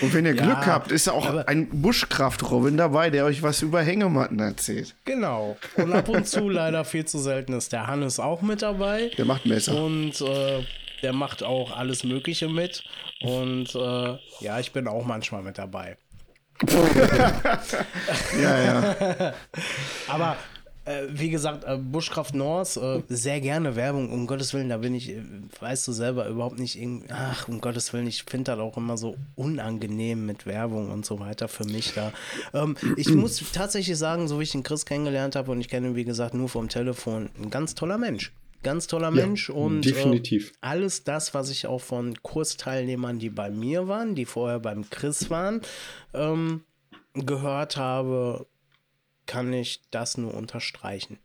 Und 0.01 0.13
wenn 0.13 0.25
ihr 0.25 0.35
Ja, 0.35 0.43
Glück 0.43 0.65
habt, 0.65 0.91
ist 0.91 1.07
auch 1.09 1.25
aber- 1.25 1.47
ein 1.47 1.69
Buschkraft-Robin 1.81 2.77
dabei, 2.77 3.09
der 3.09 3.25
euch 3.25 3.41
was 3.41 3.61
über 3.61 3.81
Hängematten 3.81 4.39
erzählt. 4.39 4.95
Genau. 5.05 5.57
Und 5.75 5.93
ab 5.93 6.07
und 6.09 6.27
zu 6.27 6.49
leider 6.49 6.85
viel 6.85 7.05
zu 7.05 7.17
selten 7.19 7.53
ist 7.53 7.71
der 7.73 7.87
Hannes 7.87 8.19
auch 8.19 8.41
mit 8.41 8.61
dabei. 8.61 9.11
Der 9.17 9.25
macht 9.25 9.45
Messer. 9.45 9.81
Und 9.81 10.19
äh, 10.21 10.63
der 11.01 11.13
macht 11.13 11.41
auch 11.43 11.75
alles 11.75 12.03
Mögliche 12.03 12.47
mit. 12.49 12.83
Und 13.21 13.73
äh, 13.75 14.17
ja, 14.41 14.59
ich 14.59 14.71
bin 14.71 14.87
auch 14.87 15.05
manchmal 15.05 15.41
mit 15.41 15.57
dabei. 15.57 15.97
Ja, 18.41 18.59
ja. 18.63 19.33
Aber 20.07 20.37
wie 21.11 21.29
gesagt, 21.29 21.65
äh, 21.65 21.77
Bushcraft 21.77 22.33
North, 22.33 22.77
äh, 22.77 23.01
sehr 23.09 23.41
gerne 23.41 23.75
Werbung, 23.75 24.11
um 24.11 24.25
Gottes 24.25 24.53
Willen, 24.53 24.69
da 24.69 24.77
bin 24.77 24.95
ich, 24.95 25.09
äh, 25.09 25.21
weißt 25.59 25.87
du 25.87 25.91
selber, 25.91 26.27
überhaupt 26.27 26.59
nicht 26.59 26.79
irgendwie, 26.79 27.07
ach, 27.11 27.47
um 27.47 27.59
Gottes 27.59 27.91
Willen, 27.93 28.07
ich 28.07 28.23
finde 28.23 28.51
das 28.51 28.59
auch 28.59 28.77
immer 28.77 28.97
so 28.97 29.17
unangenehm 29.35 30.25
mit 30.25 30.45
Werbung 30.45 30.89
und 30.91 31.05
so 31.05 31.19
weiter 31.19 31.47
für 31.47 31.65
mich 31.65 31.93
da. 31.93 32.13
Ähm, 32.53 32.77
ich 32.95 33.09
muss 33.09 33.41
tatsächlich 33.53 33.97
sagen, 33.97 34.27
so 34.27 34.39
wie 34.39 34.43
ich 34.43 34.51
den 34.51 34.63
Chris 34.63 34.85
kennengelernt 34.85 35.35
habe 35.35 35.51
und 35.51 35.59
ich 35.59 35.67
kenne 35.67 35.89
ihn, 35.89 35.95
wie 35.95 36.05
gesagt, 36.05 36.33
nur 36.33 36.49
vom 36.49 36.69
Telefon, 36.69 37.29
ein 37.41 37.49
ganz 37.49 37.75
toller 37.75 37.97
Mensch. 37.97 38.31
Ganz 38.63 38.87
toller 38.87 39.09
Ja, 39.09 39.25
Mensch 39.25 39.49
und 39.49 39.81
definitiv. 39.81 40.49
Äh, 40.49 40.53
alles 40.61 41.03
das, 41.03 41.33
was 41.33 41.49
ich 41.49 41.67
auch 41.67 41.81
von 41.81 42.15
Kursteilnehmern, 42.23 43.19
die 43.19 43.29
bei 43.29 43.49
mir 43.49 43.87
waren, 43.87 44.15
die 44.15 44.25
vorher 44.25 44.59
beim 44.59 44.89
Chris 44.89 45.29
waren, 45.29 45.61
ähm, 46.13 46.63
gehört 47.13 47.77
habe, 47.77 48.47
kann 49.27 49.53
ich 49.53 49.81
das 49.91 50.17
nur 50.17 50.33
unterstreichen. 50.33 51.19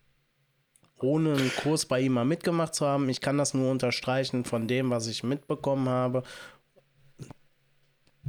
Ohne 0.98 1.32
einen 1.32 1.50
Kurs 1.56 1.86
bei 1.86 2.00
ihm 2.00 2.12
mal 2.12 2.24
mitgemacht 2.24 2.74
zu 2.74 2.86
haben, 2.86 3.08
ich 3.08 3.20
kann 3.20 3.38
das 3.38 3.54
nur 3.54 3.70
unterstreichen 3.70 4.44
von 4.44 4.68
dem, 4.68 4.90
was 4.90 5.06
ich 5.08 5.22
mitbekommen 5.24 5.88
habe. 5.88 6.22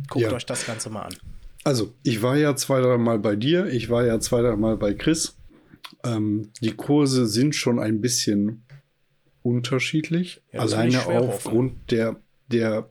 Guckt 0.10 0.24
Ja. 0.26 0.32
euch 0.32 0.46
das 0.46 0.66
Ganze 0.66 0.90
mal 0.90 1.04
an. 1.04 1.16
Also, 1.64 1.94
ich 2.04 2.22
war 2.22 2.36
ja 2.36 2.56
zwei, 2.56 2.82
drei 2.82 2.98
Mal 2.98 3.20
bei 3.20 3.36
dir, 3.36 3.68
ich 3.68 3.90
war 3.90 4.06
ja 4.06 4.20
zwei, 4.20 4.42
drei 4.42 4.56
Mal 4.56 4.76
bei 4.78 4.94
Chris. 4.94 5.36
Ähm, 6.04 6.52
die 6.62 6.72
Kurse 6.76 7.28
sind 7.28 7.56
schon 7.56 7.80
ein 7.80 8.02
bisschen 8.02 8.66
unterschiedlich. 9.44 10.42
Ja, 10.52 10.62
Alleine 10.62 11.06
aufgrund 11.06 11.92
der, 11.92 12.20
der 12.48 12.90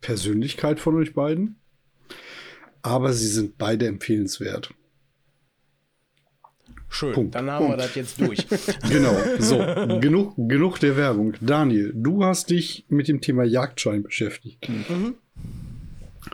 Persönlichkeit 0.00 0.80
von 0.80 0.96
euch 0.96 1.14
beiden. 1.14 1.56
Aber 2.82 3.12
sie 3.12 3.28
sind 3.28 3.58
beide 3.58 3.86
empfehlenswert. 3.86 4.74
Schön, 6.92 7.12
Punkt. 7.14 7.34
dann 7.34 7.50
haben 7.50 7.64
wir 7.64 7.76
Punkt. 7.76 7.84
das 7.84 7.94
jetzt 7.94 8.20
durch. 8.20 8.46
Genau, 8.90 9.16
so, 9.38 9.58
genug, 9.98 10.34
genug 10.36 10.78
der 10.78 10.96
Werbung. 10.96 11.34
Daniel, 11.40 11.92
du 11.94 12.24
hast 12.24 12.50
dich 12.50 12.84
mit 12.88 13.08
dem 13.08 13.20
Thema 13.20 13.44
Jagdschein 13.44 14.02
beschäftigt. 14.02 14.68
Mhm. 14.68 15.14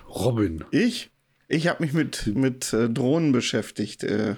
Robin, 0.09 0.65
Ich? 0.71 1.11
Ich 1.49 1.67
habe 1.69 1.83
mich 1.83 1.93
mit, 1.95 2.27
mit 2.35 2.73
äh, 2.73 2.91
Drohnen 2.91 3.33
beschäftigt. 3.33 4.05
Äh, 4.05 4.35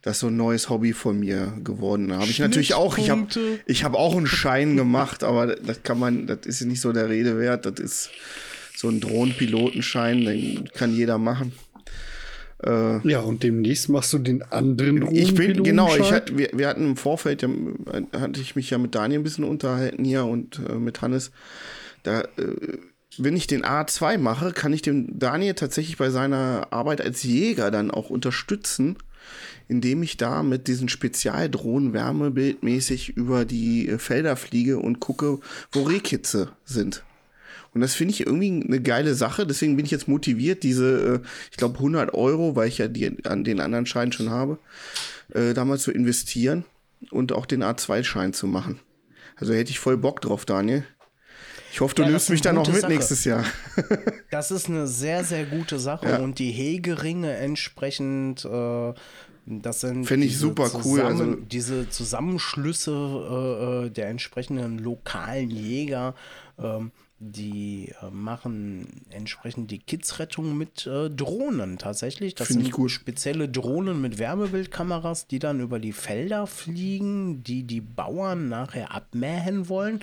das 0.00 0.16
ist 0.16 0.20
so 0.20 0.28
ein 0.28 0.36
neues 0.36 0.70
Hobby 0.70 0.94
von 0.94 1.18
mir 1.18 1.58
geworden. 1.62 2.08
Da 2.08 2.20
habe 2.20 2.30
ich 2.30 2.38
natürlich 2.38 2.72
auch, 2.72 2.96
ich 2.96 3.10
habe 3.10 3.26
ich 3.66 3.84
hab 3.84 3.94
auch 3.94 4.16
einen 4.16 4.26
Schein 4.26 4.76
gemacht, 4.76 5.22
aber 5.24 5.56
das 5.56 5.82
kann 5.82 5.98
man, 5.98 6.26
das 6.26 6.46
ist 6.46 6.62
nicht 6.62 6.80
so 6.80 6.92
der 6.92 7.10
Rede 7.10 7.38
wert. 7.38 7.66
Das 7.66 7.78
ist 7.78 8.10
so 8.74 8.88
ein 8.88 9.00
Drohnenpilotenschein, 9.00 10.24
den 10.24 10.70
kann 10.72 10.94
jeder 10.94 11.18
machen. 11.18 11.52
Äh, 12.62 13.08
ja, 13.08 13.20
und 13.20 13.42
demnächst 13.42 13.88
machst 13.88 14.12
du 14.12 14.18
den 14.18 14.42
anderen 14.42 15.14
ich 15.14 15.34
bin, 15.34 15.62
genau, 15.62 15.96
ich 15.96 16.12
hatte, 16.12 16.36
wir, 16.36 16.50
wir 16.52 16.68
hatten 16.68 16.84
im 16.90 16.96
Vorfeld, 16.96 17.42
ja, 17.42 17.48
hatte 18.12 18.40
ich 18.40 18.54
mich 18.54 18.70
ja 18.70 18.78
mit 18.78 18.94
Daniel 18.94 19.20
ein 19.20 19.22
bisschen 19.22 19.44
unterhalten 19.44 20.04
hier 20.04 20.26
und 20.26 20.60
äh, 20.68 20.74
mit 20.74 21.00
Hannes. 21.00 21.30
Da, 22.02 22.20
äh, 22.20 22.78
wenn 23.18 23.36
ich 23.36 23.46
den 23.46 23.64
A2 23.64 24.18
mache, 24.18 24.52
kann 24.52 24.72
ich 24.72 24.82
dem 24.82 25.18
Daniel 25.18 25.54
tatsächlich 25.54 25.96
bei 25.96 26.10
seiner 26.10 26.68
Arbeit 26.70 27.00
als 27.00 27.22
Jäger 27.22 27.70
dann 27.70 27.90
auch 27.90 28.10
unterstützen, 28.10 28.96
indem 29.68 30.02
ich 30.02 30.18
da 30.18 30.42
mit 30.42 30.68
diesen 30.68 30.88
Spezialdrohnen 30.88 31.94
wärmebildmäßig 31.94 33.16
über 33.16 33.46
die 33.46 33.88
äh, 33.88 33.98
Felder 33.98 34.36
fliege 34.36 34.78
und 34.78 35.00
gucke, 35.00 35.38
wo 35.72 35.82
Rehkitze 35.82 36.50
sind. 36.64 37.04
Und 37.72 37.80
das 37.82 37.94
finde 37.94 38.14
ich 38.14 38.26
irgendwie 38.26 38.64
eine 38.66 38.80
geile 38.80 39.14
Sache. 39.14 39.46
Deswegen 39.46 39.76
bin 39.76 39.84
ich 39.84 39.92
jetzt 39.92 40.08
motiviert, 40.08 40.62
diese, 40.64 41.20
äh, 41.22 41.26
ich 41.50 41.56
glaube, 41.56 41.78
100 41.78 42.14
Euro, 42.14 42.56
weil 42.56 42.68
ich 42.68 42.78
ja 42.78 42.88
die, 42.88 43.24
an 43.24 43.44
den 43.44 43.60
anderen 43.60 43.86
Schein 43.86 44.10
schon 44.12 44.30
habe, 44.30 44.58
äh, 45.32 45.54
damals 45.54 45.82
zu 45.82 45.92
investieren 45.92 46.64
und 47.10 47.32
auch 47.32 47.46
den 47.46 47.62
A2-Schein 47.62 48.32
zu 48.32 48.46
machen. 48.46 48.80
Also 49.36 49.54
hätte 49.54 49.70
ich 49.70 49.78
voll 49.78 49.96
Bock 49.96 50.20
drauf, 50.20 50.44
Daniel. 50.44 50.84
Ich 51.72 51.80
hoffe, 51.80 51.94
du 51.94 52.02
Ja, 52.02 52.08
nimmst 52.08 52.28
mich 52.30 52.40
dann 52.40 52.58
auch 52.58 52.66
mit 52.66 52.80
Sache. 52.80 52.92
nächstes 52.92 53.24
Jahr. 53.24 53.44
Das 54.30 54.50
ist 54.50 54.68
eine 54.68 54.86
sehr, 54.88 55.22
sehr 55.24 55.44
gute 55.44 55.78
Sache. 55.78 56.08
Ja. 56.08 56.18
Und 56.18 56.38
die 56.40 56.50
Hegeringe 56.50 57.32
entsprechend, 57.36 58.44
äh, 58.44 58.92
das 59.46 59.80
sind 59.80 60.04
Fänd 60.04 60.24
ich 60.24 60.36
super 60.38 60.70
cool, 60.84 61.00
zusammen- 61.00 61.20
also- 61.20 61.36
diese 61.36 61.88
Zusammenschlüsse 61.88 62.92
äh, 62.92 63.86
äh, 63.86 63.90
der 63.90 64.08
entsprechenden 64.08 64.78
lokalen 64.78 65.50
Jäger, 65.50 66.14
ähm, 66.58 66.90
die 67.22 67.92
äh, 68.00 68.10
machen 68.10 69.02
entsprechend 69.10 69.70
die 69.70 69.78
Kidsrettung 69.78 70.56
mit 70.56 70.86
äh, 70.86 71.10
Drohnen 71.10 71.76
tatsächlich. 71.76 72.34
Das 72.34 72.46
Find 72.48 72.60
sind 72.60 72.68
ich 72.68 72.72
gut. 72.72 72.90
spezielle 72.90 73.46
Drohnen 73.46 74.00
mit 74.00 74.18
Wärmebildkameras, 74.18 75.26
die 75.26 75.38
dann 75.38 75.60
über 75.60 75.78
die 75.78 75.92
Felder 75.92 76.46
fliegen, 76.46 77.44
die 77.44 77.64
die 77.64 77.82
Bauern 77.82 78.48
nachher 78.48 78.94
abmähen 78.94 79.68
wollen. 79.68 80.00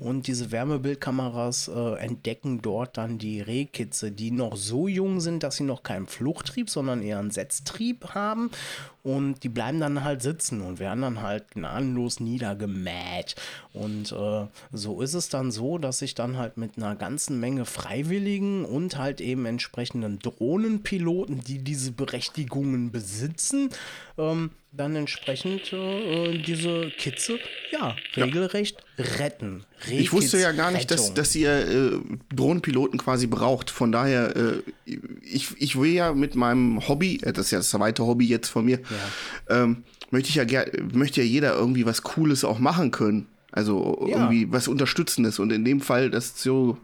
Und 0.00 0.26
diese 0.26 0.50
Wärmebildkameras 0.50 1.68
äh, 1.68 1.94
entdecken 1.98 2.60
dort 2.60 2.96
dann 2.96 3.18
die 3.18 3.40
Rehkitze, 3.40 4.10
die 4.10 4.32
noch 4.32 4.56
so 4.56 4.88
jung 4.88 5.20
sind, 5.20 5.44
dass 5.44 5.56
sie 5.56 5.64
noch 5.64 5.84
keinen 5.84 6.08
Fluchttrieb, 6.08 6.68
sondern 6.68 7.00
eher 7.00 7.20
einen 7.20 7.30
Setztrieb 7.30 8.10
haben. 8.10 8.50
Und 9.04 9.44
die 9.44 9.48
bleiben 9.48 9.78
dann 9.78 10.02
halt 10.02 10.22
sitzen 10.22 10.62
und 10.62 10.80
werden 10.80 11.02
dann 11.02 11.22
halt 11.22 11.52
gnadenlos 11.52 12.18
niedergemäht. 12.18 13.36
Und 13.72 14.10
äh, 14.10 14.46
so 14.72 15.00
ist 15.00 15.14
es 15.14 15.28
dann 15.28 15.52
so, 15.52 15.78
dass 15.78 16.02
ich 16.02 16.16
dann 16.16 16.38
halt 16.38 16.56
mit 16.56 16.76
einer 16.76 16.96
ganzen 16.96 17.38
Menge 17.38 17.64
Freiwilligen 17.64 18.64
und 18.64 18.98
halt 18.98 19.20
eben 19.20 19.46
entsprechenden 19.46 20.18
Drohnenpiloten, 20.18 21.40
die 21.44 21.58
diese 21.62 21.92
Berechtigungen 21.92 22.90
besitzen, 22.90 23.70
ähm, 24.18 24.50
dann 24.76 24.96
entsprechend 24.96 25.72
äh, 25.72 26.38
diese 26.38 26.90
Kitze, 26.98 27.38
ja, 27.70 27.96
regelrecht 28.16 28.76
retten. 28.98 29.64
Ich 29.90 30.12
wusste 30.12 30.38
ja 30.38 30.52
gar 30.52 30.70
nicht, 30.70 30.90
dass, 30.90 31.14
dass 31.14 31.34
ihr 31.34 31.50
äh, 31.50 32.00
Drohnenpiloten 32.34 32.98
quasi 32.98 33.26
braucht. 33.26 33.70
Von 33.70 33.92
daher, 33.92 34.34
äh, 34.36 34.62
ich, 35.22 35.48
ich 35.58 35.78
will 35.78 35.92
ja 35.92 36.12
mit 36.12 36.34
meinem 36.34 36.86
Hobby, 36.88 37.20
äh, 37.22 37.32
das 37.32 37.46
ist 37.46 37.50
ja 37.52 37.58
das 37.58 37.70
zweite 37.70 38.04
Hobby 38.04 38.26
jetzt 38.26 38.48
von 38.48 38.64
mir, 38.64 38.80
ähm, 39.48 39.84
möchte 40.10 40.28
ich 40.28 40.34
ja 40.36 40.64
möchte 40.92 41.20
ja 41.22 41.26
jeder 41.26 41.54
irgendwie 41.54 41.86
was 41.86 42.02
Cooles 42.02 42.44
auch 42.44 42.58
machen 42.58 42.90
können. 42.90 43.26
Also 43.52 44.06
Ja. 44.08 44.16
irgendwie 44.16 44.50
was 44.50 44.66
Unterstützendes. 44.66 45.38
Und 45.38 45.52
in 45.52 45.64
dem 45.64 45.80
Fall, 45.80 46.10
das 46.10 46.42
so 46.42 46.78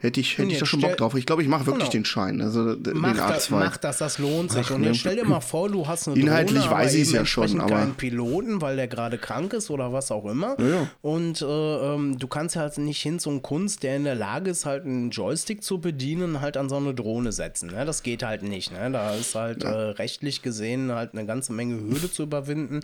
hätte 0.00 0.20
ich, 0.20 0.36
hätte 0.38 0.50
ich 0.52 0.58
da 0.58 0.66
schon 0.66 0.80
Bock 0.80 0.96
drauf. 0.96 1.14
Ich 1.14 1.26
glaube, 1.26 1.42
ich 1.42 1.48
mache 1.48 1.66
wirklich 1.66 1.84
Genau. 1.90 1.92
den 1.92 2.04
Schein, 2.04 2.40
also 2.40 2.74
d- 2.74 2.90
Mach, 2.94 3.08
den 3.12 3.16
da, 3.18 3.28
A2. 3.34 3.50
mach 3.52 3.76
das, 3.76 3.98
das 3.98 4.18
lohnt 4.18 4.50
sich. 4.50 4.66
Ach, 4.68 4.74
und 4.74 4.84
jetzt 4.84 4.98
stell 4.98 5.16
dir 5.16 5.24
mal 5.24 5.40
vor, 5.40 5.68
du 5.68 5.86
hast 5.86 6.08
eine 6.08 6.18
Inhaltlich 6.18 6.62
Drohne, 6.64 6.74
weiß 6.74 6.94
ich's 6.94 7.08
eben 7.10 7.16
ja 7.18 7.24
schon, 7.26 7.60
aber- 7.60 7.74
keinen 7.76 7.94
Piloten, 7.94 8.60
weil 8.60 8.76
der 8.76 8.88
gerade 8.88 9.18
krank 9.18 9.52
ist 9.52 9.70
oder 9.70 9.92
was 9.92 10.10
auch 10.10 10.24
immer. 10.26 10.56
ja. 10.60 10.88
Und 11.02 11.42
äh, 11.42 11.46
ähm, 11.46 12.18
du 12.18 12.26
kannst 12.26 12.56
halt 12.56 12.76
nicht 12.78 13.00
hin 13.00 13.18
zum 13.18 13.42
Kunst, 13.42 13.82
der 13.82 13.96
in 13.96 14.04
der 14.04 14.14
Lage 14.14 14.50
ist, 14.50 14.66
halt 14.66 14.84
einen 14.84 15.10
Joystick 15.10 15.62
zu 15.62 15.80
bedienen, 15.80 16.40
halt 16.40 16.56
an 16.56 16.68
so 16.68 16.76
eine 16.76 16.94
Drohne 16.94 17.32
setzen. 17.32 17.70
Ne? 17.70 17.84
Das 17.84 18.02
geht 18.02 18.22
halt 18.22 18.42
nicht. 18.42 18.72
Ne? 18.72 18.90
Da 18.90 19.14
ist 19.14 19.34
halt 19.34 19.64
äh, 19.64 19.68
rechtlich 19.68 20.42
gesehen 20.42 20.90
halt 20.92 21.12
eine 21.14 21.26
ganze 21.26 21.52
Menge 21.52 21.80
Hürde 21.80 22.10
zu 22.10 22.22
überwinden. 22.24 22.80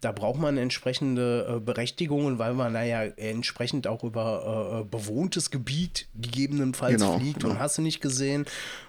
Da 0.00 0.12
braucht 0.12 0.40
man 0.40 0.56
entsprechende 0.58 1.56
äh, 1.56 1.60
Berechtigungen, 1.60 2.38
weil 2.38 2.54
man 2.54 2.74
da 2.74 2.82
ja 2.82 3.02
entsprechend 3.02 3.86
auch 3.86 4.04
über 4.04 4.72
äh, 4.74 4.80
äh, 4.80 4.84
bewohntes 4.84 5.50
Gebiet 5.50 6.06
gegebenenfalls 6.58 7.00
Genau, 7.00 7.18
fliegt 7.18 7.42
ja. 7.42 7.50
und 7.50 7.58
hast 7.58 7.78
du 7.78 7.82
nicht 7.82 8.00
gesehen. 8.00 8.44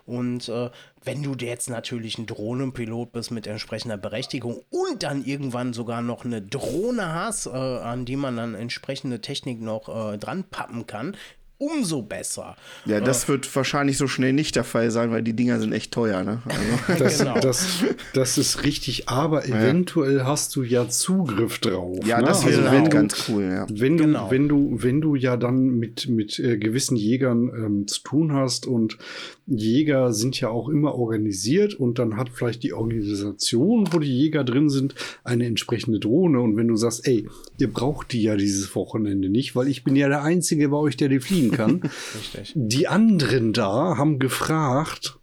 Und 0.05 0.49
äh, 0.49 0.69
wenn 1.03 1.23
du 1.23 1.33
jetzt 1.39 1.69
natürlich 1.69 2.17
ein 2.17 2.25
Drohnenpilot 2.25 3.11
bist 3.11 3.31
mit 3.31 3.47
entsprechender 3.47 3.97
Berechtigung 3.97 4.61
und 4.69 5.03
dann 5.03 5.23
irgendwann 5.23 5.73
sogar 5.73 6.01
noch 6.01 6.25
eine 6.25 6.41
Drohne 6.41 7.13
hast, 7.13 7.45
äh, 7.45 7.49
an 7.49 8.05
die 8.05 8.15
man 8.15 8.37
dann 8.37 8.55
entsprechende 8.55 9.21
Technik 9.21 9.61
noch 9.61 10.13
äh, 10.13 10.17
dran 10.17 10.43
pappen 10.43 10.87
kann, 10.87 11.15
umso 11.59 12.01
besser. 12.01 12.55
Ja, 12.85 12.99
das 13.01 13.27
wird 13.27 13.53
wahrscheinlich 13.55 13.97
so 13.97 14.07
schnell 14.07 14.33
nicht 14.33 14.55
der 14.55 14.63
Fall 14.63 14.89
sein, 14.89 15.11
weil 15.11 15.21
die 15.21 15.33
Dinger 15.33 15.59
sind 15.59 15.71
echt 15.73 15.91
teuer, 15.91 16.23
ne? 16.23 16.41
Also, 16.45 16.63
Das, 17.03 17.19
Genau. 17.19 17.39
das, 17.39 17.83
das 18.13 18.37
ist 18.39 18.63
richtig, 18.63 19.07
aber 19.09 19.45
eventuell 19.45 20.23
hast 20.23 20.55
du 20.55 20.63
ja 20.63 20.89
Zugriff 20.89 21.59
drauf. 21.59 21.97
ja, 22.05 22.19
ne? 22.21 22.27
das 22.27 22.45
wäre 22.45 22.57
Also 22.59 22.69
halt 22.69 22.77
wenn 22.77 22.83
du- 22.85 22.89
ganz 22.89 23.25
cool, 23.29 23.43
ja. 23.43 23.67
Wenn 23.69 23.97
du, 23.97 24.03
Genau. 24.05 24.31
wenn 24.31 24.47
du, 24.49 24.77
wenn 24.81 25.01
du 25.01 25.15
ja 25.15 25.37
dann 25.37 25.77
mit, 25.77 26.07
mit 26.09 26.39
äh, 26.39 26.57
gewissen 26.57 26.95
Jägern 26.95 27.49
ähm, 27.53 27.87
zu 27.87 28.01
tun 28.03 28.33
hast 28.33 28.65
und 28.65 28.97
Jäger 29.45 30.13
sind 30.13 30.39
ja 30.39 30.49
auch 30.49 30.69
immer 30.69 30.95
organisiert 30.95 31.73
und 31.73 31.99
dann 31.99 32.15
hat 32.17 32.29
vielleicht 32.29 32.63
die 32.63 32.71
Organisation, 32.73 33.89
wo 33.91 33.99
die 33.99 34.15
Jäger 34.15 34.43
drin 34.43 34.69
sind, 34.69 34.95
eine 35.23 35.45
entsprechende 35.45 35.99
Drohne. 35.99 36.39
Und 36.39 36.55
wenn 36.55 36.67
du 36.67 36.75
sagst, 36.75 37.07
ey, 37.07 37.27
ihr 37.57 37.71
braucht 37.73 38.13
die 38.13 38.21
ja 38.21 38.35
dieses 38.35 38.75
Wochenende 38.75 39.27
nicht, 39.29 39.55
weil 39.55 39.67
ich 39.67 39.83
bin 39.83 39.95
ja 39.95 40.07
der 40.07 40.23
Einzige 40.23 40.69
bei 40.69 40.77
euch, 40.77 40.97
der 40.97 41.09
die 41.09 41.19
fliegen 41.19 41.48
kann. 41.51 41.81
Richtig. 42.15 42.53
Die 42.55 42.87
anderen 42.87 43.53
da 43.53 43.97
haben 43.97 44.19
gefragt, 44.19 45.17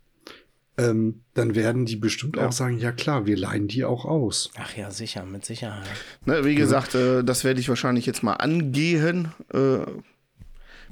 ähm, 0.79 1.23
dann 1.35 1.55
werden 1.55 1.87
die 1.87 1.97
bestimmt 1.97 2.37
Ja. 2.37 2.47
auch 2.49 2.53
sagen, 2.53 2.79
ja 2.79 2.93
klar, 2.93 3.27
wir 3.27 3.37
leihen 3.37 3.67
die 3.69 3.85
auch 3.85 4.05
aus. 4.05 4.51
Ach 4.59 4.77
ja, 4.77 4.91
sicher, 4.91 5.25
mit 5.25 5.45
Sicherheit. 5.45 5.87
Ne, 6.27 6.45
wie 6.45 6.55
gesagt, 6.55 6.95
äh, 6.95 7.25
das 7.25 7.45
werde 7.45 7.61
ich 7.61 7.69
wahrscheinlich 7.69 8.05
jetzt 8.07 8.23
mal 8.23 8.35
angehen. 8.35 9.33
Äh, 9.55 9.79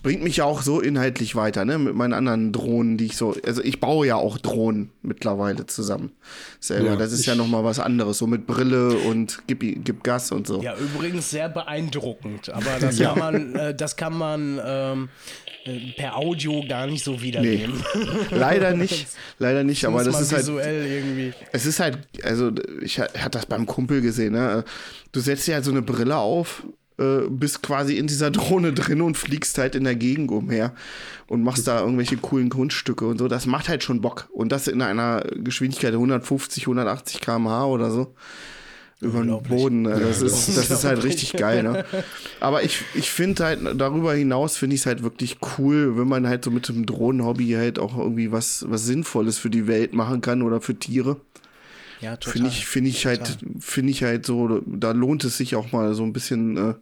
bringt 0.05 0.23
mich 0.23 0.37
ja 0.37 0.45
auch 0.45 0.63
so 0.63 0.81
inhaltlich 0.81 1.35
weiter, 1.35 1.65
ne? 1.65 1.79
Mit 1.79 1.97
meinen 1.97 2.13
anderen 2.13 2.53
Drohnen, 2.53 2.97
die 2.97 3.07
ich 3.07 3.17
so. 3.17 3.35
Also 3.45 3.61
ich 3.65 3.81
baue 3.81 4.07
ja 4.07 4.15
auch 4.15 4.39
Drohnen 4.39 4.91
mittlerweile 5.03 5.67
zusammen. 5.67 6.13
Selber. 6.61 6.91
Ja, 6.91 6.97
das 6.97 7.11
ist 7.13 7.27
ja 7.27 7.35
nochmal 7.35 7.65
was 7.65 7.81
anderes, 7.81 8.19
so 8.19 8.29
mit 8.29 8.47
Brille 8.47 8.91
und 8.91 9.43
gib, 9.49 9.61
gib 9.61 10.05
Gas 10.05 10.31
und 10.31 10.47
so. 10.47 10.63
Ja, 10.63 10.77
übrigens 10.77 11.31
sehr 11.31 11.49
beeindruckend, 11.49 12.51
aber 12.51 12.71
das 12.81 12.99
Ja. 13.01 13.11
kann 13.15 13.19
man, 13.19 13.55
äh, 13.57 13.75
das 13.75 13.97
kann 13.97 14.17
man 14.17 14.61
ähm, 14.65 15.09
äh, 15.65 15.81
per 15.97 16.17
Audio 16.17 16.63
gar 16.69 16.87
nicht 16.87 17.03
so 17.03 17.21
wiedergeben. 17.23 17.83
Leider 18.31 18.73
nicht, 18.77 19.09
leider 19.39 19.65
nicht, 19.65 19.85
aber 19.87 20.05
das 20.05 20.21
ist 20.21 20.33
halt. 20.33 20.43
visuell 20.43 20.87
irgendwie. 20.87 21.33
Es 21.53 21.67
ist 21.67 21.81
halt, 21.81 21.99
also 22.23 22.53
ich 22.83 23.01
ha- 23.01 23.09
hatte 23.17 23.31
das 23.39 23.47
beim 23.47 23.67
Kumpel 23.67 24.01
gesehen, 24.03 24.35
ne? 24.35 24.65
Du 25.13 25.21
setzt 25.21 25.47
dir 25.47 25.55
halt 25.55 25.65
so 25.65 25.71
eine 25.71 25.81
Brille 25.83 26.17
auf, 26.19 26.63
äh, 26.99 27.29
bist 27.29 27.63
quasi 27.63 27.97
in 27.97 28.07
dieser 28.07 28.31
Drohne 28.33 28.73
drin 28.73 29.01
und 29.01 29.17
fliegst 29.17 29.59
halt 29.59 29.75
in 29.75 29.85
der 29.85 29.97
Gegend 29.97 30.31
umher 30.31 30.75
und 31.27 31.43
machst 31.43 31.67
da 31.67 31.81
irgendwelche 31.81 32.17
coolen 32.17 32.51
Kunststücke 32.51 33.07
und 33.07 33.19
so. 33.19 33.29
Das 33.29 33.47
macht 33.47 33.69
halt 33.69 33.83
schon 33.83 34.01
Bock. 34.01 34.29
Und 34.33 34.53
das 34.53 34.69
in 34.69 34.83
einer 34.83 35.23
Geschwindigkeit 35.37 35.93
150, 35.93 36.65
180 36.65 37.21
km/h 37.21 37.67
oder 37.67 37.91
so. 37.91 38.15
Über 39.01 39.23
den. 39.23 39.43
Boden. 39.43 39.87
äh, 39.87 40.01
Das, 40.01 40.23
ist, 40.23 40.57
das 40.57 40.71
ist 40.71 40.85
halt 40.85 41.03
richtig 41.05 41.33
geil, 41.33 41.63
ne? 41.63 41.85
Aber 42.41 42.63
ich, 42.63 42.83
ich 42.95 43.11
finde 43.11 43.45
halt, 43.45 43.61
darüber 43.79 44.15
hinaus 44.15 44.57
finde 44.57 44.75
ich 44.75 44.83
es 44.83 44.87
halt 44.87 45.03
wirklich 45.03 45.39
cool, 45.59 45.99
wenn 45.99 46.09
man 46.09 46.27
halt 46.27 46.45
so 46.45 46.51
mit 46.51 46.69
dem 46.69 46.87
Drohnenhobby 46.87 47.51
halt 47.51 47.79
auch 47.79 47.99
irgendwie 47.99 48.33
was, 48.33 48.65
was 48.69 48.87
Sinnvolles 48.87 49.39
für 49.39 49.51
die 49.51 49.67
Welt 49.67 49.93
machen 49.93 50.21
kann 50.21 50.43
oder 50.43 50.61
für 50.61 50.77
Tiere. 50.77 51.17
Ja, 52.05 52.17
total. 52.17 52.33
Finde 52.33 52.49
ich, 52.51 52.67
finde 52.67 52.91
ich 52.91 53.07
halt, 53.07 53.39
finde 53.59 53.91
ich 53.91 54.03
halt 54.03 54.27
so, 54.27 54.61
da 54.67 54.93
lohnt 54.93 55.25
es 55.25 55.39
sich 55.39 55.57
auch 55.57 55.73
mal 55.73 55.95
so 55.95 56.03
ein 56.03 56.13
bisschen 56.13 56.57
äh, 56.57 56.75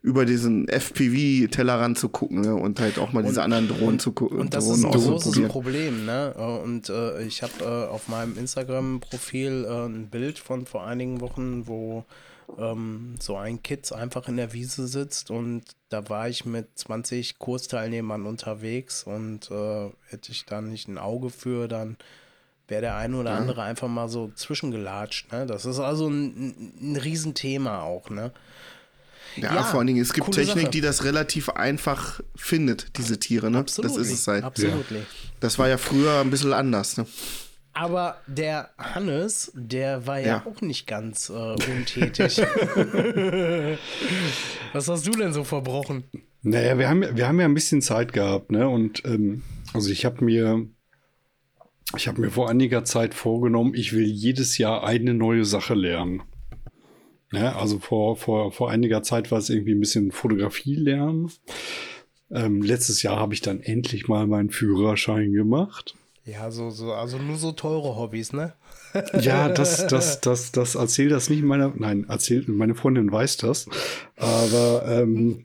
über 0.00 0.24
diesen 0.24 0.68
FPV-Tellerrand 0.68 1.98
zu 1.98 2.08
gucken 2.08 2.40
ne? 2.40 2.54
und 2.54 2.80
halt 2.80 2.98
auch 2.98 3.12
mal 3.12 3.22
diese 3.22 3.42
anderen 3.42 3.68
Drohnen 3.68 3.98
zu 3.98 4.12
gucken. 4.12 4.38
Und 4.38 4.54
das 4.54 4.64
Drohnen 4.66 4.80
ist 4.80 5.06
ein 5.06 5.12
großes. 5.12 5.48
Problem, 5.48 6.06
ne? 6.06 6.34
Äh, 6.36 6.42
Und 6.42 6.88
äh, 6.88 7.22
ich 7.26 7.42
habe 7.42 7.52
äh, 7.60 7.90
auf 7.90 8.08
meinem 8.08 8.38
Instagram-Profil 8.38 9.66
äh, 9.68 9.86
ein 9.86 10.08
Bild 10.08 10.38
von 10.38 10.66
vor 10.66 10.86
einigen 10.86 11.20
Wochen, 11.20 11.66
wo 11.66 12.04
ähm, 12.58 13.14
so 13.20 13.36
ein 13.36 13.62
Kids 13.62 13.92
einfach 13.92 14.28
in 14.28 14.36
der 14.36 14.52
Wiese 14.52 14.86
sitzt 14.86 15.30
und 15.30 15.62
da 15.88 16.08
war 16.08 16.28
ich 16.28 16.44
mit 16.44 16.66
20 16.78 17.38
Kursteilnehmern 17.38 18.26
unterwegs 18.26 19.04
und 19.04 19.50
äh, 19.50 19.90
hätte 20.08 20.32
ich 20.32 20.44
da 20.44 20.60
nicht 20.60 20.88
ein 20.88 20.98
Auge 20.98 21.30
für, 21.30 21.68
dann 21.68 21.96
wäre 22.68 22.80
der 22.80 22.96
eine 22.96 23.16
oder 23.16 23.32
andere 23.32 23.62
einfach 23.62 23.88
mal 23.88 24.08
so 24.08 24.30
zwischengelatscht. 24.34 25.32
Ne? 25.32 25.46
Das 25.46 25.64
ist 25.66 25.78
also 25.78 26.08
ein, 26.08 26.72
ein, 26.80 26.96
Riesenthema 26.96 27.82
auch, 27.82 28.10
ne? 28.10 28.32
Ja, 29.36 29.54
Ja, 29.54 29.62
vor 29.64 29.80
allen 29.80 29.88
Dingen, 29.88 30.00
es 30.00 30.12
gibt 30.12 30.30
Technik, 30.30 30.64
Sache. 30.64 30.70
die 30.70 30.80
das 30.80 31.04
relativ 31.04 31.48
einfach 31.50 32.20
findet, 32.36 32.96
diese 32.98 33.18
Tiere, 33.18 33.50
ne? 33.50 33.64
Das 33.64 33.96
ist 33.96 34.10
es 34.12 34.26
halt. 34.26 34.44
Absolut. 34.44 34.84
Das 35.40 35.58
war 35.58 35.68
ja 35.68 35.76
früher 35.76 36.20
ein 36.20 36.30
bisschen 36.30 36.52
anders, 36.52 36.96
ne? 36.96 37.06
Aber 37.76 38.18
der 38.28 38.70
Hannes, 38.78 39.50
der 39.54 40.06
war 40.06 40.20
ja, 40.20 40.26
Ja. 40.26 40.46
auch 40.46 40.60
nicht 40.60 40.86
ganz 40.86 41.28
äh, 41.28 41.32
untätig. 41.32 42.38
Was 44.72 44.88
hast 44.88 45.06
du 45.06 45.10
denn 45.10 45.32
so 45.32 45.42
verbrochen? 45.42 46.04
Naja, 46.42 46.78
wir 46.78 46.88
haben, 46.88 47.04
wir 47.16 47.26
haben 47.26 47.40
ja 47.40 47.46
ein 47.46 47.54
bisschen 47.54 47.82
Zeit 47.82 48.12
gehabt, 48.12 48.52
ne? 48.52 48.68
Und 48.68 49.04
ähm, 49.04 49.42
also 49.72 49.90
ich 49.90 50.04
habe 50.04 50.24
mir, 50.24 50.66
ich 51.96 52.08
habe 52.08 52.20
mir 52.20 52.30
vor 52.30 52.48
einiger 52.48 52.84
Zeit 52.84 53.14
vorgenommen, 53.14 53.74
ich 53.74 53.92
will 53.92 54.04
jedes 54.04 54.58
Jahr 54.58 54.84
eine 54.84 55.14
neue 55.14 55.44
Sache 55.44 55.74
lernen. 55.74 56.22
Ne? 57.32 57.54
Also 57.56 57.78
vor, 57.78 58.16
vor, 58.16 58.52
vor 58.52 58.70
einiger 58.70 59.02
Zeit 59.02 59.30
war 59.30 59.38
es 59.38 59.50
irgendwie 59.50 59.74
ein 59.74 59.80
bisschen 59.80 60.12
Fotografie 60.12 60.76
lernen. 60.76 61.30
Ähm, 62.30 62.62
letztes 62.62 63.02
Jahr 63.02 63.18
habe 63.18 63.34
ich 63.34 63.40
dann 63.40 63.60
endlich 63.60 64.08
mal 64.08 64.26
meinen 64.26 64.50
Führerschein 64.50 65.32
gemacht. 65.32 65.94
Ja, 66.24 66.50
so, 66.50 66.70
so, 66.70 66.92
also 66.92 67.18
nur 67.18 67.36
so 67.36 67.52
teure 67.52 67.96
Hobbys, 67.96 68.32
ne? 68.32 68.54
Ja, 69.20 69.48
das, 69.48 69.86
das, 69.88 70.20
das, 70.20 70.52
das 70.52 70.74
erzähl 70.74 71.08
das 71.08 71.28
nicht 71.28 71.42
meiner, 71.42 71.72
nein, 71.76 72.06
erzählt, 72.08 72.48
meine 72.48 72.74
Freundin 72.74 73.12
weiß 73.12 73.36
das. 73.38 73.66
Aber 74.16 74.84
ähm, 74.88 75.44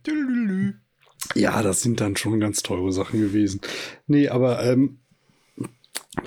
ja, 1.36 1.62
das 1.62 1.82
sind 1.82 2.00
dann 2.00 2.16
schon 2.16 2.40
ganz 2.40 2.64
teure 2.64 2.94
Sachen 2.94 3.20
gewesen. 3.20 3.60
Nee, 4.08 4.30
aber 4.30 4.64
ähm, 4.64 5.00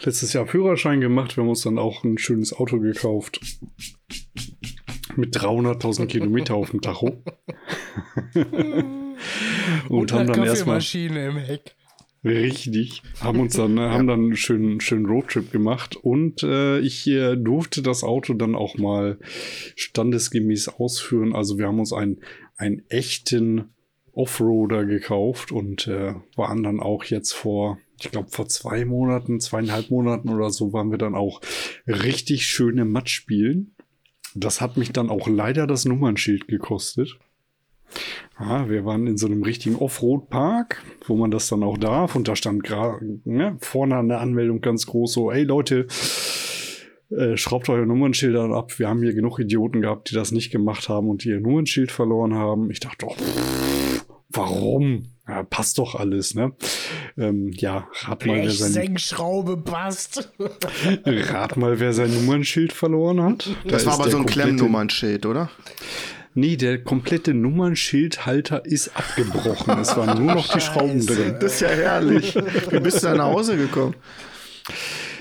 letztes 0.00 0.32
Jahr 0.32 0.46
Führerschein 0.46 1.00
gemacht, 1.00 1.36
wir 1.36 1.42
haben 1.42 1.50
uns 1.50 1.62
dann 1.62 1.78
auch 1.78 2.04
ein 2.04 2.18
schönes 2.18 2.52
Auto 2.52 2.78
gekauft. 2.78 3.40
Mit 5.16 5.36
300.000 5.36 6.06
Kilometer 6.06 6.54
auf 6.54 6.70
dem 6.70 6.80
Tacho. 6.80 7.22
Und, 9.88 10.12
haben 10.12 10.20
eine 10.20 10.32
dann 10.32 10.44
erstmal 10.44 10.80
im 10.94 11.36
Heck. 11.36 11.76
Richtig. 12.24 13.02
Haben 13.20 13.40
uns 13.40 13.56
dann, 13.56 13.78
äh, 13.78 13.80
haben 13.80 14.06
dann 14.06 14.20
einen 14.20 14.36
schönen, 14.36 14.80
schönen 14.80 15.06
Roadtrip 15.06 15.50
gemacht 15.50 15.96
und 15.96 16.44
äh, 16.44 16.78
ich 16.78 17.06
äh, 17.08 17.36
durfte 17.36 17.82
das 17.82 18.04
Auto 18.04 18.34
dann 18.34 18.54
auch 18.54 18.78
mal 18.78 19.18
standesgemäß 19.74 20.68
ausführen. 20.68 21.34
Also 21.34 21.58
wir 21.58 21.66
haben 21.66 21.80
uns 21.80 21.92
einen, 21.92 22.20
einen 22.56 22.84
echten 22.88 23.70
Offroader 24.12 24.84
gekauft 24.84 25.50
und 25.50 25.88
äh, 25.88 26.14
waren 26.36 26.62
dann 26.62 26.78
auch 26.78 27.04
jetzt 27.04 27.32
vor, 27.32 27.78
ich 28.04 28.10
glaube 28.10 28.28
vor 28.30 28.48
zwei 28.48 28.84
Monaten, 28.84 29.40
zweieinhalb 29.40 29.90
Monaten 29.90 30.28
oder 30.28 30.50
so, 30.50 30.72
waren 30.72 30.90
wir 30.90 30.98
dann 30.98 31.14
auch 31.14 31.40
richtig 31.86 32.46
schöne 32.46 32.84
Matsch 32.84 33.14
spielen. 33.14 33.74
Das 34.34 34.60
hat 34.60 34.76
mich 34.76 34.92
dann 34.92 35.10
auch 35.10 35.28
leider 35.28 35.66
das 35.66 35.84
Nummernschild 35.84 36.48
gekostet. 36.48 37.18
Ja, 38.40 38.68
wir 38.70 38.84
waren 38.84 39.06
in 39.06 39.18
so 39.18 39.26
einem 39.26 39.42
richtigen 39.42 39.76
Offroad-Park, 39.76 40.82
wo 41.06 41.16
man 41.16 41.30
das 41.30 41.48
dann 41.48 41.62
auch 41.62 41.76
darf. 41.76 42.16
Und 42.16 42.28
da 42.28 42.34
stand 42.34 42.64
gerade 42.64 43.20
ne, 43.24 43.56
vorne 43.60 43.96
an 43.96 44.08
der 44.08 44.20
Anmeldung 44.20 44.60
ganz 44.60 44.86
groß 44.86 45.12
so, 45.12 45.30
ey 45.30 45.44
Leute, 45.44 45.86
äh, 47.10 47.36
schraubt 47.36 47.68
eure 47.68 47.86
Nummernschilder 47.86 48.44
ab. 48.52 48.78
Wir 48.78 48.88
haben 48.88 49.02
hier 49.02 49.14
genug 49.14 49.38
Idioten 49.38 49.82
gehabt, 49.82 50.10
die 50.10 50.14
das 50.14 50.32
nicht 50.32 50.50
gemacht 50.50 50.88
haben 50.88 51.10
und 51.10 51.24
die 51.24 51.28
ihr 51.28 51.40
Nummernschild 51.40 51.92
verloren 51.92 52.34
haben. 52.34 52.70
Ich 52.70 52.80
dachte 52.80 53.06
doch, 53.06 53.16
pff, 53.16 53.81
warum? 54.32 55.06
Ja, 55.28 55.44
passt 55.44 55.78
doch 55.78 55.94
alles, 55.94 56.34
ne? 56.34 56.52
Ähm, 57.16 57.52
ja, 57.52 57.86
rat 58.02 58.26
mal, 58.26 58.42
wer 58.42 58.50
sein, 58.50 58.72
Blechsenkschraube 58.72 59.56
passt. 59.58 60.30
rat 61.06 61.56
mal, 61.56 61.78
wer 61.78 61.92
sein 61.92 62.12
Nummernschild 62.12 62.72
verloren 62.72 63.22
hat. 63.22 63.48
Da 63.64 63.70
Das 63.70 63.86
war 63.86 63.94
aber 63.94 64.10
so 64.10 64.18
ein 64.18 64.26
Klemmnummernschild, 64.26 65.24
oder? 65.24 65.50
Nee, 66.34 66.56
der 66.56 66.82
komplette 66.82 67.34
Nummernschildhalter 67.34 68.64
ist 68.64 68.96
abgebrochen. 68.96 69.78
es 69.78 69.96
waren 69.96 70.24
nur 70.24 70.34
noch 70.34 70.52
die 70.52 70.60
Schrauben 70.60 71.04
drin. 71.06 71.36
Das 71.38 71.54
ist 71.54 71.60
ja 71.60 71.68
herrlich. 71.68 72.34
Wie 72.70 72.80
bist 72.80 73.02
du 73.02 73.08
da 73.08 73.14
nach 73.14 73.26
Hause 73.26 73.56
gekommen? 73.56 73.94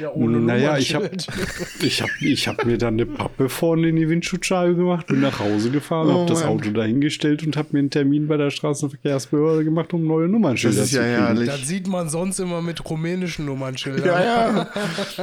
Ja, 0.02 0.12
ohne 0.14 0.40
Naja, 0.40 0.78
ich 0.78 0.96
habe 0.96 1.12
ich 1.82 2.02
hab, 2.02 2.10
ich 2.22 2.48
hab 2.48 2.66
mir 2.66 2.78
dann 2.78 2.96
eine 2.96 3.06
Pappe 3.06 3.50
vorne 3.50 3.90
in 3.90 3.96
die 3.98 4.10
Windschutzscheibe 4.10 4.76
gemacht, 4.76 5.08
bin 5.08 5.22
nach 5.22 5.40
Hause 5.40 5.70
gefahren, 5.70 6.08
Oh 6.10 6.22
habe 6.22 6.30
das. 6.30 6.44
Auto 6.44 6.72
dahingestellt 6.72 7.46
und 7.46 7.56
habe 7.56 7.70
mir 7.74 7.80
einen 7.80 7.90
Termin 7.92 8.28
bei 8.28 8.38
der 8.38 8.50
Straßenverkehrsbehörde 8.50 9.64
gemacht, 9.64 9.94
um 9.94 10.06
neue 10.08 10.28
Nummernschilder 10.28 10.78
Das 10.78 10.86
ist 10.88 10.94
ja 10.94 11.02
zu 11.02 11.08
kriegen. 11.08 11.26
herrlich. 11.26 11.46
Das 11.50 11.68
sieht 11.68 11.88
man 11.88 12.10
sonst 12.10 12.40
immer 12.40 12.62
mit 12.62 12.84
rumänischen 12.90 13.46
Nummernschildern. 13.46 14.06
Ja, 14.06 14.22
ja. 14.24 14.70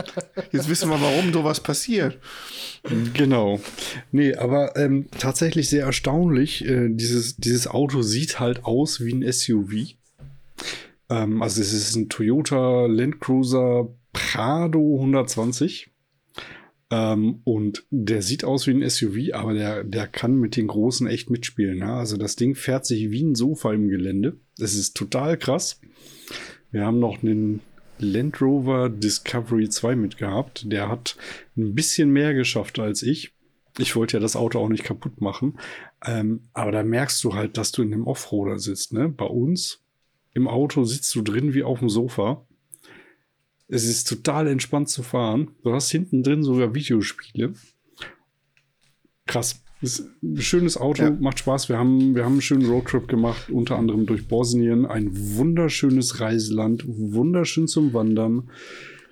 Jetzt 0.53 0.69
wissen 0.69 0.89
wir, 0.91 1.01
warum 1.01 1.33
sowas 1.33 1.61
passiert. 1.61 2.19
Genau. 3.15 3.61
Nee, 4.13 4.35
aber 4.35 4.77
ähm, 4.77 5.07
tatsächlich 5.19 5.69
sehr 5.69 5.85
erstaunlich. 5.87 6.65
Äh, 6.65 6.89
dieses, 6.91 7.37
dieses 7.37 7.67
Auto 7.67 8.03
sieht 8.03 8.39
halt 8.39 8.65
aus 8.65 9.05
wie 9.05 9.13
ein 9.13 9.33
SUV. 9.33 9.97
Ähm, 11.11 11.43
also 11.43 11.61
es 11.61 11.73
ist 11.73 11.97
ein 11.97 12.09
Toyota 12.09 12.87
Land 12.87 13.21
Cruiser 13.21 13.89
Prado 14.13 14.97
120. 14.97 15.91
Ähm, 16.91 17.41
und 17.45 17.85
der 17.91 18.23
sieht 18.23 18.45
aus 18.45 18.67
wie 18.67 18.71
ein 18.73 18.89
SUV, 18.89 19.35
aber 19.35 19.53
der, 19.53 19.85
der 19.85 20.07
kann 20.07 20.37
mit 20.37 20.57
den 20.57 20.69
Großen 20.69 21.07
echt 21.07 21.31
mitspielen. 21.31 21.79
Ja? 21.79 21.99
Also 21.99 22.17
das 22.17 22.37
Ding 22.37 22.55
fährt 22.55 22.87
sich 22.87 23.11
wie 23.11 23.23
ein 23.23 23.35
Sofa 23.35 23.73
im 23.73 23.89
Gelände. 23.89 24.37
Das 24.57 24.75
ist 24.75 24.97
total 24.97 25.37
krass. 25.37 25.81
Wir 26.71 26.85
haben 26.85 26.99
noch 26.99 27.23
einen 27.23 27.61
Land 27.99 28.41
Rover 28.41 28.89
Discovery 28.89 29.69
2 29.69 29.97
mitgehabt. 29.97 30.71
Der 30.71 30.89
hat 30.89 31.17
ein 31.57 31.75
bisschen 31.75 32.11
mehr 32.11 32.35
geschafft 32.35 32.79
als 32.79 33.03
ich. 33.03 33.33
Ich 33.79 33.95
wollte 33.95 34.17
ja 34.17 34.21
das 34.21 34.37
Auto 34.37 34.59
auch 34.59 34.69
nicht 34.69 34.85
kaputt 34.85 35.21
machen. 35.21 35.59
Ähm, 36.05 36.49
aber 36.53 36.73
da 36.73 36.83
merkst 36.83 37.23
du 37.23 37.35
halt, 37.35 37.57
dass 37.59 37.73
du 37.73 37.83
in 37.83 37.93
einem 37.93 38.07
Offroader 38.07 38.59
sitzt. 38.59 38.93
Ne? 38.93 39.09
Bei 39.09 39.27
uns 39.27 39.83
im 40.33 40.49
Auto 40.49 40.85
sitzt 40.85 41.15
du 41.15 41.23
drin 41.23 41.55
wie 41.55 41.63
auf 41.63 41.81
dem 41.81 41.89
Sofa. 41.89 42.47
Es 43.69 43.85
ist 43.85 44.09
total 44.09 44.49
entspannt 44.49 44.89
zu 44.89 45.03
fahren. 45.03 45.51
Du 45.63 45.73
hast 45.75 45.91
hinten 45.91 46.23
drin 46.23 46.43
sogar 46.43 46.75
Videospiele. 46.75 47.53
Krass. 49.27 49.63
Ist 49.81 50.03
ein 50.23 50.41
schönes 50.41 50.77
Auto, 50.77 51.05
Ja. 51.05 51.11
macht 51.11 51.39
Spaß. 51.39 51.69
Wir 51.69 51.79
haben, 51.79 52.15
wir 52.17 52.25
haben 52.25 52.33
einen 52.33 52.43
schönen 52.43 52.67
Roadtrip 52.69 53.07
gemacht, 53.07 53.49
unter 53.51 53.77
anderem 53.77 54.07
durch 54.07 54.27
Bosnien. 54.27 54.87
Ein 54.87 55.11
wunderschönes 55.37 56.19
Reiseland, 56.19 56.83
wunderschön 56.89 57.69
zum 57.69 57.93
Wandern. 57.93 58.51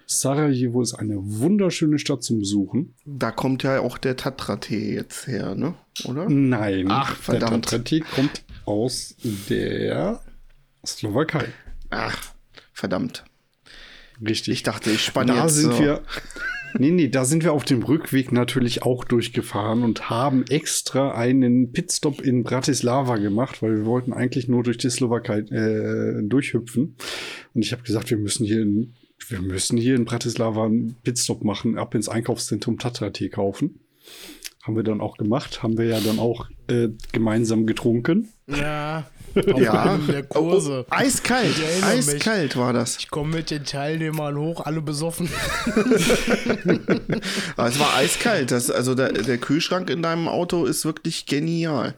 Sarajevo 0.06 0.82
ist 0.82 0.94
eine 0.94 1.16
wunderschöne 1.18 1.98
Stadt 1.98 2.22
zum 2.24 2.38
Besuchen. 2.40 2.94
Da 3.04 3.30
kommt 3.30 3.62
ja 3.62 3.80
auch 3.80 3.98
der 3.98 4.16
Tatra-Tee 4.16 4.94
jetzt 4.94 5.26
her, 5.28 5.54
ne? 5.54 5.74
Oder? 6.04 6.28
Nein, 6.28 6.86
Ach, 6.88 7.14
verdammt. 7.14 7.52
der 7.52 7.78
Tatra-Tee 7.78 8.00
kommt 8.00 8.44
aus 8.64 9.16
der 9.48 10.20
Slowakei. 10.84 11.46
Ach, 11.90 12.32
verdammt. 12.72 13.24
Richtig. 14.24 14.54
Ich 14.54 14.62
dachte, 14.62 14.90
ich 14.90 15.02
spanne 15.02 15.34
da 15.34 15.44
jetzt 15.44 15.54
sind 15.54 15.74
so. 15.74 15.80
wir. 15.80 16.02
Nee, 16.78 16.90
nee, 16.90 17.08
da 17.08 17.24
sind 17.24 17.42
wir 17.42 17.52
auf 17.52 17.64
dem 17.64 17.82
Rückweg 17.82 18.32
natürlich 18.32 18.82
auch 18.82 19.04
durchgefahren 19.04 19.82
und 19.82 20.10
haben 20.10 20.44
extra 20.48 21.12
einen 21.12 21.72
Pitstop 21.72 22.20
in 22.20 22.42
Bratislava 22.42 23.16
gemacht, 23.16 23.62
weil 23.62 23.78
wir 23.78 23.86
wollten 23.86 24.12
eigentlich 24.12 24.48
nur 24.48 24.62
durch 24.62 24.76
die 24.76 24.90
Slowakei 24.90 25.38
äh, 25.38 26.22
durchhüpfen. 26.22 26.96
Und 27.54 27.62
ich 27.64 27.72
habe 27.72 27.82
gesagt, 27.82 28.10
wir 28.10 28.18
müssen 28.18 28.44
hier 28.44 28.60
in, 28.60 28.92
wir 29.28 29.40
müssen 29.40 29.78
hier 29.78 29.94
in 29.94 30.04
Bratislava 30.04 30.66
einen 30.66 30.96
Pitstop 31.02 31.44
machen, 31.44 31.78
ab 31.78 31.94
ins 31.94 32.08
Einkaufszentrum 32.08 32.78
Tatra 32.78 33.10
Tee 33.10 33.30
kaufen. 33.30 33.80
Haben 34.66 34.76
wir 34.76 34.82
dann 34.82 35.00
auch 35.00 35.16
gemacht, 35.16 35.62
haben 35.62 35.78
wir 35.78 35.86
ja 35.86 36.00
dann 36.00 36.18
auch 36.18 36.46
äh, 36.68 36.88
gemeinsam 37.12 37.66
getrunken. 37.66 38.28
Ja, 38.48 39.04
Ja, 39.56 39.82
einem 39.92 40.06
der 40.06 40.22
Kurse. 40.22 40.86
Oh, 40.88 40.94
eiskalt, 40.94 41.54
erinnere 41.62 41.96
mich. 41.96 42.08
eiskalt 42.08 42.56
war 42.56 42.72
das. 42.72 42.96
Ich 42.98 43.10
komme 43.10 43.36
mit 43.36 43.50
den 43.50 43.64
Teilnehmern 43.64 44.36
hoch, 44.38 44.64
alle 44.64 44.80
besoffen. 44.80 45.28
Aber 47.56 47.68
es 47.68 47.78
war 47.78 47.94
eiskalt. 47.96 48.50
Das, 48.50 48.70
also 48.70 48.94
der, 48.94 49.12
der 49.12 49.38
Kühlschrank 49.38 49.90
in 49.90 50.02
deinem 50.02 50.28
Auto 50.28 50.64
ist 50.64 50.84
wirklich 50.84 51.26
genial. 51.26 51.94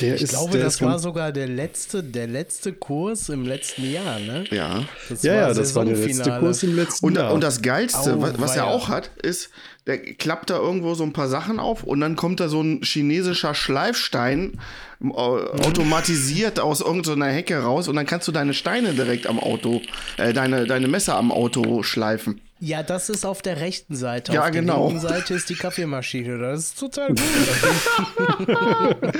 Der 0.00 0.14
Ich 0.16 0.22
ist, 0.22 0.30
glaube, 0.30 0.52
der 0.52 0.64
das 0.64 0.74
ist 0.74 0.82
war 0.82 0.98
sogar 0.98 1.32
der 1.32 1.48
letzte, 1.48 2.02
der 2.04 2.26
letzte 2.26 2.74
Kurs 2.74 3.30
im 3.30 3.46
letzten 3.46 3.90
Jahr, 3.90 4.18
ne? 4.20 4.44
Ja. 4.50 4.84
Das 5.08 5.22
Ja, 5.22 5.34
ja, 5.34 5.54
das 5.54 5.74
war 5.74 5.86
der 5.86 5.96
letzte. 5.96 6.38
Kurs 6.38 6.62
im 6.62 6.76
letzten 6.76 7.06
Und, 7.06 7.16
Jahr. 7.16 7.32
und 7.32 7.42
das 7.42 7.62
Geilste, 7.62 8.14
Au, 8.14 8.20
was, 8.20 8.38
was 8.38 8.56
er 8.56 8.66
auch 8.66 8.88
hat, 8.88 9.10
ist, 9.22 9.48
der 9.86 9.98
klappt 9.98 10.50
da 10.50 10.58
irgendwo 10.58 10.94
so 10.94 11.04
ein 11.04 11.12
paar 11.12 11.28
Sachen 11.28 11.60
auf 11.60 11.84
und 11.84 12.00
dann 12.00 12.16
kommt 12.16 12.40
da 12.40 12.48
so 12.48 12.60
ein 12.60 12.82
chinesischer 12.82 13.54
Schleifstein 13.54 14.58
äh, 15.00 15.06
automatisiert 15.08 16.58
aus 16.58 16.80
irgendeiner 16.80 17.26
Hecke 17.26 17.58
raus 17.58 17.86
und 17.86 17.94
dann 17.96 18.06
kannst 18.06 18.26
du 18.26 18.32
deine 18.32 18.54
Steine 18.54 18.94
direkt 18.94 19.26
am 19.28 19.38
Auto, 19.38 19.82
äh, 20.16 20.32
deine, 20.32 20.66
deine 20.66 20.88
Messer 20.88 21.16
am 21.16 21.30
Auto 21.30 21.82
schleifen. 21.84 22.40
Ja, 22.58 22.82
das 22.82 23.10
ist 23.10 23.26
auf 23.26 23.42
der 23.42 23.60
rechten 23.60 23.94
Seite. 23.94 24.32
Ja, 24.32 24.40
auf 24.40 24.50
der 24.50 24.62
genau. 24.62 24.88
linken 24.88 25.02
Seite 25.02 25.34
ist 25.34 25.50
die 25.50 25.56
Kaffeemaschine. 25.56 26.38
Das 26.38 26.60
ist 26.60 26.80
total 26.80 27.08
gut. 27.08 27.18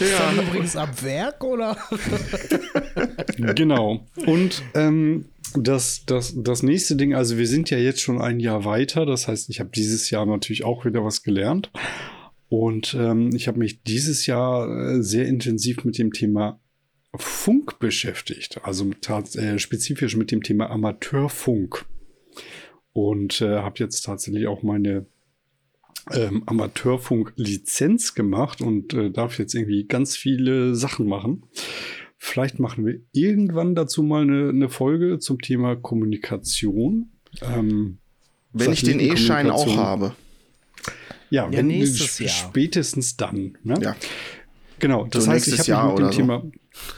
ist 0.00 0.18
dann 0.18 0.38
übrigens 0.38 0.76
ab 0.76 1.02
Werk, 1.02 1.42
oder? 1.42 1.76
Genau. 3.36 4.04
Und 4.24 4.62
ähm, 4.74 5.24
das, 5.58 6.04
das, 6.06 6.34
das 6.36 6.62
nächste 6.62 6.96
Ding, 6.96 7.14
also 7.14 7.38
wir 7.38 7.46
sind 7.46 7.70
ja 7.70 7.78
jetzt 7.78 8.00
schon 8.00 8.20
ein 8.20 8.40
Jahr 8.40 8.64
weiter. 8.64 9.06
Das 9.06 9.28
heißt, 9.28 9.50
ich 9.50 9.60
habe 9.60 9.70
dieses 9.74 10.10
Jahr 10.10 10.26
natürlich 10.26 10.64
auch 10.64 10.84
wieder 10.84 11.04
was 11.04 11.22
gelernt. 11.22 11.70
Und 12.48 12.94
ähm, 12.98 13.34
ich 13.34 13.48
habe 13.48 13.58
mich 13.58 13.82
dieses 13.82 14.26
Jahr 14.26 14.68
äh, 14.68 15.02
sehr 15.02 15.26
intensiv 15.26 15.84
mit 15.84 15.98
dem 15.98 16.12
Thema 16.12 16.60
Funk 17.14 17.78
beschäftigt. 17.78 18.60
Also 18.62 18.90
äh, 19.10 19.58
spezifisch 19.58 20.16
mit 20.16 20.30
dem 20.30 20.42
Thema 20.42 20.70
Amateurfunk. 20.70 21.86
Und 22.92 23.40
äh, 23.40 23.58
habe 23.58 23.78
jetzt 23.78 24.02
tatsächlich 24.02 24.46
auch 24.46 24.62
meine 24.62 25.06
ähm, 26.12 26.44
Amateurfunk-Lizenz 26.46 28.14
gemacht 28.14 28.60
und 28.60 28.94
äh, 28.94 29.10
darf 29.10 29.38
jetzt 29.38 29.54
irgendwie 29.54 29.84
ganz 29.84 30.16
viele 30.16 30.74
Sachen 30.74 31.06
machen. 31.06 31.42
Vielleicht 32.18 32.58
machen 32.58 32.86
wir 32.86 33.00
irgendwann 33.12 33.74
dazu 33.74 34.02
mal 34.02 34.22
eine, 34.22 34.48
eine 34.48 34.68
Folge 34.68 35.18
zum 35.18 35.40
Thema 35.40 35.76
Kommunikation. 35.76 37.10
Ähm, 37.42 37.98
Wenn 38.52 38.72
ich 38.72 38.82
den 38.82 39.00
E-Schein 39.00 39.50
auch 39.50 39.76
habe. 39.76 40.14
Ja, 41.28 41.50
wenn 41.52 41.66
nächstes 41.66 42.06
sp- 42.16 42.24
Jahr. 42.24 42.30
spätestens 42.34 43.16
dann. 43.16 43.58
Ne? 43.64 43.74
Ja. 43.82 43.96
Genau, 44.78 45.06
das 45.06 45.24
So 45.24 45.30
heißt, 45.30 45.48
ich 45.48 45.70
habe 45.70 45.92
mich 45.92 45.92
mit 45.92 45.98
dem 45.98 46.04
oder 46.04 46.10
Thema 46.10 46.42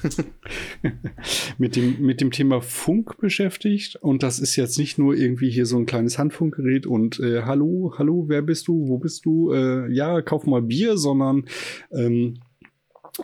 mit 1.58 1.76
dem 1.76 2.00
mit 2.00 2.20
dem 2.20 2.30
Thema 2.32 2.60
Funk 2.60 3.18
beschäftigt 3.20 3.96
und 3.96 4.22
das 4.24 4.40
ist 4.40 4.56
jetzt 4.56 4.78
nicht 4.78 4.98
nur 4.98 5.14
irgendwie 5.14 5.50
hier 5.50 5.66
so 5.66 5.76
ein 5.78 5.86
kleines 5.86 6.18
Handfunkgerät 6.18 6.86
und 6.86 7.20
äh, 7.20 7.42
hallo, 7.42 7.94
hallo, 7.96 8.24
wer 8.28 8.42
bist 8.42 8.66
du, 8.68 8.88
wo 8.88 8.98
bist 8.98 9.24
du, 9.24 9.52
äh, 9.52 9.92
ja, 9.92 10.20
kauf 10.22 10.46
mal 10.46 10.62
Bier, 10.62 10.96
sondern 10.98 11.44
ähm, 11.92 12.40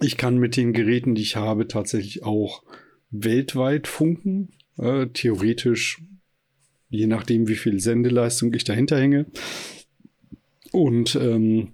ich 0.00 0.16
kann 0.16 0.38
mit 0.38 0.56
den 0.56 0.72
Geräten, 0.72 1.14
die 1.14 1.22
ich 1.22 1.36
habe, 1.36 1.68
tatsächlich 1.68 2.22
auch 2.22 2.62
weltweit 3.10 3.86
funken, 3.86 4.50
äh, 4.78 5.06
theoretisch, 5.06 6.02
je 6.88 7.06
nachdem, 7.06 7.48
wie 7.48 7.56
viel 7.56 7.80
Sendeleistung 7.80 8.52
ich 8.54 8.64
dahinter 8.64 8.98
hänge. 8.98 9.26
Und 10.72 11.14
ähm, 11.16 11.72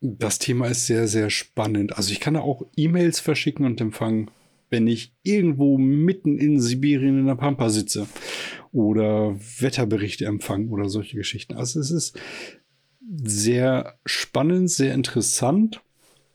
das 0.00 0.38
Thema 0.38 0.68
ist 0.68 0.86
sehr, 0.86 1.08
sehr 1.08 1.30
spannend. 1.30 1.96
Also 1.96 2.12
ich 2.12 2.20
kann 2.20 2.36
auch 2.36 2.66
E-Mails 2.76 3.20
verschicken 3.20 3.66
und 3.66 3.80
empfangen, 3.80 4.30
wenn 4.70 4.86
ich 4.86 5.14
irgendwo 5.22 5.78
mitten 5.78 6.38
in 6.38 6.60
Sibirien 6.60 7.18
in 7.18 7.26
der 7.26 7.34
Pampa 7.34 7.70
sitze 7.70 8.06
oder 8.72 9.36
Wetterberichte 9.58 10.26
empfangen 10.26 10.68
oder 10.68 10.88
solche 10.88 11.16
Geschichten. 11.16 11.54
Also 11.54 11.80
es 11.80 11.90
ist 11.90 12.18
sehr 13.22 13.98
spannend, 14.06 14.70
sehr 14.70 14.94
interessant, 14.94 15.82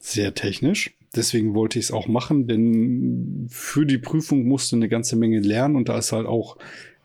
sehr 0.06 0.34
technisch. 0.34 0.96
Deswegen 1.16 1.56
wollte 1.56 1.80
ich 1.80 1.86
es 1.86 1.92
auch 1.92 2.08
machen, 2.08 2.48
denn 2.48 3.48
für 3.50 3.86
die 3.86 3.98
Prüfung 3.98 4.46
musste 4.46 4.76
eine 4.76 4.90
ganze 4.90 5.16
Menge 5.16 5.40
lernen 5.40 5.76
und 5.76 5.90
da 5.90 5.98
ist 5.98 6.12
halt 6.12 6.28
auch 6.28 6.58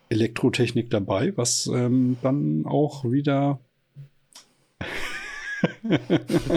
Elektrotechnik 0.08 0.90
dabei, 0.90 1.32
was 1.36 1.70
ähm, 1.72 2.16
dann 2.22 2.64
auch 2.66 3.04
wieder 3.04 3.60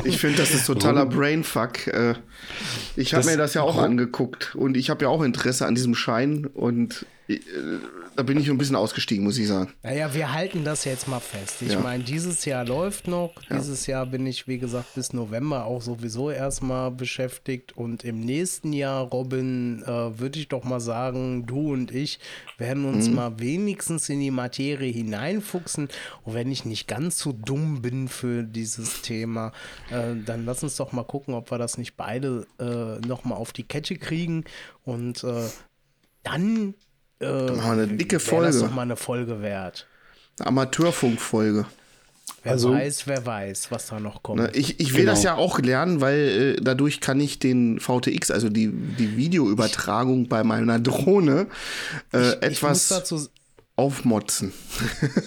Ich 0.06 0.18
finde, 0.18 0.38
das 0.38 0.54
ist 0.54 0.66
totaler 0.66 1.06
Brainfuck. 1.06 1.88
Äh, 1.88 2.16
Ich 2.96 3.14
habe 3.14 3.26
mir 3.26 3.38
das 3.38 3.54
ja 3.54 3.62
auch 3.62 3.78
angeguckt 3.78 4.56
und 4.56 4.78
ich 4.78 4.90
habe 4.90 5.04
ja 5.06 5.10
auch 5.10 5.22
Interesse 5.22 5.66
an 5.66 5.76
diesem 5.76 5.94
Schein 5.94 6.46
und 6.46 7.06
da 8.16 8.24
bin 8.24 8.38
ich 8.40 8.50
ein 8.50 8.58
bisschen 8.58 8.76
ausgestiegen, 8.76 9.24
muss 9.24 9.38
ich 9.38 9.48
sagen. 9.48 9.72
Naja, 9.84 10.14
wir 10.14 10.32
halten 10.34 10.64
das 10.64 10.84
jetzt 10.86 11.08
mal 11.08 11.20
fest. 11.20 11.62
Ich 11.62 11.74
Ja. 11.74 11.80
meine, 11.80 12.04
dieses 12.04 12.46
Jahr 12.46 12.66
läuft 12.66 13.08
noch. 13.08 13.34
Dieses 13.52 13.88
Jahr 13.88 14.06
bin 14.06 14.26
ich, 14.28 14.48
wie 14.48 14.60
gesagt, 14.60 14.94
bis 14.96 15.14
November 15.14 15.66
auch 15.66 15.82
sowieso 15.82 16.30
erstmal 16.30 16.92
beschäftigt. 16.92 17.76
Und 17.76 18.04
im 18.04 18.20
nächsten 18.20 18.74
Jahr, 18.74 19.04
Robin, 19.04 19.82
äh, 19.84 20.20
würde 20.20 20.40
ich 20.40 20.48
doch 20.48 20.64
mal 20.64 20.80
sagen, 20.80 21.46
du 21.46 21.74
und 21.74 21.92
ich 21.92 22.20
werden 22.58 22.86
uns 22.86 23.08
Mhm. 23.10 23.16
mal 23.16 23.40
wenigstens 23.40 24.10
in 24.10 24.20
die 24.20 24.32
Materie 24.32 24.92
hineinfuchsen. 24.92 25.90
Und 26.24 26.34
wenn 26.34 26.52
ich 26.52 26.66
nicht 26.66 26.88
ganz 26.88 27.20
so 27.20 27.32
dumm 27.32 27.82
bin 27.82 28.08
für 28.08 28.44
dieses 28.44 29.02
Thema, 29.02 29.52
äh, 29.90 30.16
dann 30.26 30.46
lass 30.46 30.64
uns 30.64 30.76
doch 30.78 30.92
mal 30.92 31.04
gucken, 31.04 31.34
ob 31.34 31.50
wir 31.52 31.58
das 31.58 31.78
nicht 31.78 31.96
beide 31.98 32.46
äh, 32.60 33.06
noch 33.08 33.24
mal 33.26 33.36
auf 33.36 33.54
die 33.54 33.64
Kette 33.64 33.96
kriegen. 33.98 34.44
Und 34.84 35.24
äh, 35.24 35.50
dann 36.24 36.74
äh, 37.24 37.60
eine 37.62 37.88
dicke 37.88 38.18
wäre 38.18 38.44
das 38.46 38.56
Folge. 38.56 38.60
doch 38.60 38.72
mal 38.76 38.82
eine 38.84 38.96
Folge 38.96 39.42
wert. 39.42 39.88
Amateurfunkfolge. 40.40 41.66
Wer 42.44 42.52
Also- 42.54 42.72
weiß, 42.74 43.08
wer 43.08 43.26
weiß, 43.26 43.72
was 43.72 43.88
da 43.88 44.00
noch 44.00 44.22
kommt. 44.24 44.42
Ne, 44.42 44.52
Ich, 44.54 44.80
ich 44.80 44.94
will 44.94 45.02
Genau. 45.02 45.12
das 45.14 45.24
ja 45.24 45.36
auch 45.36 45.60
lernen, 45.60 46.02
weil 46.02 46.56
äh, 46.58 46.62
dadurch 46.62 47.00
kann 47.00 47.20
ich 47.20 47.40
den 47.40 47.80
VTX, 47.80 48.32
also 48.32 48.50
die, 48.50 48.70
die 48.72 49.16
Videoübertragung 49.18 50.28
bei 50.28 50.44
meiner 50.44 50.80
Drohne, 50.80 51.48
äh, 52.14 52.32
ich, 52.48 52.62
muss 52.62 52.62
etwas 52.62 52.88
dazu, 52.90 53.28
aufmotzen. 53.76 54.52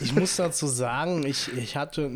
ich 0.03 0.14
muss 0.14 0.36
dazu 0.36 0.66
sagen, 0.66 1.24
ich, 1.26 1.51
ich 1.57 1.76
hatte 1.76 2.11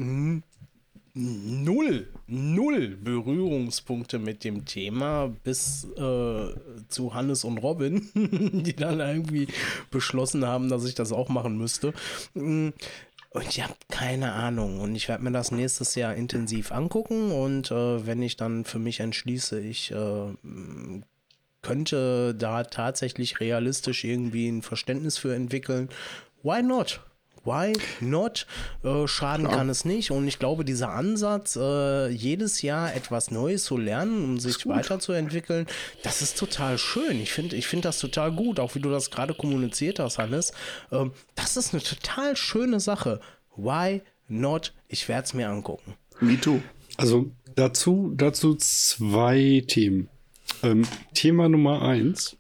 null, 1.15 2.09
null 2.27 2.97
Berührungspunkte 2.97 4.19
mit 4.19 4.45
dem 4.45 4.65
Thema 4.65 5.29
bis 5.45 5.85
äh, 5.97 6.55
zu 6.89 7.15
Hannes 7.15 7.45
und 7.45 7.59
Robin, 7.59 8.09
die 8.65 8.75
dann 8.77 9.01
irgendwie 9.01 9.49
beschlossen 9.91 10.47
haben, 10.47 10.69
dass 10.69 10.85
ich 10.85 10.95
das 10.95 11.13
auch 11.13 11.29
machen 11.29 11.59
müsste. 11.59 11.93
Mm, 12.35 12.71
Und 13.33 13.49
ich 13.49 13.63
habe 13.63 13.75
keine 13.91 14.33
Ahnung. 14.33 14.81
Und 14.81 14.95
ich 14.97 15.09
werde 15.09 15.23
mir 15.25 15.33
das 15.33 15.53
nächstes 15.53 15.95
Jahr 15.95 16.15
intensiv 16.15 16.73
angucken. 16.73 17.31
Und 17.33 17.71
äh, 17.71 18.07
wenn 18.07 18.23
ich 18.23 18.37
dann 18.37 18.65
für 18.65 18.79
mich 18.79 19.01
entschließe, 19.01 19.61
ich 19.61 19.93
äh, 19.93 20.35
könnte 21.63 22.35
da 22.35 22.65
tatsächlich 22.65 23.41
realistisch 23.41 24.05
irgendwie 24.05 24.49
ein 24.49 24.63
Verständnis 24.63 25.19
für 25.19 25.35
entwickeln. 25.35 25.89
Why 26.43 26.63
not? 26.63 27.01
Why 27.45 27.73
not? 28.01 28.47
Äh, 28.83 29.07
schaden 29.07 29.49
kann 29.49 29.71
es 29.71 29.85
nicht. 29.85 30.11
Und 30.11 30.29
ich 30.29 30.39
glaube, 30.39 30.65
dieser 30.65 30.91
Ansatz, 30.91 31.57
äh, 31.57 32.09
jedes 32.09 32.63
Jahr 32.63 32.95
etwas 32.95 33.31
Neues 33.31 33.65
zu 33.65 33.77
lernen, 33.77 34.25
um 34.25 34.39
sich 34.39 34.67
weiterzuentwickeln, 34.67 35.67
das 36.03 36.21
ist 36.21 36.39
total 36.39 36.77
schön. 36.77 37.21
Ich 37.21 37.33
finde 37.33 37.57
ich 37.57 37.67
find 37.67 37.85
das 37.85 37.99
total 37.99 38.33
gut, 38.33 38.61
auch 38.61 38.75
wie 38.75 38.81
du 38.81 38.91
das 38.91 39.11
gerade 39.11 39.35
kommuniziert 39.35 39.99
hast, 39.99 40.19
Hannes. 40.19 40.53
Ähm, 40.93 41.13
das 41.35 41.57
ist 41.57 41.73
eine 41.73 41.83
total 41.83 42.37
schöne 42.37 42.79
Sache. 42.81 43.21
Why 43.57 44.03
not? 44.29 44.75
Ich 44.89 45.09
werde 45.09 45.25
es 45.25 45.35
mir 45.35 45.49
angucken. 45.49 45.95
Me 46.21 46.39
too. 46.39 46.61
Also 46.97 47.31
dazu, 47.55 48.13
dazu 48.15 48.55
zwei 48.57 49.65
Themen. 49.67 50.09
Ähm, 50.63 50.87
Thema 51.15 51.49
Nummer 51.49 51.83
eins. 51.83 52.37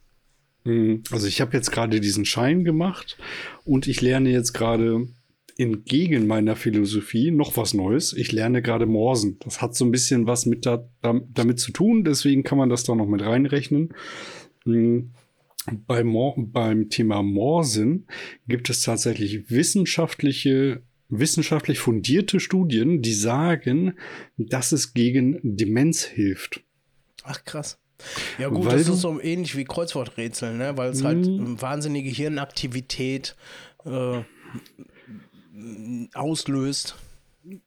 Mhm. 0.64 1.02
Also 1.10 1.26
ich 1.26 1.40
habe 1.40 1.56
jetzt 1.56 1.72
gerade 1.72 2.00
diesen 2.00 2.24
Schein 2.24 2.64
gemacht 2.64 3.16
und 3.64 3.86
ich 3.86 4.00
lerne 4.00 4.30
jetzt 4.30 4.52
gerade 4.52 5.08
entgegen 5.58 6.26
meiner 6.26 6.56
Philosophie 6.56 7.30
noch 7.30 7.56
was 7.56 7.74
Neues. 7.74 8.12
Ich 8.14 8.32
lerne 8.32 8.62
gerade 8.62 8.86
Morsen. 8.86 9.38
Das 9.40 9.60
hat 9.60 9.74
so 9.74 9.84
ein 9.84 9.90
bisschen 9.90 10.26
was 10.26 10.46
mit 10.46 10.64
da, 10.64 10.88
damit 11.02 11.60
zu 11.60 11.72
tun, 11.72 12.04
deswegen 12.04 12.42
kann 12.42 12.58
man 12.58 12.70
das 12.70 12.84
da 12.84 12.94
noch 12.94 13.06
mit 13.06 13.22
reinrechnen. 13.22 13.94
Mhm. 14.64 15.10
Bei 15.86 16.02
Mor 16.02 16.34
beim 16.38 16.88
Thema 16.88 17.22
Morsen 17.22 18.06
gibt 18.48 18.70
es 18.70 18.80
tatsächlich 18.80 19.50
wissenschaftliche, 19.50 20.82
wissenschaftlich 21.10 21.78
fundierte 21.78 22.40
Studien, 22.40 23.02
die 23.02 23.12
sagen, 23.12 23.98
dass 24.38 24.72
es 24.72 24.94
gegen 24.94 25.38
Demenz 25.42 26.02
hilft. 26.04 26.62
Ach 27.24 27.44
krass. 27.44 27.78
Ja 28.38 28.48
gut, 28.48 28.66
Weil 28.66 28.78
das 28.78 28.88
ist 28.88 29.00
so 29.00 29.20
ähnlich 29.20 29.56
wie 29.56 29.64
Kreuzworträtsel, 29.64 30.54
ne? 30.54 30.76
weil 30.76 30.90
es 30.90 31.04
halt 31.04 31.26
mhm. 31.26 31.60
wahnsinnige 31.60 32.10
Hirnaktivität 32.10 33.36
äh, 33.84 34.22
auslöst. 36.14 36.96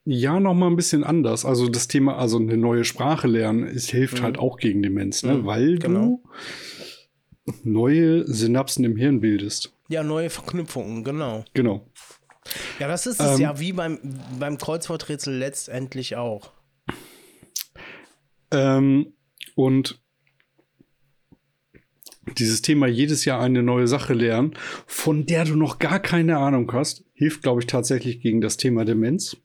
Ja, 0.05 0.39
noch 0.39 0.53
mal 0.53 0.67
ein 0.67 0.75
bisschen 0.75 1.03
anders. 1.03 1.45
Also 1.45 1.67
das 1.67 1.87
Thema, 1.87 2.17
also 2.17 2.37
eine 2.37 2.57
neue 2.57 2.83
Sprache 2.83 3.27
lernen, 3.27 3.63
es 3.63 3.89
hilft 3.89 4.19
mhm. 4.19 4.23
halt 4.23 4.39
auch 4.39 4.57
gegen 4.57 4.83
Demenz, 4.83 5.23
ne? 5.23 5.35
Mhm, 5.35 5.45
weil 5.45 5.79
genau. 5.79 5.99
du 5.99 6.23
neue 7.63 8.25
Synapsen 8.31 8.85
im 8.85 8.95
Hirn 8.95 9.19
bildest. 9.19 9.73
Ja, 9.89 10.03
neue 10.03 10.29
Verknüpfungen, 10.29 11.03
genau. 11.03 11.43
Genau. 11.53 11.85
Ja, 12.79 12.87
das 12.87 13.07
ist 13.07 13.19
es 13.19 13.35
ähm, 13.35 13.41
ja 13.41 13.59
wie 13.59 13.73
beim, 13.73 13.99
beim 14.39 14.57
Kreuzworträtsel 14.57 15.35
letztendlich 15.35 16.15
auch. 16.15 16.51
Ähm, 18.51 19.13
und 19.55 20.02
dieses 22.37 22.61
Thema 22.61 22.87
jedes 22.87 23.25
Jahr 23.25 23.41
eine 23.41 23.63
neue 23.63 23.87
Sache 23.87 24.13
lernen, 24.13 24.53
von 24.85 25.25
der 25.25 25.45
du 25.45 25.55
noch 25.55 25.79
gar 25.79 25.99
keine 25.99 26.37
Ahnung 26.37 26.71
hast, 26.73 27.03
hilft, 27.13 27.43
glaube 27.43 27.61
ich, 27.61 27.67
tatsächlich 27.67 28.21
gegen 28.21 28.41
das 28.41 28.57
Thema 28.57 28.85
Demenz. 28.85 29.37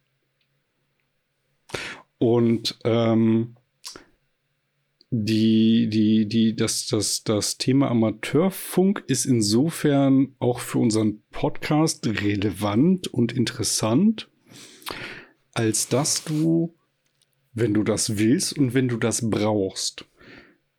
Und 2.19 2.79
ähm, 2.85 3.57
die, 5.11 5.89
die, 5.89 6.29
die, 6.29 6.55
das, 6.55 6.87
das, 6.87 7.25
das 7.25 7.57
Thema 7.57 7.91
Amateurfunk 7.91 9.05
ist 9.07 9.25
insofern 9.25 10.35
auch 10.39 10.61
für 10.61 10.79
unseren 10.79 11.23
Podcast 11.31 12.07
relevant 12.07 13.09
und 13.09 13.33
interessant, 13.33 14.29
als 15.55 15.89
dass 15.89 16.25
du, 16.25 16.75
wenn 17.55 17.75
du 17.75 17.85
das 17.85 18.19
willst 18.19 18.59
und 18.59 18.75
wenn 18.75 18.89
du 18.89 18.99
das 18.99 19.31
brauchst, 19.31 20.05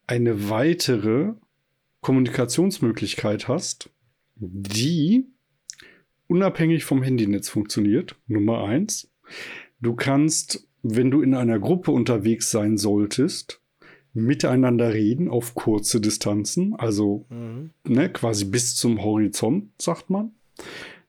eine 0.06 0.50
weitere 0.50 1.34
Kommunikationsmöglichkeit 2.02 3.47
hast, 3.47 3.89
die 4.36 5.26
unabhängig 6.28 6.86
vom 6.86 7.04
Handynetz 7.04 7.50
funktioniert. 7.50 8.16
Nummer 8.28 8.64
eins. 8.64 9.12
Du 9.82 9.95
kannst, 9.95 10.68
wenn 10.82 11.12
du 11.12 11.22
in 11.22 11.34
einer 11.34 11.60
Gruppe 11.60 11.91
unterwegs 11.91 12.52
sein 12.52 12.78
solltest, 12.78 13.62
miteinander 14.14 14.93
reden 14.93 15.30
auf 15.30 15.56
kurze 15.56 16.02
Distanzen, 16.02 16.76
also 16.76 17.26
mhm. 17.30 17.72
ne, 17.84 18.12
quasi 18.12 18.45
bis 18.45 18.76
zum 18.76 19.04
Horizont, 19.04 19.70
sagt 19.82 20.10
man. 20.10 20.32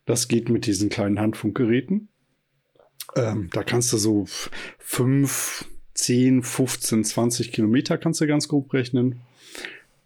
Das 0.06 0.28
geht 0.28 0.48
mit 0.48 0.66
diesen 0.66 0.88
kleinen 0.88 1.20
Handfunkgeräten. 1.20 2.08
Ähm, 3.16 3.48
da 3.52 3.62
kannst 3.62 3.92
du 3.92 3.96
so 3.96 4.24
fünf, 4.78 5.66
zehn, 5.94 6.42
15, 6.42 7.04
20 7.04 7.52
Kilometer 7.52 7.98
kannst 7.98 8.20
du 8.20 8.26
ganz 8.26 8.48
grob 8.48 8.72
rechnen. 8.72 9.20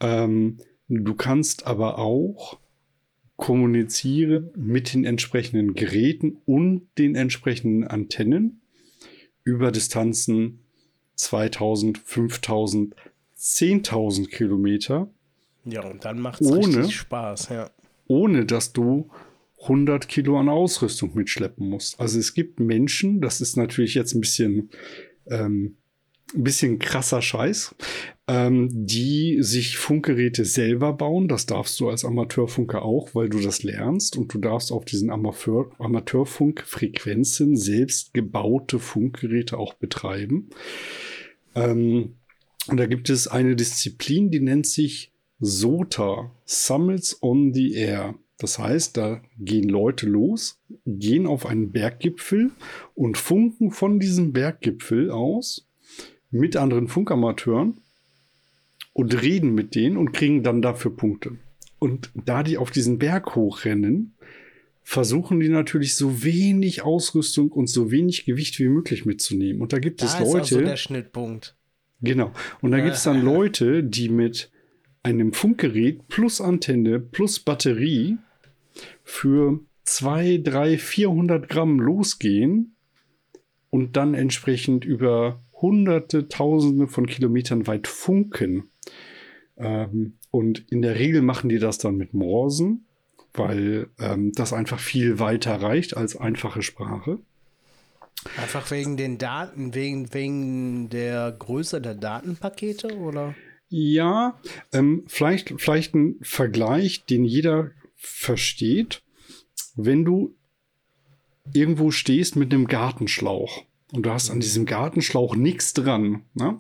Ähm, 0.01 0.59
Du 1.03 1.15
kannst 1.15 1.67
aber 1.67 1.99
auch 1.99 2.59
kommunizieren 3.37 4.51
mit 4.57 4.95
den 4.95 5.05
entsprechenden 5.05 5.75
Geräten 5.75 6.39
und 6.47 6.87
den 6.99 7.17
entsprechenden 7.17 7.85
Antennen 7.85 8.61
über 9.43 9.73
Distanzen 9.73 10.61
2000, 11.17 11.99
5000, 11.99 12.95
10.000 13.37 14.29
Kilometer. 14.29 15.11
Ja, 15.65 15.85
und 15.85 16.05
dann 16.05 16.21
macht 16.21 16.41
es 16.41 16.53
richtig 16.53 16.95
Spaß, 16.95 17.49
ja. 17.49 17.71
Ohne 18.07 18.45
dass 18.45 18.73
du 18.73 19.11
100 19.63 20.09
Kilo 20.09 20.39
an 20.39 20.49
Ausrüstung 20.49 21.15
mitschleppen 21.15 21.69
musst. 21.69 21.99
Also 21.99 22.19
es 22.19 22.35
gibt 22.35 22.61
Menschen, 22.61 23.21
das 23.21 23.41
ist 23.41 23.57
natürlich 23.57 23.95
jetzt 23.95 24.15
ein 24.15 24.21
bisschen 24.21 24.71
ähm, 25.27 25.77
ein 26.35 26.43
bisschen 26.43 26.79
krasser 26.79 27.23
Scheiß, 27.23 27.75
ähm, 28.27 28.69
die 28.73 29.39
sich 29.41 29.77
Funkgeräte 29.77 30.45
selber 30.45 30.93
bauen. 30.93 31.29
Das 31.29 31.47
darfst 31.47 31.79
du 31.81 31.89
als 31.89 32.05
Amateurfunker 32.05 32.83
auch, 32.83 33.15
weil 33.15 33.29
du 33.29 33.41
das 33.41 33.63
lernst 33.63 34.17
und 34.17 34.33
du 34.35 34.39
darfst 34.39 34.73
auf 34.73 34.85
diesen 34.85 35.11
Amateur 35.11 35.71
Amateurfunkfrequenzen 35.79 37.57
selbst 37.57 38.15
gebaute 38.15 38.79
Funkgeräte 38.79 39.59
auch 39.59 39.75
betreiben. 39.75 40.51
Ähm, 41.55 42.15
und 42.67 42.79
da 42.79 42.87
gibt 42.87 43.11
es 43.11 43.29
eine 43.29 43.57
Disziplin, 43.57 44.31
die 44.31 44.41
nennt 44.41 44.67
sich 44.67 45.13
SOTA, 45.41 46.31
Summits 46.45 47.23
on 47.23 47.53
the 47.53 47.75
Air. 47.75 48.15
Das 48.39 48.59
heißt, 48.59 48.97
da 48.97 49.23
gehen 49.39 49.69
Leute 49.69 50.07
los, 50.07 50.59
gehen 50.87 51.27
auf 51.27 51.47
einen 51.47 51.71
Berggipfel 51.71 52.51
und 52.95 53.17
funken 53.17 53.71
von 53.71 54.01
diesem 54.01 54.33
Berggipfel 54.33 55.11
aus 55.11 55.67
mit 56.35 56.57
anderen 56.57 56.89
Funkamateuren 56.89 57.79
und 58.93 59.23
reden 59.23 59.55
mit 59.55 59.75
denen 59.75 59.97
und 59.97 60.13
kriegen 60.13 60.43
dann 60.43 60.63
dafür 60.63 60.95
Punkte. 60.97 61.39
Und 61.79 62.11
da 62.15 62.43
die 62.43 62.59
auf 62.59 62.71
diesen 62.71 62.99
Berg 62.99 63.37
hochrennen, 63.37 64.15
versuchen 64.83 65.41
die 65.41 65.49
natürlich 65.49 65.97
so 65.97 66.23
wenig 66.23 66.83
Ausrüstung 66.83 67.51
und 67.53 67.69
so 67.69 67.91
wenig 67.91 68.27
Gewicht 68.27 68.59
wie 68.59 68.69
möglich 68.69 69.07
mitzunehmen. 69.07 69.63
Und 69.63 69.73
da 69.73 69.79
gibt 69.79 70.03
da 70.03 70.07
es 70.07 70.19
Leute. 70.19 70.39
Das 70.39 70.51
ist 70.51 70.57
also 70.57 70.67
der 70.67 70.77
Schnittpunkt. 70.77 71.57
Genau. 72.01 72.33
Und 72.61 72.73
da 72.73 72.81
gibt 72.81 72.97
es 72.97 73.05
dann 73.05 73.23
Leute, 73.23 73.83
die 73.85 74.09
mit 74.09 74.51
einem 75.03 75.33
Funkgerät 75.33 76.09
plus 76.09 76.41
Antenne 76.41 76.99
plus 76.99 77.39
Batterie 77.39 78.19
für 79.05 79.61
zwei, 79.85 80.41
drei, 80.43 80.79
400 80.79 81.49
Gramm 81.49 81.79
losgehen 81.79 82.75
und 83.71 83.97
dann 83.97 84.15
entsprechend 84.15 84.85
über 84.85 85.44
hunderte, 85.65 86.29
tausende 86.29 86.89
von 86.89 87.07
Kilometern 87.07 87.67
weit 87.67 87.87
funken. 87.87 88.69
Ähm, 89.57 90.19
und 90.31 90.71
in 90.71 90.83
der 90.83 90.99
Regel 90.99 91.23
machen 91.23 91.49
die 91.49 91.59
das 91.59 91.79
dann 91.79 91.97
mit 91.97 92.13
Morsen, 92.13 92.85
weil 93.33 93.89
ähm, 93.99 94.33
das 94.33 94.53
einfach 94.53 94.79
viel 94.79 95.19
weiter 95.19 95.55
reicht 95.55 95.97
als 95.97 96.17
einfache 96.17 96.61
Sprache. 96.61 97.19
Einfach 98.37 98.71
wegen 98.71 98.99
den 98.99 99.17
Daten, 99.17 99.75
wegen, 99.75 100.13
wegen 100.13 100.91
der 100.91 101.33
Größe 101.33 101.81
der 101.81 101.95
Datenpakete 101.95 102.99
oder? 102.99 103.35
Ja, 103.71 104.39
ähm, 104.73 105.05
vielleicht, 105.07 105.55
vielleicht 105.57 105.95
ein 105.95 106.19
Vergleich, 106.21 107.07
den 107.07 107.25
jeder 107.25 107.71
versteht. 107.97 109.03
Wenn 109.77 110.05
du 110.05 110.35
irgendwo 111.55 111.91
stehst 111.91 112.37
mit 112.37 112.53
einem 112.53 112.67
Gartenschlauch 112.67 113.65
und 113.95 114.05
du 114.05 114.11
hast 114.11 114.31
an 114.31 114.41
diesem 114.41 114.67
Gartenschlauch 114.67 115.37
nichts 115.37 115.73
dran, 115.73 116.23
ne? 116.35 116.59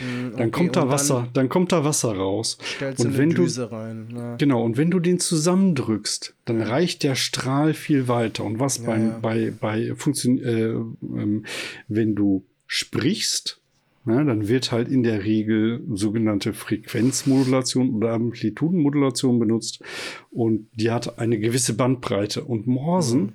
Mm, 0.00 0.36
dann 0.36 0.50
kommt 0.50 0.76
da 0.76 0.88
Wasser, 0.90 1.22
dann, 1.22 1.32
dann, 1.32 1.48
kommt 1.48 1.72
da 1.72 1.82
Wasser 1.82 2.14
raus. 2.14 2.58
Und 2.98 3.16
wenn 3.16 3.30
du 3.30 3.44
rein, 3.44 4.08
ja. 4.14 4.36
genau 4.36 4.62
und 4.62 4.76
wenn 4.76 4.90
du 4.90 5.00
den 5.00 5.18
zusammendrückst, 5.18 6.34
dann 6.44 6.60
reicht 6.60 7.02
der 7.02 7.14
Strahl 7.14 7.72
viel 7.72 8.06
weiter. 8.06 8.44
Und 8.44 8.60
was 8.60 8.78
ja, 8.78 8.84
bei 8.84 8.98
ja. 8.98 9.18
bei 9.22 9.50
bei 9.50 9.94
Funktion, 9.96 10.38
äh, 10.38 10.68
ähm, 10.68 11.46
wenn 11.88 12.14
du 12.14 12.44
sprichst, 12.66 13.62
ne, 14.04 14.26
dann 14.26 14.46
wird 14.46 14.72
halt 14.72 14.88
in 14.88 15.02
der 15.02 15.24
Regel 15.24 15.82
sogenannte 15.94 16.52
Frequenzmodulation 16.52 17.94
oder 17.94 18.12
Amplitudenmodulation 18.12 19.38
benutzt 19.38 19.82
und 20.30 20.68
die 20.74 20.90
hat 20.90 21.18
eine 21.18 21.38
gewisse 21.38 21.72
Bandbreite. 21.72 22.44
Und 22.44 22.66
Morsen 22.66 23.22
mhm. 23.22 23.32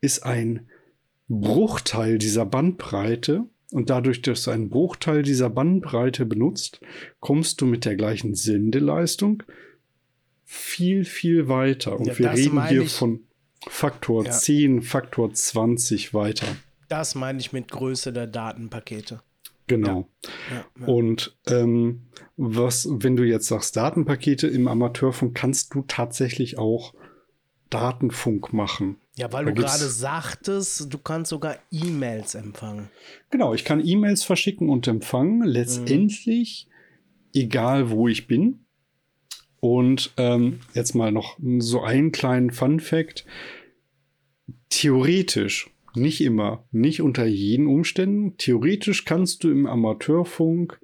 ist 0.00 0.24
ein 0.24 0.68
Bruchteil 1.40 2.18
dieser 2.18 2.44
Bandbreite 2.44 3.44
und 3.72 3.88
dadurch, 3.88 4.20
dass 4.22 4.44
du 4.44 4.50
einen 4.50 4.68
Bruchteil 4.68 5.22
dieser 5.22 5.48
Bandbreite 5.48 6.26
benutzt, 6.26 6.80
kommst 7.20 7.60
du 7.60 7.66
mit 7.66 7.84
der 7.84 7.96
gleichen 7.96 8.34
Sendeleistung 8.34 9.42
viel, 10.44 11.04
viel 11.04 11.48
weiter. 11.48 11.98
Und 11.98 12.06
ja, 12.06 12.18
wir 12.18 12.32
reden 12.32 12.68
hier 12.68 12.82
ich, 12.82 12.92
von 12.92 13.20
Faktor 13.66 14.26
ja. 14.26 14.30
10, 14.30 14.82
Faktor 14.82 15.32
20 15.32 16.12
weiter. 16.12 16.46
Das 16.88 17.14
meine 17.14 17.40
ich 17.40 17.52
mit 17.54 17.70
Größe 17.70 18.12
der 18.12 18.26
Datenpakete. 18.26 19.22
Genau. 19.68 20.08
Ja. 20.50 20.86
Und 20.86 21.38
ähm, 21.46 22.02
was, 22.36 22.86
wenn 22.90 23.16
du 23.16 23.24
jetzt 23.24 23.46
sagst, 23.46 23.76
Datenpakete 23.76 24.48
im 24.48 24.68
Amateurfunk, 24.68 25.34
kannst 25.34 25.74
du 25.74 25.82
tatsächlich 25.88 26.58
auch 26.58 26.92
Datenfunk 27.70 28.52
machen. 28.52 28.96
Ja, 29.16 29.30
weil 29.30 29.44
du 29.44 29.54
gerade 29.54 29.84
sagtest, 29.84 30.92
du 30.92 30.98
kannst 30.98 31.30
sogar 31.30 31.58
E-Mails 31.70 32.34
empfangen. 32.34 32.88
Genau, 33.30 33.52
ich 33.52 33.64
kann 33.64 33.86
E-Mails 33.86 34.24
verschicken 34.24 34.70
und 34.70 34.88
empfangen. 34.88 35.42
Letztendlich, 35.44 36.68
mhm. 36.68 37.40
egal 37.40 37.90
wo 37.90 38.08
ich 38.08 38.26
bin. 38.26 38.64
Und 39.60 40.12
ähm, 40.16 40.60
jetzt 40.74 40.94
mal 40.94 41.12
noch 41.12 41.38
so 41.58 41.82
einen 41.82 42.10
kleinen 42.10 42.50
Fun 42.50 42.80
Fact. 42.80 43.26
Theoretisch, 44.70 45.70
nicht 45.94 46.22
immer, 46.22 46.64
nicht 46.72 47.02
unter 47.02 47.26
jeden 47.26 47.66
Umständen, 47.66 48.38
theoretisch 48.38 49.04
kannst 49.04 49.44
du 49.44 49.50
im 49.50 49.66
Amateurfunk 49.66 50.80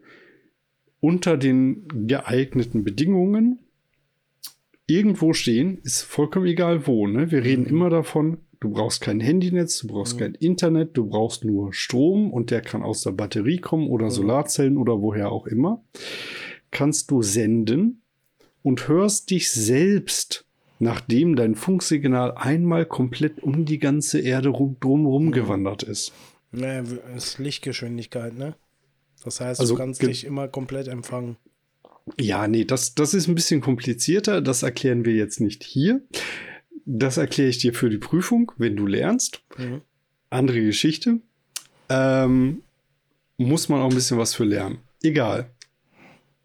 unter 1.00 1.38
den 1.38 1.88
geeigneten 2.06 2.84
Bedingungen 2.84 3.67
irgendwo 4.88 5.32
stehen, 5.32 5.78
ist 5.84 6.02
vollkommen 6.02 6.46
egal 6.46 6.86
wo. 6.86 7.06
Ne? 7.06 7.30
Wir 7.30 7.44
reden 7.44 7.66
immer 7.66 7.90
davon, 7.90 8.38
du 8.58 8.70
brauchst 8.70 9.00
kein 9.00 9.20
Handynetz, 9.20 9.80
du 9.80 9.88
brauchst 9.88 10.18
kein 10.18 10.34
Internet, 10.34 10.96
du 10.96 11.06
brauchst 11.06 11.44
nur 11.44 11.72
Strom 11.72 12.32
und 12.32 12.50
der 12.50 12.62
kann 12.62 12.82
aus 12.82 13.02
der 13.02 13.12
Batterie 13.12 13.58
kommen 13.58 13.88
oder 13.88 14.10
Solarzellen 14.10 14.76
oder 14.76 15.00
woher 15.00 15.30
auch 15.30 15.46
immer. 15.46 15.84
Kannst 16.70 17.10
du 17.10 17.22
senden 17.22 18.02
und 18.62 18.88
hörst 18.88 19.30
dich 19.30 19.50
selbst, 19.50 20.46
nachdem 20.78 21.36
dein 21.36 21.54
Funksignal 21.54 22.32
einmal 22.32 22.86
komplett 22.86 23.42
um 23.42 23.64
die 23.64 23.78
ganze 23.78 24.20
Erde 24.20 24.48
rum, 24.48 24.76
drumherum 24.80 25.32
gewandert 25.32 25.82
ist. 25.82 26.12
Naja, 26.50 26.82
ist 27.14 27.38
Lichtgeschwindigkeit, 27.38 28.36
ne? 28.36 28.54
Das 29.24 29.40
heißt, 29.40 29.60
Also 29.60 29.74
du 29.74 29.78
kannst 29.78 30.02
dich 30.02 30.24
immer 30.24 30.48
komplett 30.48 30.88
empfangen. 30.88 31.36
Ja, 32.18 32.48
nee, 32.48 32.64
das, 32.64 32.94
das 32.94 33.14
ist 33.14 33.28
ein 33.28 33.34
bisschen 33.34 33.60
komplizierter. 33.60 34.40
Das 34.40 34.62
erklären 34.62 35.04
wir 35.04 35.14
jetzt 35.14 35.40
nicht 35.40 35.64
hier. 35.64 36.02
Das 36.84 37.16
erkläre 37.16 37.50
ich 37.50 37.58
dir 37.58 37.74
für 37.74 37.90
die 37.90 37.98
Prüfung, 37.98 38.52
wenn 38.56 38.76
du 38.76 38.86
lernst. 38.86 39.42
Mhm. 39.56 39.82
Andere 40.30 40.60
Geschichte. 40.60 41.20
Ähm, 41.88 42.62
muss 43.36 43.68
man 43.68 43.80
auch 43.80 43.90
ein 43.90 43.94
bisschen 43.94 44.18
was 44.18 44.34
für 44.34 44.44
lernen. 44.44 44.78
Egal. 45.02 45.50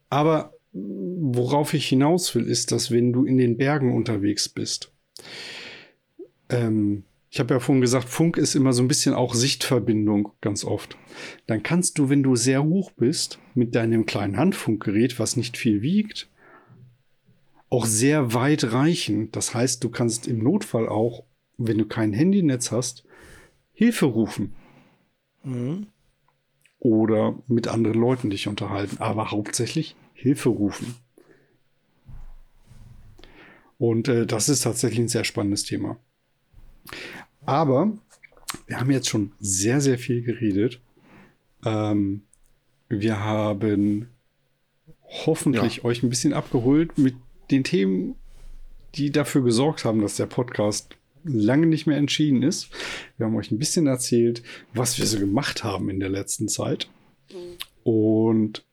Aber 0.10 0.54
worauf 0.74 1.74
ich 1.74 1.88
hinaus 1.88 2.34
will, 2.36 2.46
ist, 2.48 2.72
dass 2.72 2.92
wenn 2.92 3.14
du 3.14 3.26
in 3.26 3.38
den 3.38 3.58
Bergen 3.58 3.96
unterwegs 3.96 4.50
bist, 4.50 4.92
ähm, 6.50 7.04
ich 7.34 7.40
habe 7.40 7.56
ja 7.56 7.60
vorhin 7.60 7.82
gesagt, 7.82 8.10
Funk 8.10 8.38
ist 8.38 8.54
immer 8.54 8.74
so 8.74 8.84
ein 8.84 8.88
bisschen 8.88 9.16
auch 9.16 9.34
Sichtverbindung 9.34 10.34
ganz 10.40 10.64
oft. 10.64 11.00
Dann 11.48 11.64
kannst 11.64 11.98
du, 11.98 12.08
wenn 12.08 12.22
du 12.22 12.36
sehr 12.36 12.64
hoch 12.64 12.92
bist, 12.92 13.40
mit 13.56 13.74
deinem 13.74 14.06
kleinen 14.06 14.38
Handfunkgerät, 14.38 15.18
was 15.18 15.36
nicht 15.36 15.58
viel 15.58 15.82
wiegt, 15.82 16.30
auch 17.72 17.88
sehr 17.88 18.36
weit 18.36 18.72
reichen. 18.72 19.32
Das 19.32 19.56
heißt, 19.56 19.84
du 19.84 19.90
kannst 19.90 20.28
im 20.28 20.44
Notfall 20.44 20.88
auch, 20.88 21.24
wenn 21.58 21.80
du 21.80 21.88
kein 21.88 22.14
Handynetz 22.14 22.72
hast, 22.72 23.04
Hilfe 23.72 24.06
rufen 24.06 24.54
Mhm. 25.44 25.88
oder 26.78 27.40
mit 27.48 27.68
anderen 27.68 28.00
Leuten 28.00 28.30
dich 28.30 28.48
unterhalten, 28.48 28.98
aber 29.00 29.32
hauptsächlich 29.32 29.96
Hilfe 30.14 30.50
rufen. 30.50 30.94
Und 33.80 34.08
äh, 34.08 34.28
das 34.28 34.50
ist 34.50 34.62
tatsächlich 34.62 35.00
ein 35.00 35.08
sehr 35.08 35.24
spannendes 35.24 35.64
Thema. 35.64 35.98
Aber 37.46 37.92
wir 38.68 38.80
haben 38.80 38.92
jetzt 38.92 39.10
schon 39.10 39.32
sehr, 39.40 39.82
sehr 39.82 39.98
viel 39.98 40.22
geredet. 40.22 40.80
Ähm, 41.66 42.24
wir 42.90 43.20
haben 43.20 44.08
hoffentlich 45.26 45.84
euch 45.84 46.04
ein 46.04 46.10
bisschen 46.10 46.34
abgeholt 46.34 46.98
mit 46.98 47.16
den 47.52 47.64
Themen, 47.64 48.16
die 48.96 49.12
dafür 49.12 49.44
gesorgt 49.44 49.86
haben, 49.86 50.02
dass 50.02 50.16
der 50.16 50.26
Podcast 50.28 50.96
lange 51.24 51.66
nicht 51.68 51.88
mehr 51.88 51.98
entschieden 51.98 52.44
ist. 52.44 52.70
Wir 53.18 53.26
haben 53.26 53.36
euch 53.36 53.52
ein 53.52 53.60
bisschen 53.60 53.88
erzählt, 53.88 54.44
was 54.74 54.98
wir 54.98 55.06
so 55.06 55.20
gemacht 55.20 55.64
haben 55.64 55.90
in 55.90 56.00
der 56.00 56.10
letzten 56.10 56.48
Zeit. 56.48 56.90
Und 57.84 58.64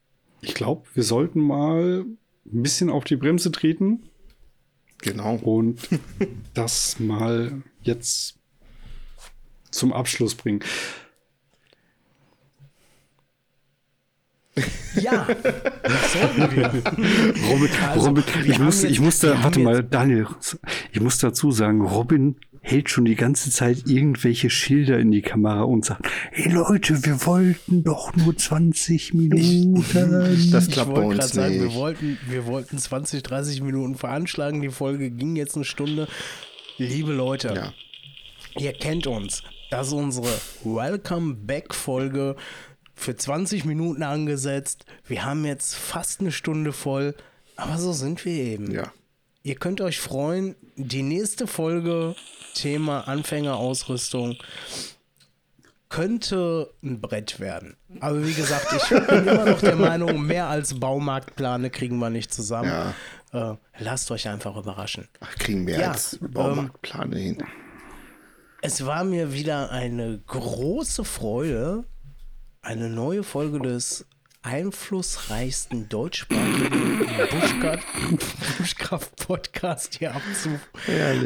ich 0.41 0.55
glaube, 0.55 0.87
wir 0.95 1.03
sollten 1.03 1.41
mal 1.41 2.05
ein 2.05 2.63
bisschen 2.63 2.91
auf 2.91 3.05
die 3.05 3.17
Bremse 3.17 3.53
treten 3.53 4.03
Genau. 5.03 5.37
und 5.37 5.89
das 6.55 6.99
mal 7.01 7.63
jetzt 7.83 8.37
zum 9.71 9.93
Abschluss 9.93 10.35
bringen. 10.35 10.61
Ja, 15.01 15.27
das 15.85 16.13
sollten 16.13 16.57
wir. 16.57 16.67
Robin, 17.49 17.69
Also, 17.89 18.09
Robin 18.09 18.25
wir 18.27 18.45
ich, 18.47 18.55
haben 18.59 18.65
muss, 18.65 18.83
jetzt- 18.83 18.91
ich 18.93 19.01
musste, 19.01 19.29
wir 19.35 19.43
warte 19.45 19.61
mal, 19.61 19.83
Daniel, 19.85 20.27
ich 20.93 21.01
muss 21.01 21.19
dazu 21.19 21.53
sagen, 21.53 21.81
Robin 21.83 22.37
hält 22.63 22.91
schon 22.91 23.05
die 23.07 23.15
ganze 23.15 23.51
Zeit 23.51 23.85
irgendwelche 23.89 24.51
Schilder 24.51 24.99
in 24.99 25.11
die 25.13 25.23
Kamera 25.23 25.63
und 25.63 25.85
sagt, 25.87 26.07
hey 26.33 26.53
Leute, 26.53 27.03
wir 27.07 27.25
wollten 27.25 27.85
doch 27.85 28.15
nur 28.17 28.37
20 28.37 29.15
Minuten. 29.15 29.77
Das 30.51 30.67
Ich 30.67 30.73
klappt 30.73 30.91
bei 30.91 30.97
wollte 30.97 31.09
uns 31.09 31.17
gerade 31.19 31.33
sagen, 31.35 31.55
wir 31.55 31.65
nicht. 31.67 31.77
wollten, 31.77 32.19
wir 32.29 32.45
wollten 32.47 32.77
20, 32.77 33.23
30 33.23 33.63
Minuten 33.63 33.95
veranschlagen. 33.95 34.61
Die 34.61 34.69
Folge 34.69 35.11
ging 35.11 35.37
jetzt 35.37 35.55
eine 35.55 35.65
Stunde. 35.65 36.07
Liebe 36.89 37.13
Leute, 37.13 37.53
Ja. 37.55 37.73
ihr 38.59 38.73
kennt 38.73 39.07
uns. 39.07 39.43
Das 39.71 39.89
ist 39.89 39.93
unsere 39.93 40.29
Welcome 40.65 41.35
Back 41.35 41.75
Folge 41.75 42.37
für 42.95 43.15
20 43.17 43.65
Minuten 43.65 44.03
angesetzt. 44.03 44.85
Wir 45.07 45.25
haben 45.25 45.45
jetzt 45.45 45.75
fast 45.75 46.21
eine 46.21 46.33
Stunde 46.33 46.73
voll, 46.73 47.15
aber 47.57 47.77
so 47.79 47.93
sind 47.93 48.25
wir 48.25 48.33
eben. 48.33 48.71
Ja. 48.73 48.93
Ihr 49.43 49.55
könnt 49.57 49.81
euch 49.81 50.01
freuen, 50.01 50.55
die 50.77 51.03
nächste 51.03 51.47
Folge, 51.47 52.15
Thema 52.55 53.07
Anfängerausrüstung, 53.09 54.37
könnte 55.89 56.71
ein 56.83 57.01
Brett 57.01 57.41
werden. 57.41 57.77
Aber 58.01 58.25
wie 58.27 58.33
gesagt, 58.35 58.67
ich 58.77 58.89
bin 59.07 59.27
immer 59.27 59.45
noch 59.45 59.61
der 59.61 59.77
Meinung, 59.77 60.23
mehr 60.23 60.47
als 60.49 60.79
Baumarktplane 60.79 61.69
kriegen 61.71 61.99
wir 61.99 62.11
nicht 62.11 62.33
zusammen. 62.33 62.95
Äh, 63.33 63.55
lasst 63.79 64.11
euch 64.11 64.29
einfach 64.29 64.57
überraschen. 64.57 65.09
Ach, 65.21 65.35
kriegen 65.37 65.67
wir 65.67 65.79
Ja, 65.79 65.93
als 65.93 66.15
ähm, 66.21 66.31
Baumarktplane 66.33 67.17
hin. 67.19 67.39
Es 68.63 68.85
war 68.85 69.05
mir 69.05 69.33
wieder 69.33 69.71
eine 69.71 70.19
große 70.27 71.05
Freude, 71.05 71.85
eine 72.63 72.91
neue 72.91 73.23
Folge 73.23 73.61
des 73.61 74.05
einflussreichsten 74.43 75.89
deutschsprachigen 75.89 77.07
Buschkraft-Podcast 78.59 79.97
hier 79.99 80.15
abzu, 80.15 80.59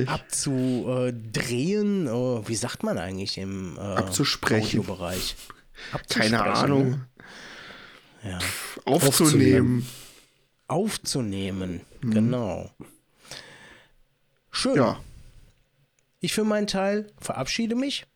abzudrehen. 0.07 2.09
Oh, 2.09 2.43
wie 2.47 2.55
sagt 2.57 2.83
man 2.83 2.99
eigentlich 2.99 3.39
im 3.39 3.77
äh, 3.77 3.81
Abzusprechen. 3.81 4.81
Audiobereich? 4.81 5.37
Keine 6.09 6.41
Abzusprechen, 6.41 6.65
Ahnung. 6.65 6.91
ne? 6.91 7.07
Ja. 8.25 8.39
Aufzunehmen. 8.85 9.07
Aufzunehmen, 9.07 9.87
genau. 12.01 12.71
Schön. 14.51 14.77
Ja. 14.77 15.01
Ich 16.21 16.33
für 16.33 16.45
meinen 16.45 16.67
Teil 16.67 17.13
verabschiede 17.21 17.75
mich. 17.75 18.07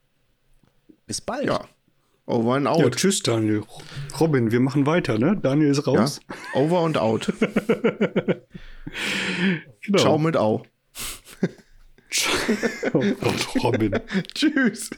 Bis 1.07 1.21
bald. 1.21 1.47
Ja. 1.47 1.65
Over 2.27 2.57
and 2.57 2.67
Ja, 2.67 2.73
out. 2.73 2.97
tschüss, 2.97 3.23
Daniel. 3.23 3.65
Robin, 4.21 4.51
wir 4.51 4.61
machen 4.61 4.85
weiter, 4.87 5.19
ne? 5.19 5.37
Daniel 5.37 5.71
ist 5.71 5.87
Ja. 5.87 5.93
raus. 5.95 6.21
Over 6.55 6.81
and 6.81 6.97
out. 6.99 7.33
Genau. 9.83 9.99
Ciao 9.99 10.19
mit 10.19 10.37
Au. 10.37 10.63
Oh 12.93 13.01
Gott, 13.21 13.63
Robin. 13.63 14.01
Tschüss. 14.35 14.91